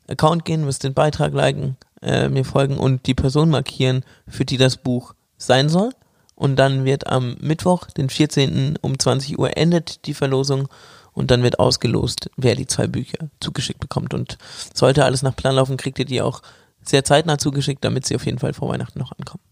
Account 0.08 0.44
gehen, 0.44 0.64
müsst 0.64 0.84
den 0.84 0.94
Beitrag 0.94 1.34
liken, 1.34 1.76
äh, 2.02 2.28
mir 2.28 2.44
folgen 2.44 2.78
und 2.78 3.06
die 3.06 3.14
Person 3.14 3.50
markieren, 3.50 4.04
für 4.26 4.44
die 4.44 4.56
das 4.56 4.76
Buch 4.76 5.14
sein 5.36 5.68
soll. 5.68 5.90
Und 6.34 6.56
dann 6.56 6.84
wird 6.84 7.08
am 7.08 7.36
Mittwoch, 7.40 7.86
den 7.86 8.08
14. 8.08 8.78
um 8.80 8.98
20 8.98 9.38
Uhr 9.38 9.56
endet 9.56 10.06
die 10.06 10.14
Verlosung 10.14 10.68
und 11.12 11.32
dann 11.32 11.42
wird 11.42 11.58
ausgelost, 11.58 12.30
wer 12.36 12.54
die 12.54 12.66
zwei 12.66 12.86
Bücher 12.86 13.18
zugeschickt 13.40 13.80
bekommt. 13.80 14.14
Und 14.14 14.38
sollte 14.72 15.04
alles 15.04 15.22
nach 15.22 15.34
Plan 15.34 15.56
laufen, 15.56 15.76
kriegt 15.76 15.98
ihr 15.98 16.04
die 16.04 16.22
auch 16.22 16.42
sehr 16.84 17.04
zeitnah 17.04 17.38
zugeschickt, 17.38 17.84
damit 17.84 18.06
sie 18.06 18.14
auf 18.14 18.24
jeden 18.24 18.38
Fall 18.38 18.54
vor 18.54 18.68
Weihnachten 18.68 19.00
noch 19.00 19.12
ankommen. 19.18 19.42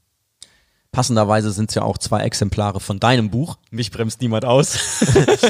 Passenderweise 0.97 1.51
sind 1.53 1.69
es 1.69 1.75
ja 1.75 1.83
auch 1.83 1.99
zwei 1.99 2.21
Exemplare 2.21 2.81
von 2.81 2.99
deinem 2.99 3.29
Buch. 3.29 3.59
Mich 3.71 3.91
bremst 3.91 4.23
niemand 4.23 4.47
aus. 4.47 5.05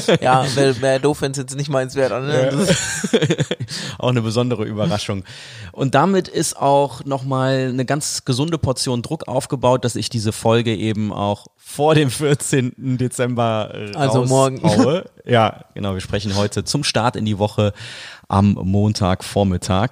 ja, 0.21 0.45
wäre 0.57 0.81
wär 0.81 0.99
doof, 0.99 1.21
wenn 1.21 1.31
es 1.31 1.37
jetzt 1.37 1.55
nicht 1.55 1.69
meins 1.69 1.95
wäre. 1.95 2.19
Ne? 2.19 2.51
Ja. 2.51 3.19
auch 3.97 4.09
eine 4.09 4.21
besondere 4.21 4.65
Überraschung. 4.65 5.23
Und 5.71 5.95
damit 5.95 6.27
ist 6.27 6.57
auch 6.57 7.05
nochmal 7.05 7.69
eine 7.69 7.85
ganz 7.85 8.25
gesunde 8.25 8.57
Portion 8.57 9.01
Druck 9.01 9.29
aufgebaut, 9.29 9.85
dass 9.85 9.95
ich 9.95 10.09
diese 10.09 10.33
Folge 10.33 10.75
eben 10.75 11.13
auch 11.13 11.47
vor 11.55 11.95
dem 11.95 12.09
14. 12.09 12.97
Dezember 12.97 13.73
also 13.95 14.25
morgen. 14.25 14.59
ja, 15.25 15.63
genau. 15.73 15.93
Wir 15.93 16.01
sprechen 16.01 16.35
heute 16.35 16.65
zum 16.65 16.83
Start 16.83 17.15
in 17.15 17.23
die 17.23 17.39
Woche 17.39 17.71
am 18.27 18.51
Montagvormittag. 18.61 19.91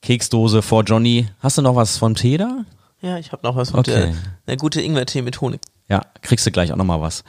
Keksdose 0.00 0.62
vor 0.62 0.84
Johnny. 0.84 1.28
Hast 1.40 1.58
du 1.58 1.62
noch 1.62 1.76
was 1.76 1.98
von 1.98 2.14
Tee 2.14 2.38
da? 2.38 2.64
Ja, 3.00 3.18
ich 3.18 3.32
habe 3.32 3.46
noch 3.46 3.56
was 3.56 3.72
mit 3.72 3.88
okay. 3.88 4.14
der, 4.46 4.56
gute 4.56 4.82
Ingwertee 4.82 5.22
mit 5.22 5.40
Honig. 5.40 5.60
Ja, 5.88 6.02
kriegst 6.22 6.46
du 6.46 6.50
gleich 6.50 6.72
auch 6.72 6.76
nochmal 6.76 7.00
was. 7.00 7.24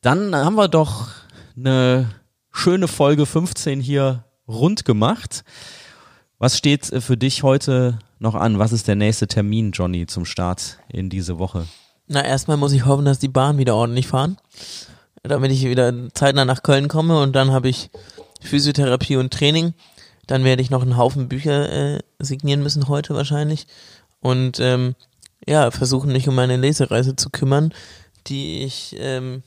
Dann 0.00 0.34
haben 0.34 0.56
wir 0.56 0.68
doch 0.68 1.08
eine 1.56 2.10
schöne 2.50 2.88
Folge 2.88 3.26
15 3.26 3.80
hier 3.80 4.24
rund 4.48 4.84
gemacht. 4.84 5.44
Was 6.38 6.56
steht 6.56 6.86
für 6.86 7.16
dich 7.16 7.42
heute 7.42 7.98
noch 8.18 8.34
an? 8.34 8.58
Was 8.58 8.72
ist 8.72 8.88
der 8.88 8.96
nächste 8.96 9.28
Termin, 9.28 9.72
Johnny, 9.72 10.06
zum 10.06 10.24
Start 10.24 10.78
in 10.88 11.08
diese 11.08 11.38
Woche? 11.38 11.66
Na, 12.08 12.24
erstmal 12.24 12.56
muss 12.56 12.72
ich 12.72 12.86
hoffen, 12.86 13.04
dass 13.04 13.20
die 13.20 13.28
Bahn 13.28 13.58
wieder 13.58 13.76
ordentlich 13.76 14.08
fahren, 14.08 14.36
damit 15.22 15.52
ich 15.52 15.64
wieder 15.64 15.92
zeitnah 16.14 16.44
nach 16.44 16.62
Köln 16.62 16.88
komme 16.88 17.20
und 17.20 17.36
dann 17.36 17.52
habe 17.52 17.68
ich 17.68 17.90
Physiotherapie 18.40 19.16
und 19.16 19.32
Training. 19.32 19.74
Dann 20.26 20.44
werde 20.44 20.62
ich 20.62 20.70
noch 20.70 20.82
einen 20.82 20.96
Haufen 20.96 21.28
Bücher 21.28 21.70
äh, 21.70 21.98
signieren 22.18 22.62
müssen 22.62 22.88
heute 22.88 23.14
wahrscheinlich 23.14 23.66
und 24.20 24.60
ähm, 24.60 24.94
ja, 25.46 25.70
versuchen 25.70 26.12
mich 26.12 26.28
um 26.28 26.34
meine 26.34 26.56
Lesereise 26.56 27.16
zu 27.16 27.30
kümmern, 27.30 27.72
die 28.26 28.62
ich 28.62 28.96
ähm, 28.98 29.42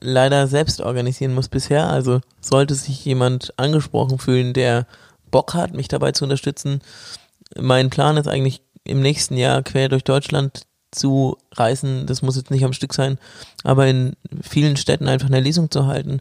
leider 0.00 0.46
selbst 0.46 0.80
organisieren 0.80 1.34
muss 1.34 1.48
bisher. 1.48 1.88
Also 1.88 2.20
sollte 2.40 2.74
sich 2.74 3.04
jemand 3.04 3.58
angesprochen 3.58 4.18
fühlen, 4.18 4.52
der 4.52 4.86
Bock 5.30 5.54
hat, 5.54 5.74
mich 5.74 5.88
dabei 5.88 6.12
zu 6.12 6.24
unterstützen. 6.24 6.80
Mein 7.58 7.90
Plan 7.90 8.16
ist 8.16 8.28
eigentlich 8.28 8.62
im 8.84 9.00
nächsten 9.00 9.36
Jahr 9.36 9.62
quer 9.62 9.88
durch 9.88 10.04
Deutschland 10.04 10.66
zu 10.90 11.36
reisen. 11.52 12.06
Das 12.06 12.22
muss 12.22 12.36
jetzt 12.36 12.50
nicht 12.50 12.64
am 12.64 12.72
Stück 12.72 12.94
sein, 12.94 13.18
aber 13.62 13.86
in 13.86 14.16
vielen 14.42 14.76
Städten 14.76 15.08
einfach 15.08 15.28
eine 15.28 15.40
Lesung 15.40 15.70
zu 15.70 15.86
halten. 15.86 16.20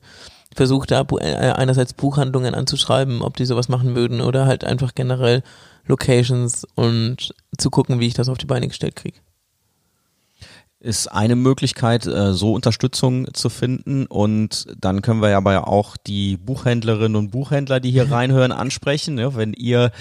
Versuche 0.56 0.88
da 0.88 1.06
äh, 1.20 1.52
einerseits 1.52 1.94
Buchhandlungen 1.94 2.56
anzuschreiben, 2.56 3.22
ob 3.22 3.38
die 3.38 3.46
sowas 3.46 3.70
machen 3.70 3.96
würden 3.96 4.22
oder 4.22 4.46
halt 4.46 4.64
einfach 4.64 4.96
generell 4.96 5.44
Locations 5.90 6.66
und 6.76 7.34
zu 7.58 7.70
gucken, 7.70 8.00
wie 8.00 8.08
ich 8.08 8.14
das 8.14 8.30
auf 8.30 8.38
die 8.38 8.46
Beine 8.46 8.68
gestellt 8.68 8.96
kriege. 8.96 9.18
Ist 10.80 11.08
eine 11.08 11.36
Möglichkeit, 11.36 12.06
äh, 12.06 12.32
so 12.32 12.54
Unterstützung 12.54 13.34
zu 13.34 13.50
finden. 13.50 14.06
Und 14.06 14.68
dann 14.80 15.02
können 15.02 15.22
wir 15.22 15.32
ja 15.32 15.38
aber 15.38 15.68
auch 15.68 15.98
die 15.98 16.38
Buchhändlerinnen 16.38 17.18
und 17.18 17.32
Buchhändler, 17.32 17.82
die 17.82 17.92
hier 17.92 18.10
reinhören, 18.12 18.54
ansprechen. 18.54 19.18
Wenn 19.36 19.54
ihr 19.54 19.92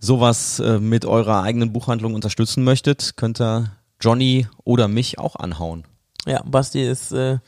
sowas 0.00 0.58
äh, 0.58 0.80
mit 0.80 1.04
eurer 1.04 1.42
eigenen 1.42 1.72
Buchhandlung 1.72 2.14
unterstützen 2.14 2.64
möchtet, 2.64 3.16
könnt 3.16 3.40
ihr 3.40 3.70
Johnny 4.00 4.48
oder 4.64 4.88
mich 4.88 5.18
auch 5.18 5.36
anhauen. 5.36 5.84
Ja, 6.26 6.42
Basti 6.44 6.82
ist 6.82 7.12
äh, 7.12 7.38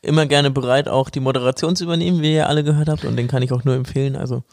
immer 0.00 0.26
gerne 0.26 0.50
bereit, 0.50 0.88
auch 0.88 1.10
die 1.10 1.20
Moderation 1.20 1.76
zu 1.76 1.84
übernehmen, 1.84 2.22
wie 2.22 2.34
ihr 2.34 2.48
alle 2.48 2.62
gehört 2.62 2.88
habt. 2.88 3.04
Und 3.04 3.16
den 3.16 3.28
kann 3.28 3.42
ich 3.42 3.52
auch 3.52 3.64
nur 3.64 3.74
empfehlen. 3.74 4.16
Also 4.16 4.44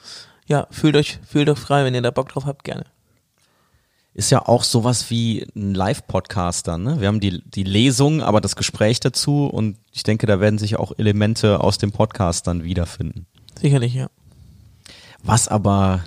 ja, 0.49 0.67
fühlt 0.71 0.95
euch, 0.95 1.19
fühlt 1.25 1.47
euch 1.47 1.59
frei, 1.59 1.85
wenn 1.85 1.93
ihr 1.93 2.01
da 2.01 2.09
Bock 2.09 2.29
drauf 2.29 2.45
habt, 2.45 2.63
gerne. 2.63 2.85
Ist 4.15 4.31
ja 4.31 4.45
auch 4.47 4.63
sowas 4.63 5.11
wie 5.11 5.45
ein 5.55 5.75
Live-Podcast 5.75 6.67
dann, 6.67 6.83
ne? 6.83 6.99
Wir 6.99 7.07
haben 7.07 7.19
die, 7.19 7.41
die 7.47 7.63
Lesung, 7.63 8.23
aber 8.23 8.41
das 8.41 8.55
Gespräch 8.55 8.99
dazu 8.99 9.45
und 9.45 9.77
ich 9.91 10.01
denke, 10.01 10.25
da 10.25 10.39
werden 10.39 10.57
sich 10.57 10.77
auch 10.77 10.91
Elemente 10.97 11.61
aus 11.61 11.77
dem 11.77 11.91
Podcast 11.91 12.47
dann 12.47 12.63
wiederfinden. 12.63 13.27
Sicherlich, 13.61 13.93
ja. 13.93 14.09
Was 15.23 15.47
aber 15.47 16.03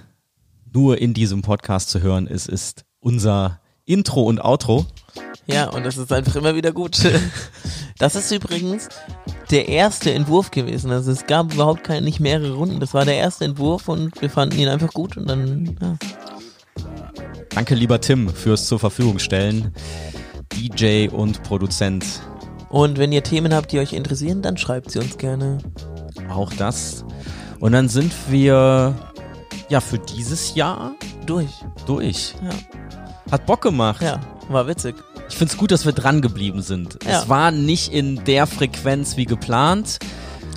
nur 0.73 0.99
in 0.99 1.15
diesem 1.15 1.43
Podcast 1.43 1.91
zu 1.91 2.01
hören 2.01 2.27
ist, 2.27 2.49
ist 2.49 2.85
unser 2.99 3.61
Intro 3.85 4.23
und 4.23 4.41
Outro. 4.41 4.87
Ja, 5.47 5.71
und 5.71 5.85
das 5.85 5.97
ist 5.97 6.13
einfach 6.13 6.35
immer 6.35 6.57
wieder 6.57 6.73
gut. 6.73 6.99
Das 7.99 8.17
ist 8.17 8.33
übrigens 8.33 8.89
der 9.51 9.69
erste 9.69 10.13
Entwurf 10.13 10.51
gewesen. 10.51 10.91
Also 10.91 11.11
es 11.13 11.27
gab 11.27 11.53
überhaupt 11.53 11.85
keine, 11.85 12.03
nicht 12.03 12.21
mehrere 12.21 12.53
Runden. 12.55 12.81
Das 12.81 12.95
war 12.95 13.05
der 13.05 13.17
erste 13.17 13.45
Entwurf 13.45 13.89
und 13.89 14.21
wir 14.21 14.31
fanden 14.31 14.59
ihn 14.59 14.69
einfach 14.69 14.93
gut 14.93 15.17
und 15.17 15.29
dann, 15.29 15.77
ja. 15.81 15.97
Danke, 17.51 17.75
lieber 17.75 18.01
Tim, 18.01 18.31
fürs 18.31 18.67
zur 18.67 18.79
Verfügung 18.79 19.19
stellen. 19.19 19.75
DJ 20.55 21.09
und 21.09 21.43
Produzent. 21.43 22.05
Und 22.71 22.99
wenn 22.99 23.13
ihr 23.13 23.23
Themen 23.23 23.53
habt, 23.53 23.73
die 23.73 23.79
euch 23.79 23.93
interessieren, 23.93 24.41
dann 24.41 24.57
schreibt 24.57 24.91
sie 24.91 24.99
uns 24.99 25.19
gerne. 25.19 25.59
Auch 26.31 26.53
das. 26.55 27.05
Und 27.61 27.73
dann 27.73 27.89
sind 27.89 28.13
wir 28.31 28.95
ja 29.69 29.81
für 29.81 29.99
dieses 29.99 30.55
Jahr 30.55 30.95
durch. 31.27 31.51
Durch. 31.87 32.35
Ja. 32.43 32.51
Hat 33.31 33.47
Bock 33.47 33.61
gemacht. 33.61 34.01
Ja, 34.03 34.21
war 34.49 34.67
witzig. 34.67 34.95
Ich 35.33 35.38
finde 35.38 35.51
es 35.51 35.59
gut, 35.59 35.71
dass 35.71 35.87
wir 35.87 35.92
dran 35.92 36.21
geblieben 36.21 36.61
sind. 36.61 36.99
Ja. 37.05 37.23
Es 37.23 37.29
war 37.31 37.51
nicht 37.51 37.90
in 37.90 38.23
der 38.27 38.47
Frequenz 38.47 39.16
wie 39.16 39.25
geplant. 39.25 39.99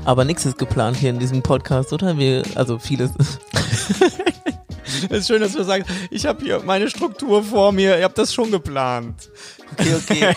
Aber 0.03 0.25
nichts 0.25 0.45
ist 0.45 0.57
geplant 0.57 0.97
hier 0.97 1.11
in 1.11 1.17
diesem 1.17 1.41
Podcast, 1.41 1.93
oder? 1.93 2.17
Wir, 2.17 2.43
also 2.55 2.77
vieles. 2.77 3.11
Es 5.09 5.19
ist 5.19 5.27
schön, 5.27 5.41
dass 5.41 5.53
du 5.53 5.63
sagst, 5.63 5.89
ich 6.11 6.25
habe 6.25 6.43
hier 6.43 6.61
meine 6.63 6.89
Struktur 6.89 7.43
vor 7.43 7.71
mir, 7.71 7.97
ihr 7.97 8.03
habt 8.03 8.17
das 8.17 8.33
schon 8.33 8.51
geplant. 8.51 9.29
Okay, 9.71 9.95
okay. 9.95 10.35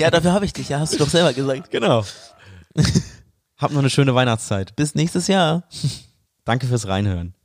Ja, 0.00 0.10
dafür 0.10 0.32
habe 0.32 0.44
ich 0.44 0.52
dich, 0.52 0.68
ja, 0.68 0.80
hast 0.80 0.94
du 0.94 0.98
doch 0.98 1.08
selber 1.08 1.32
gesagt. 1.32 1.70
Genau. 1.70 2.04
Hab 3.56 3.70
noch 3.70 3.78
eine 3.78 3.90
schöne 3.90 4.14
Weihnachtszeit. 4.14 4.74
Bis 4.74 4.94
nächstes 4.96 5.28
Jahr. 5.28 5.62
Danke 6.44 6.66
fürs 6.66 6.88
Reinhören. 6.88 7.35